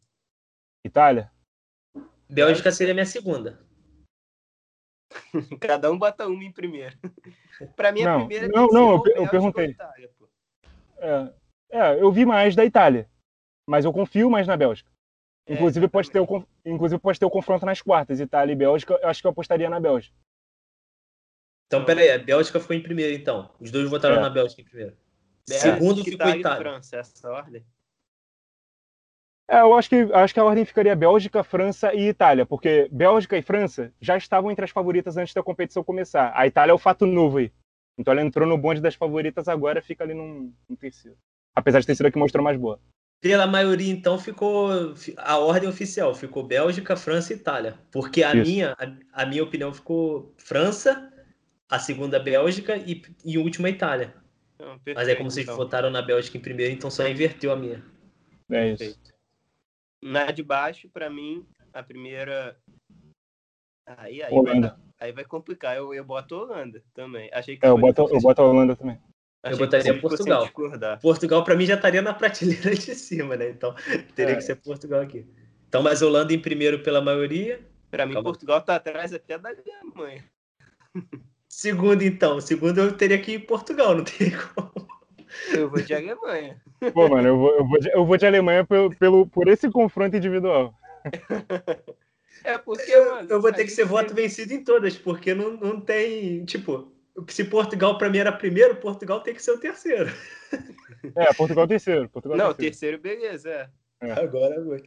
Itália? 0.84 1.30
Bélgica 2.28 2.72
seria 2.72 2.92
minha 2.92 3.06
segunda. 3.06 3.64
Cada 5.60 5.90
um 5.90 5.98
bota 5.98 6.26
uma 6.26 6.44
em 6.44 6.52
primeiro. 6.52 6.96
pra 7.76 7.92
mim, 7.92 8.02
a 8.02 8.12
Não, 8.12 8.18
primeira 8.26 8.48
não, 8.48 8.66
não, 8.66 8.94
eu 9.06 9.22
eu 9.22 9.28
perguntei. 9.28 9.70
Itália. 9.70 10.10
É, 10.98 11.32
é, 11.70 12.02
eu 12.02 12.10
vi 12.10 12.26
mais 12.26 12.56
da 12.56 12.64
Itália, 12.64 13.08
mas 13.68 13.84
eu 13.84 13.92
confio 13.92 14.28
mais 14.28 14.46
na 14.46 14.56
Bélgica. 14.56 14.90
É, 15.46 15.54
Inclusive, 15.54 15.88
pode 15.88 16.10
ter, 16.10 16.20
o, 16.20 16.46
inclusive 16.64 17.00
pode 17.00 17.18
ter 17.18 17.24
o 17.24 17.30
confronto 17.30 17.64
nas 17.64 17.80
quartas, 17.80 18.20
Itália 18.20 18.52
e 18.52 18.56
Bélgica. 18.56 18.94
Eu 19.00 19.08
acho 19.08 19.20
que 19.20 19.26
eu 19.26 19.30
apostaria 19.30 19.70
na 19.70 19.80
Bélgica. 19.80 20.14
Então, 21.68 21.84
peraí, 21.84 22.10
a 22.10 22.18
Bélgica 22.18 22.58
ficou 22.58 22.74
em 22.74 22.82
primeiro, 22.82 23.14
então. 23.14 23.50
Os 23.60 23.70
dois 23.70 23.88
votaram 23.88 24.16
É. 24.16 24.20
na 24.20 24.30
Bélgica 24.30 24.62
em 24.62 24.64
primeiro. 24.64 24.96
Bélgica, 25.46 25.72
Segundo 25.74 26.02
ficou 26.02 26.14
Itália 26.14 26.36
e 26.36 26.40
Itália. 26.40 26.58
França, 26.58 26.96
essa 26.96 27.30
ordem. 27.30 27.64
É, 29.50 29.60
eu 29.60 29.74
acho 29.74 29.88
que, 29.88 29.96
acho 30.12 30.34
que 30.34 30.40
a 30.40 30.44
ordem 30.44 30.64
ficaria 30.64 30.94
Bélgica, 30.96 31.42
França 31.44 31.94
e 31.94 32.08
Itália, 32.08 32.44
porque 32.44 32.88
Bélgica 32.92 33.36
e 33.36 33.42
França 33.42 33.92
já 34.00 34.16
estavam 34.16 34.50
entre 34.50 34.64
as 34.64 34.70
favoritas 34.70 35.16
antes 35.16 35.32
da 35.32 35.42
competição 35.42 35.84
começar. 35.84 36.32
A 36.34 36.46
Itália 36.46 36.72
é 36.72 36.74
o 36.74 36.78
fato 36.78 37.06
novo 37.06 37.38
aí. 37.38 37.50
Então 37.98 38.12
ela 38.12 38.22
entrou 38.22 38.46
no 38.46 38.58
bonde 38.58 38.80
das 38.80 38.94
favoritas 38.94 39.48
agora, 39.48 39.80
fica 39.82 40.04
ali 40.04 40.14
num, 40.14 40.52
num 40.68 40.76
terceiro. 40.76 41.16
Apesar 41.54 41.80
de 41.80 41.86
ter 41.86 41.94
sido 41.94 42.06
a 42.06 42.10
que 42.10 42.18
mostrou 42.18 42.44
mais 42.44 42.58
boa. 42.58 42.78
Pela 43.20 43.46
maioria, 43.46 43.90
então, 43.92 44.16
ficou 44.18 44.68
a 45.16 45.38
ordem 45.38 45.68
oficial. 45.68 46.14
Ficou 46.14 46.44
Bélgica, 46.44 46.94
França 46.94 47.32
e 47.32 47.36
Itália. 47.36 47.76
Porque 47.90 48.22
a 48.22 48.32
Isso. 48.34 48.48
minha, 48.48 48.76
a, 48.78 49.22
a 49.22 49.26
minha 49.26 49.42
opinião 49.42 49.72
ficou 49.72 50.32
França, 50.36 51.10
a 51.68 51.78
segunda 51.78 52.18
Bélgica 52.18 52.76
e, 52.76 53.02
e 53.24 53.36
a 53.36 53.40
última 53.40 53.68
Itália. 53.68 54.14
Então, 54.54 54.68
Mas 54.70 54.78
é 54.78 54.82
perfeito, 54.94 55.18
como 55.18 55.30
vocês 55.30 55.44
então. 55.46 55.56
votaram 55.56 55.90
na 55.90 56.02
Bélgica 56.02 56.36
em 56.36 56.40
primeiro, 56.40 56.72
então 56.72 56.90
só 56.90 57.06
inverteu 57.06 57.52
a 57.52 57.56
minha. 57.56 57.84
É 58.50 58.70
isso. 58.70 58.78
Perfeito. 58.78 59.14
Na 60.02 60.30
de 60.30 60.42
baixo, 60.42 60.88
pra 60.88 61.10
mim, 61.10 61.46
a 61.72 61.82
primeira. 61.82 62.56
Aí, 63.86 64.22
aí, 64.22 64.30
vai, 64.30 64.32
Holanda. 64.32 64.68
dar- 64.68 64.80
aí 65.00 65.12
vai 65.12 65.24
complicar. 65.24 65.76
Eu, 65.76 65.92
eu 65.94 66.04
boto 66.04 66.34
Holanda 66.36 66.82
também. 66.94 67.30
Achei 67.32 67.56
que 67.56 67.64
É, 67.66 67.68
eu 67.68 67.78
boto, 67.78 68.08
eu 68.12 68.20
boto 68.20 68.42
a 68.42 68.44
Holanda 68.46 68.76
também. 68.76 68.98
achei 69.42 69.54
Eu 69.54 69.58
botaria 69.58 70.00
Portugal. 70.00 70.48
Portugal, 71.00 71.44
pra 71.44 71.54
mim, 71.56 71.66
já 71.66 71.74
estaria 71.74 72.02
na 72.02 72.14
prateleira 72.14 72.74
de 72.74 72.94
cima, 72.94 73.36
né? 73.36 73.50
Então, 73.50 73.74
teria 74.14 74.32
É. 74.34 74.36
que 74.36 74.42
ser 74.42 74.56
Portugal 74.56 75.00
aqui. 75.00 75.26
Então, 75.68 75.82
mas 75.82 76.00
Holanda 76.02 76.32
em 76.32 76.40
primeiro 76.40 76.82
pela 76.82 77.00
maioria. 77.00 77.60
Pra 77.90 78.04
mim, 78.06 78.14
Calma. 78.14 78.28
Portugal 78.28 78.60
tá 78.62 78.76
atrás 78.76 79.12
até 79.12 79.38
da 79.38 79.50
Alemanha. 79.50 80.24
Segundo, 81.48 82.02
então. 82.02 82.40
Segundo, 82.40 82.78
eu 82.80 82.96
teria 82.96 83.20
que 83.20 83.32
ir 83.32 83.38
Portugal, 83.46 83.94
não 83.96 84.04
tem 84.04 84.30
como. 84.54 84.88
Eu 85.52 85.68
vou 85.70 85.80
de 85.80 85.94
Alemanha. 85.94 86.60
Pô, 86.92 87.08
mano, 87.08 87.28
eu 87.28 87.38
vou, 87.38 87.50
eu 87.56 87.66
vou, 87.66 87.80
de, 87.80 87.88
eu 87.90 88.04
vou 88.06 88.16
de 88.16 88.26
Alemanha 88.26 88.64
pelo, 88.64 88.94
pelo, 88.96 89.26
por 89.26 89.48
esse 89.48 89.70
confronto 89.70 90.16
individual. 90.16 90.74
É 92.44 92.56
porque, 92.58 92.90
Eu, 92.90 93.14
mano, 93.14 93.28
eu 93.30 93.40
vou 93.40 93.52
ter 93.52 93.64
que 93.64 93.70
ser 93.70 93.84
voto 93.84 94.08
teve- 94.08 94.22
vencido 94.22 94.52
em 94.52 94.62
todas, 94.62 94.96
porque 94.96 95.34
não, 95.34 95.52
não 95.56 95.80
tem. 95.80 96.44
Tipo, 96.44 96.92
se 97.28 97.44
Portugal 97.44 97.98
pra 97.98 98.08
mim 98.08 98.18
era 98.18 98.32
primeiro, 98.32 98.76
Portugal 98.76 99.20
tem 99.20 99.34
que 99.34 99.42
ser 99.42 99.52
o 99.52 99.58
terceiro. 99.60 100.10
É, 101.16 101.32
Portugal 101.34 101.66
terceiro. 101.66 102.08
Portugal 102.08 102.36
Não, 102.38 102.54
terceiro. 102.54 102.98
terceiro, 102.98 103.20
beleza, 103.20 103.70
é. 104.00 104.12
Agora 104.12 104.62
foi. 104.64 104.82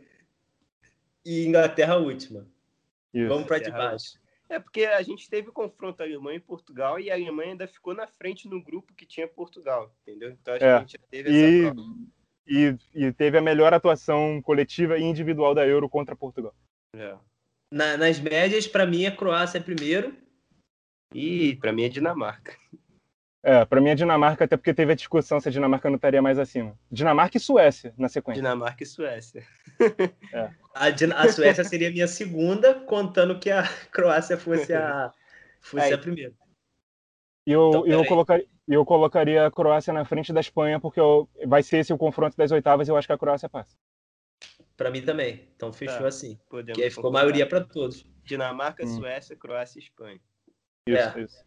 E 1.26 1.46
Inglaterra 1.46 1.98
última. 1.98 2.48
Isso. 3.14 3.28
Vamos 3.28 3.46
pra 3.48 3.60
de 3.60 3.70
baixo. 3.72 4.14
É 4.52 4.60
porque 4.60 4.84
a 4.84 5.02
gente 5.02 5.30
teve 5.30 5.48
o 5.48 5.54
confronto 5.54 6.04
Alemanha 6.04 6.36
e 6.36 6.42
Portugal 6.42 7.00
e 7.00 7.10
a 7.10 7.14
Alemanha 7.14 7.52
ainda 7.52 7.68
ficou 7.70 7.94
na 7.96 8.06
frente 8.06 8.50
no 8.50 8.62
grupo 8.62 8.94
que 8.94 9.06
tinha 9.06 9.26
Portugal, 9.26 9.96
entendeu? 10.02 10.32
Então 10.32 10.54
acho 10.54 10.66
É. 10.66 10.68
que 10.68 10.76
a 10.76 10.80
gente 10.80 10.92
já 10.92 11.08
teve 11.10 11.30
E, 11.32 11.62
essa 11.64 11.74
prova. 11.74 11.90
e, 12.48 12.78
e 12.94 13.14
teve 13.14 13.38
a 13.38 13.42
melhor 13.42 13.74
atuação 13.74 14.42
coletiva 14.42 14.98
e 14.98 15.04
individual 15.04 15.56
da 15.56 15.66
Euro 15.66 15.88
contra 15.88 16.18
Portugal. 16.18 16.54
É. 16.94 17.16
Na- 17.72 17.96
nas 17.96 18.20
médias, 18.20 18.68
pra 18.68 18.86
mim, 18.86 19.06
a 19.06 19.16
Croácia 19.16 19.58
é 19.58 19.62
primeiro. 19.62 20.14
E 21.16 21.56
pra 21.56 21.72
mim 21.72 21.84
é 21.84 21.90
Dinamarca. 21.90 22.54
É, 23.44 23.66
pra 23.66 23.82
mim 23.82 23.90
a 23.90 23.96
Dinamarca, 23.96 24.46
até 24.46 24.56
porque 24.56 24.74
teve 24.74 24.92
a 24.92 24.96
discussão 24.96 25.40
se 25.40 25.50
a 25.50 25.52
Dinamarca 25.52 25.90
não 25.90 25.96
estaria 25.96 26.22
mais 26.22 26.38
acima. 26.38 26.78
Dinamarca 26.92 27.38
e 27.38 27.40
Suécia 27.40 27.92
na 27.98 28.08
sequência. 28.08 28.40
Dinamarca 28.42 28.84
e 28.84 28.86
Suécia. 28.86 29.44
A, 30.74 30.90
Din- 30.92 31.12
a 31.12 31.28
Suécia 31.32 31.64
seria 31.64 31.90
a 31.90 31.92
minha 31.92 32.08
segunda, 32.08 32.76
contando 32.82 33.38
que 33.40 33.50
a 33.50 33.64
Croácia 33.92 34.38
fosse 34.38 34.74
a, 34.74 35.12
fosse 35.60 35.86
Aí. 35.86 35.94
a 35.94 35.98
primeira. 35.98 36.34
E 37.46 37.52
eu, 37.52 37.70
Então, 37.70 37.88
eu, 37.88 38.06
eu 38.70 38.86
colocaria 38.86 39.48
a 39.48 39.52
Croácia 39.52 39.92
na 39.92 40.06
frente 40.06 40.32
da 40.32 40.40
Espanha, 40.40 40.80
porque 40.80 41.00
eu- 41.00 41.28
vai 41.46 41.62
ser 41.64 41.80
esse 41.80 41.92
o 41.92 41.98
confronto 41.98 42.38
das 42.38 42.52
oitavas 42.52 42.88
e 42.88 42.92
eu 42.92 42.96
acho 42.96 43.08
que 43.08 43.14
a 43.14 43.18
Croácia 43.18 43.50
passa. 43.50 43.76
Pra 44.78 44.90
mim 44.92 45.02
também. 45.02 45.50
Então 45.56 45.74
fechou 45.74 45.98
Tá. 46.00 46.08
assim. 46.08 46.40
Podemos 46.50 46.78
Que 46.78 46.84
aí 46.86 46.90
ficou 46.92 47.12
maioria 47.12 47.46
pra 47.48 47.62
todos. 47.62 48.06
Dinamarca, 48.24 48.84
Hum. 48.86 48.88
Suécia, 48.98 49.36
Croácia 49.36 49.80
e 49.80 49.84
Espanha. 49.84 50.20
Isso, 50.88 51.18
É. 51.20 51.22
isso. 51.24 51.44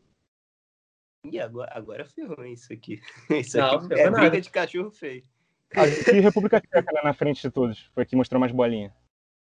E 1.24 1.40
agora, 1.40 1.70
agora 1.74 2.04
ferrou 2.04 2.44
isso 2.44 2.72
aqui. 2.72 3.00
Isso 3.30 3.56
Não, 3.56 3.76
aqui 3.76 3.94
é 3.94 4.10
nada. 4.10 4.28
briga 4.28 4.40
de 4.40 4.50
cachorro 4.50 4.90
feio. 4.90 5.24
Aqui, 5.70 6.20
República 6.20 6.60
Tcheca 6.60 6.92
lá 6.92 7.02
na 7.02 7.14
frente 7.14 7.42
de 7.42 7.50
todos. 7.50 7.90
Foi 7.94 8.04
que 8.04 8.14
mostrou 8.14 8.38
mais 8.38 8.52
bolinha. 8.52 8.94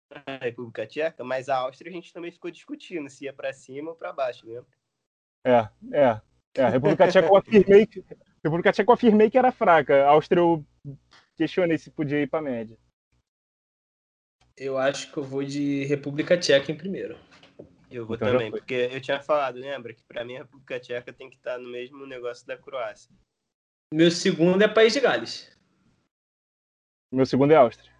A 0.10 0.38
República 0.44 0.88
Tcheca, 0.88 1.24
mas 1.24 1.48
a 1.48 1.58
Áustria 1.58 1.92
a 1.92 1.94
gente 1.94 2.12
também 2.12 2.32
ficou 2.32 2.50
discutindo 2.50 3.10
se 3.10 3.26
ia 3.26 3.34
pra 3.34 3.54
cima 3.54 3.92
ou 3.92 3.96
pra 3.96 4.12
baixo, 4.12 4.48
né? 4.48 4.64
É, 5.46 5.70
é. 5.96 6.22
É, 6.58 6.64
a 6.64 6.70
República 6.70 7.08
Tcheca 7.08 7.28
eu 7.28 7.36
afirmei 7.36 7.86
que, 7.86 8.04
República 8.44 8.72
Tcheca 8.72 8.90
eu 8.90 8.94
afirmei 8.94 9.30
que 9.30 9.38
era 9.38 9.52
fraca. 9.52 10.04
A 10.04 10.10
Áustria 10.10 10.42
eu 10.42 10.66
questionei 11.38 11.78
se 11.78 11.92
podia 11.92 12.22
ir 12.22 12.28
pra 12.28 12.42
média. 12.42 12.78
Eu 14.58 14.78
acho 14.78 15.12
que 15.12 15.18
eu 15.18 15.24
vou 15.24 15.44
de 15.44 15.86
República 15.86 16.38
Tcheca 16.38 16.72
em 16.72 16.76
primeiro. 16.76 17.18
Eu 17.90 18.06
vou 18.06 18.16
Então 18.16 18.32
também, 18.32 18.52
porque 18.52 18.74
eu 18.92 19.02
tinha 19.02 19.22
falado, 19.22 19.56
lembra? 19.56 19.94
Que 19.94 20.04
pra 20.04 20.24
mim 20.24 20.36
a 20.36 20.40
República 20.40 20.80
Tcheca 20.80 21.12
tem 21.12 21.30
que 21.30 21.38
estar 21.38 21.58
no 21.58 21.70
mesmo 21.70 22.06
negócio 22.06 22.46
da 22.46 22.58
Croácia. 22.58 23.12
Meu 23.92 24.12
segundo 24.12 24.62
é 24.62 24.68
País 24.68 24.94
de 24.94 25.00
Gales. 25.00 25.58
Meu 27.12 27.26
segundo 27.26 27.52
é 27.52 27.56
Áustria. 27.56 27.92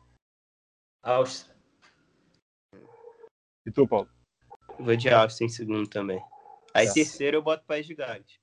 Áustria. 1.02 1.56
E 3.66 3.72
tu, 3.72 3.88
Paulo? 3.88 4.08
Eu 4.78 4.86
vou 4.86 4.96
de 4.96 5.10
Áustria 5.10 5.48
em 5.48 5.50
segundo 5.50 5.90
também. 5.90 6.24
Aí 6.74 6.86
Tá. 6.88 6.94
terceiro 6.94 7.38
eu 7.38 7.42
boto 7.42 7.66
País 7.66 7.88
de 7.88 7.96
Gales. 7.96 8.40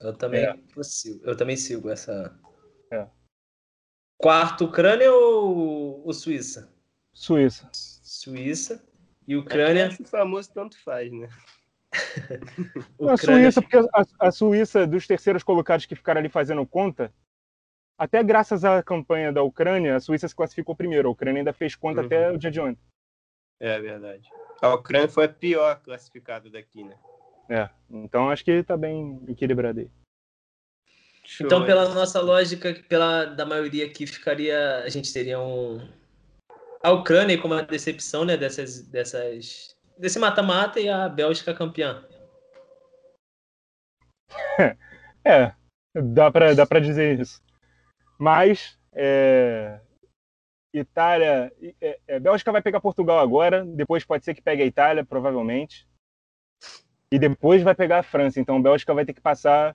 Eu 0.00 0.16
também 0.16 0.44
É. 0.44 0.82
sigo. 0.82 1.22
Eu 1.24 1.36
também 1.36 1.56
sigo 1.56 1.90
essa. 1.90 2.38
É. 2.90 3.08
Quarto, 4.18 4.64
Ucrânia 4.64 5.12
ou, 5.12 6.04
ou 6.06 6.12
Suíça? 6.14 6.72
Suíça. 7.12 7.70
Suíça. 7.74 8.82
E 9.26 9.32
Eu 9.32 9.40
Ucrânia. 9.40 9.86
acho 9.88 10.04
famoso 10.04 10.52
tanto 10.52 10.78
faz, 10.82 11.10
né? 11.12 11.28
A 13.08 13.16
Suíça, 13.16 13.62
porque 13.62 13.76
a, 13.76 14.04
a 14.18 14.30
Suíça, 14.32 14.86
dos 14.86 15.06
terceiros 15.06 15.42
colocados 15.42 15.86
que 15.86 15.94
ficaram 15.94 16.18
ali 16.18 16.28
fazendo 16.28 16.66
conta, 16.66 17.12
até 17.96 18.22
graças 18.22 18.64
à 18.64 18.82
campanha 18.82 19.32
da 19.32 19.42
Ucrânia, 19.42 19.94
a 19.94 20.00
Suíça 20.00 20.26
se 20.26 20.34
classificou 20.34 20.74
primeiro. 20.74 21.08
A 21.08 21.12
Ucrânia 21.12 21.40
ainda 21.40 21.52
fez 21.52 21.76
conta 21.76 22.00
Uhum. 22.00 22.06
até 22.06 22.30
o 22.32 22.38
dia 22.38 22.50
de 22.50 22.60
ontem. 22.60 22.80
É 23.60 23.80
verdade. 23.80 24.28
A 24.60 24.74
Ucrânia 24.74 25.08
foi 25.08 25.24
a 25.26 25.28
pior 25.28 25.80
classificada 25.80 26.50
daqui, 26.50 26.82
né? 26.82 26.96
É, 27.48 27.68
então 27.90 28.30
acho 28.30 28.44
que 28.44 28.62
tá 28.64 28.76
bem 28.76 29.20
equilibrado 29.28 29.80
aí. 29.80 29.90
Show, 31.24 31.46
Então, 31.46 31.64
pela 31.64 31.88
nossa 31.94 32.20
lógica, 32.20 32.74
pela 32.88 33.24
da 33.26 33.46
maioria 33.46 33.86
aqui, 33.86 34.06
ficaria. 34.06 34.78
A 34.84 34.88
gente 34.88 35.12
teria 35.12 35.38
um. 35.40 35.78
A 36.84 36.92
Ucrânia 36.92 37.40
como 37.40 37.54
a 37.54 37.62
decepção, 37.62 38.26
né? 38.26 38.36
Dessas. 38.36 38.82
dessas 38.82 39.74
desse 39.96 40.18
mata-mata 40.18 40.78
e 40.78 40.86
a 40.86 41.08
Bélgica 41.08 41.54
campeã. 41.54 42.06
É, 45.26 45.54
dá 45.94 46.30
pra, 46.30 46.52
dá 46.52 46.66
pra 46.66 46.78
dizer 46.78 47.18
isso. 47.18 47.40
Mas, 48.18 48.78
é, 48.92 49.80
Itália. 50.74 51.50
É, 51.80 51.98
é, 52.06 52.20
Bélgica 52.20 52.52
vai 52.52 52.60
pegar 52.60 52.78
Portugal 52.78 53.18
agora, 53.18 53.64
depois 53.64 54.04
pode 54.04 54.22
ser 54.22 54.34
que 54.34 54.42
pegue 54.42 54.62
a 54.62 54.66
Itália, 54.66 55.02
provavelmente. 55.02 55.88
E 57.10 57.18
depois 57.18 57.62
vai 57.62 57.74
pegar 57.74 58.00
a 58.00 58.02
França. 58.02 58.38
Então, 58.38 58.60
Bélgica 58.60 58.92
vai 58.92 59.06
ter 59.06 59.14
que 59.14 59.20
passar 59.22 59.74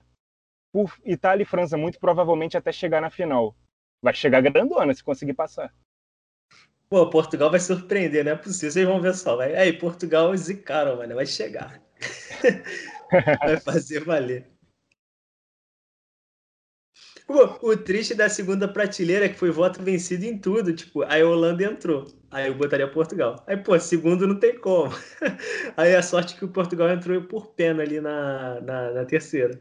por 0.72 0.96
Itália 1.04 1.42
e 1.42 1.46
França, 1.46 1.76
muito 1.76 1.98
provavelmente 1.98 2.56
até 2.56 2.70
chegar 2.70 3.00
na 3.00 3.10
final. 3.10 3.56
Vai 4.00 4.14
chegar 4.14 4.40
grandona 4.40 4.94
se 4.94 5.02
conseguir 5.02 5.34
passar. 5.34 5.74
Pô, 6.90 7.08
Portugal 7.08 7.48
vai 7.48 7.60
surpreender, 7.60 8.24
não 8.24 8.32
é 8.32 8.36
possível. 8.36 8.72
Vocês 8.72 8.86
vão 8.86 9.00
ver 9.00 9.14
só. 9.14 9.36
Vai... 9.36 9.54
Aí, 9.54 9.72
Portugal 9.72 10.36
zicaram, 10.36 10.96
mano. 10.96 11.14
Vai 11.14 11.24
chegar. 11.24 11.80
vai 13.40 13.60
fazer 13.60 14.04
valer. 14.04 14.50
o 17.28 17.76
triste 17.76 18.12
da 18.12 18.28
segunda 18.28 18.66
prateleira 18.66 19.26
é 19.26 19.28
que 19.28 19.38
foi 19.38 19.52
voto 19.52 19.80
vencido 19.80 20.24
em 20.24 20.36
tudo. 20.36 20.74
Tipo, 20.74 21.04
aí 21.04 21.22
a 21.22 21.28
Holanda 21.28 21.62
entrou. 21.62 22.06
Aí 22.28 22.48
eu 22.48 22.54
botaria 22.56 22.90
Portugal. 22.90 23.44
Aí, 23.46 23.56
pô, 23.56 23.78
segundo 23.78 24.26
não 24.26 24.40
tem 24.40 24.58
como. 24.58 24.90
Aí 25.76 25.94
a 25.94 26.02
sorte 26.02 26.34
que 26.36 26.44
o 26.44 26.48
Portugal 26.48 26.90
entrou 26.90 27.22
por 27.22 27.54
pena 27.54 27.82
ali 27.84 28.00
na, 28.00 28.60
na, 28.62 28.90
na 28.92 29.04
terceira. 29.04 29.60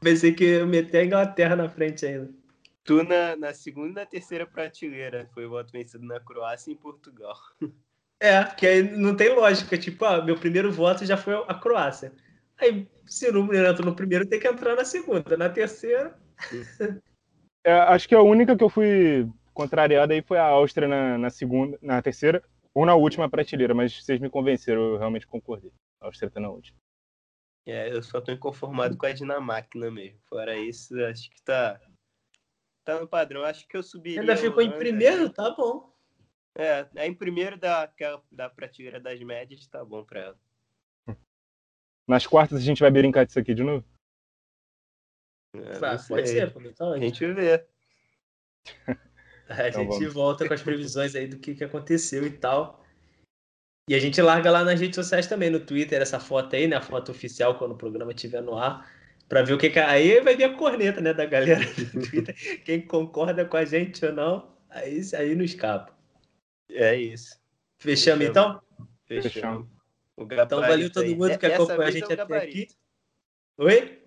Pensei 0.00 0.32
que 0.32 0.44
eu 0.44 0.66
meter 0.66 0.98
a 0.98 1.04
Inglaterra 1.04 1.54
na 1.54 1.68
frente 1.68 2.06
ainda. 2.06 2.41
Tu 2.84 3.04
na, 3.04 3.36
na 3.36 3.54
segunda 3.54 3.88
e 3.88 3.94
na 3.94 4.06
terceira 4.06 4.46
prateleira 4.46 5.28
foi 5.32 5.46
voto 5.46 5.70
vencido 5.70 6.04
na 6.04 6.18
Croácia 6.18 6.70
e 6.70 6.74
em 6.74 6.76
Portugal. 6.76 7.36
É, 8.20 8.44
que 8.44 8.66
aí 8.66 8.82
não 8.82 9.16
tem 9.16 9.34
lógica. 9.34 9.76
Tipo, 9.78 10.04
ah, 10.04 10.22
meu 10.22 10.38
primeiro 10.38 10.70
voto 10.70 11.04
já 11.04 11.16
foi 11.16 11.34
a 11.34 11.54
Croácia. 11.54 12.12
Aí, 12.58 12.88
se 13.06 13.30
não 13.32 13.52
entra 13.52 13.84
no 13.84 13.94
primeiro, 13.94 14.26
tem 14.26 14.38
que 14.38 14.46
entrar 14.46 14.76
na 14.76 14.84
segunda. 14.84 15.36
Na 15.36 15.48
terceira. 15.48 16.16
É, 17.64 17.72
acho 17.72 18.08
que 18.08 18.14
a 18.16 18.20
única 18.20 18.56
que 18.56 18.64
eu 18.64 18.68
fui 18.68 19.24
contrariado 19.54 20.12
aí 20.12 20.20
foi 20.20 20.36
a 20.36 20.46
Áustria 20.46 20.88
na, 20.88 21.16
na, 21.16 21.30
segunda, 21.30 21.78
na 21.80 22.02
terceira 22.02 22.42
ou 22.74 22.84
na 22.84 22.96
última 22.96 23.30
prateleira, 23.30 23.72
mas 23.72 24.02
vocês 24.02 24.18
me 24.18 24.28
convenceram, 24.28 24.82
eu 24.82 24.98
realmente 24.98 25.28
concordei. 25.28 25.70
A 26.00 26.06
Áustria 26.06 26.28
tá 26.28 26.40
na 26.40 26.50
última. 26.50 26.76
É, 27.64 27.94
eu 27.94 28.02
só 28.02 28.20
tô 28.20 28.32
inconformado 28.32 28.96
com 28.96 29.06
a 29.06 29.12
Dinamarca 29.12 29.78
mesmo. 29.78 30.18
Fora 30.28 30.56
isso, 30.56 30.92
acho 31.04 31.30
que 31.30 31.40
tá 31.42 31.80
tá 32.84 33.00
no 33.00 33.08
padrão. 33.08 33.42
Acho 33.44 33.66
que 33.66 33.76
eu 33.76 33.82
subiria. 33.82 34.20
Ainda 34.20 34.36
ficou 34.36 34.62
em 34.62 34.70
primeiro, 34.70 35.30
tá 35.30 35.50
bom. 35.50 35.92
É, 36.54 36.86
é 36.96 37.06
em 37.06 37.14
primeiro 37.14 37.56
da, 37.56 37.90
da 38.30 38.50
prateleira 38.50 39.00
das 39.00 39.20
médias, 39.20 39.66
tá 39.66 39.84
bom 39.84 40.04
pra 40.04 40.20
ela. 40.20 40.38
Nas 42.06 42.26
quartas 42.26 42.58
a 42.58 42.62
gente 42.62 42.80
vai 42.80 42.90
brincar 42.90 43.24
disso 43.24 43.38
aqui 43.38 43.54
de 43.54 43.62
novo? 43.62 43.84
É, 45.54 45.78
pode 46.08 46.28
ser, 46.28 46.52
então, 46.64 46.92
a 46.92 46.98
gente 46.98 47.26
vê. 47.32 47.66
a 49.48 49.68
então, 49.68 49.82
gente 49.82 49.98
vamos. 49.98 50.14
volta 50.14 50.48
com 50.48 50.54
as 50.54 50.62
previsões 50.62 51.14
aí 51.14 51.26
do 51.26 51.38
que, 51.38 51.54
que 51.54 51.64
aconteceu 51.64 52.26
e 52.26 52.30
tal. 52.30 52.82
E 53.88 53.94
a 53.94 53.98
gente 53.98 54.20
larga 54.22 54.50
lá 54.50 54.64
nas 54.64 54.80
redes 54.80 54.94
sociais 54.94 55.26
também, 55.26 55.50
no 55.50 55.60
Twitter, 55.60 56.00
essa 56.00 56.20
foto 56.20 56.54
aí, 56.54 56.66
né? 56.66 56.76
A 56.76 56.80
foto 56.80 57.10
oficial 57.10 57.58
quando 57.58 57.72
o 57.72 57.78
programa 57.78 58.12
estiver 58.12 58.40
no 58.40 58.56
ar. 58.56 58.88
Pra 59.32 59.40
ver 59.40 59.54
o 59.54 59.58
que, 59.58 59.70
que. 59.70 59.78
Aí 59.78 60.20
vai 60.20 60.36
vir 60.36 60.44
a 60.44 60.54
corneta, 60.54 61.00
né, 61.00 61.14
da 61.14 61.24
galera 61.24 61.64
do 61.64 61.88
Twitter. 62.06 62.62
Quem 62.66 62.82
concorda 62.82 63.46
com 63.46 63.56
a 63.56 63.64
gente 63.64 64.04
ou 64.04 64.12
não, 64.12 64.54
aí, 64.68 65.00
aí 65.14 65.34
não 65.34 65.42
escapa. 65.42 65.90
É 66.70 66.94
isso. 66.94 67.40
Fechamos, 67.78 68.26
Fechamos. 68.26 68.26
então? 68.26 68.62
Fechamos. 69.06 69.66
Então 70.18 70.60
valeu 70.60 70.92
todo 70.92 71.16
mundo 71.16 71.38
que 71.38 71.46
acompanhou 71.46 71.82
a 71.82 71.90
gente 71.90 72.12
é 72.12 72.20
até 72.20 72.36
aqui. 72.36 72.68
Oi? 73.56 74.02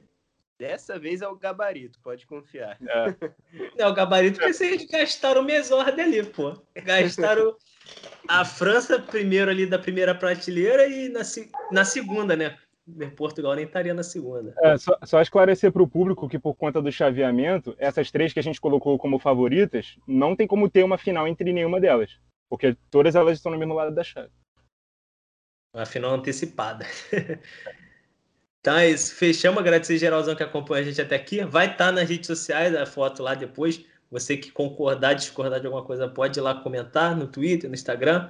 Dessa 0.60 1.00
vez 1.00 1.24
é 1.24 1.28
o 1.28 1.36
gabarito, 1.36 2.00
pode 2.04 2.28
confiar. 2.28 2.78
É, 2.88 3.16
é 3.82 3.88
o 3.88 3.96
gabarito 3.96 4.40
que 4.40 4.54
vocês 4.54 4.86
gastaram 4.86 5.42
o 5.42 5.44
Mesord 5.44 6.00
ali, 6.00 6.24
pô. 6.24 6.54
Gastaram 6.84 7.58
a 8.28 8.46
França 8.46 9.00
primeiro 9.00 9.50
ali 9.50 9.66
da 9.66 9.80
primeira 9.80 10.14
prateleira 10.14 10.86
e 10.86 11.10
na, 11.10 11.22
na 11.72 11.84
segunda, 11.84 12.36
né? 12.36 12.60
Portugal 13.16 13.56
nem 13.56 13.66
estaria 13.66 13.94
na 13.94 14.04
segunda. 14.04 14.54
É, 14.62 14.78
só, 14.78 14.98
só 15.04 15.22
esclarecer 15.22 15.72
para 15.72 15.82
o 15.82 15.88
público 15.88 16.30
que, 16.30 16.38
por 16.38 16.56
conta 16.56 16.82
do 16.82 16.92
chaveamento, 16.92 17.76
essas 17.80 18.12
três 18.12 18.32
que 18.32 18.40
a 18.40 18.44
gente 18.44 18.62
colocou 18.62 18.98
como 19.00 19.18
favoritas, 19.18 19.98
não 20.08 20.36
tem 20.36 20.46
como 20.46 20.70
ter 20.70 20.84
uma 20.84 20.98
final 20.98 21.28
entre 21.28 21.52
nenhuma 21.52 21.80
delas. 21.80 22.12
Porque 22.48 22.78
todas 22.92 23.16
elas 23.16 23.38
estão 23.38 23.52
no 23.52 23.58
mesmo 23.58 23.74
lado 23.74 23.94
da 23.94 24.04
chave. 24.04 24.30
Uma 25.74 25.86
final 25.86 26.14
antecipada. 26.14 26.86
então 28.62 28.78
é 28.78 28.90
isso. 28.90 29.16
Fechamos. 29.16 29.60
Agradecer 29.60 29.98
geralzão 29.98 30.36
que 30.36 30.44
acompanha 30.44 30.84
a 30.84 30.86
gente 30.86 31.02
até 31.02 31.16
aqui. 31.16 31.44
Vai 31.44 31.72
estar 31.72 31.88
tá 31.88 31.92
nas 31.92 32.08
redes 32.08 32.28
sociais 32.28 32.76
a 32.76 32.86
foto 32.86 33.24
lá 33.24 33.34
depois. 33.34 33.84
Você 34.12 34.38
que 34.38 34.52
concordar, 34.52 35.14
discordar 35.16 35.60
de 35.60 35.66
alguma 35.66 35.84
coisa, 35.84 36.08
pode 36.08 36.40
ir 36.40 36.42
lá 36.42 36.62
comentar 36.62 37.16
no 37.18 37.28
Twitter, 37.28 37.68
no 37.68 37.74
Instagram, 37.74 38.30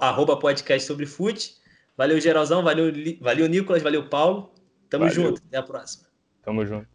arroba 0.00 0.38
podcast 0.38 0.86
sobre 0.86 1.04
fute. 1.04 1.59
Valeu, 2.00 2.18
geralzão. 2.18 2.62
Valeu, 2.62 2.90
valeu, 3.20 3.46
Nicolas. 3.46 3.82
Valeu, 3.82 4.08
Paulo. 4.08 4.54
Tamo 4.88 5.04
valeu. 5.04 5.14
junto. 5.14 5.42
Até 5.46 5.58
a 5.58 5.62
próxima. 5.62 6.08
Tamo 6.42 6.64
junto. 6.64 6.88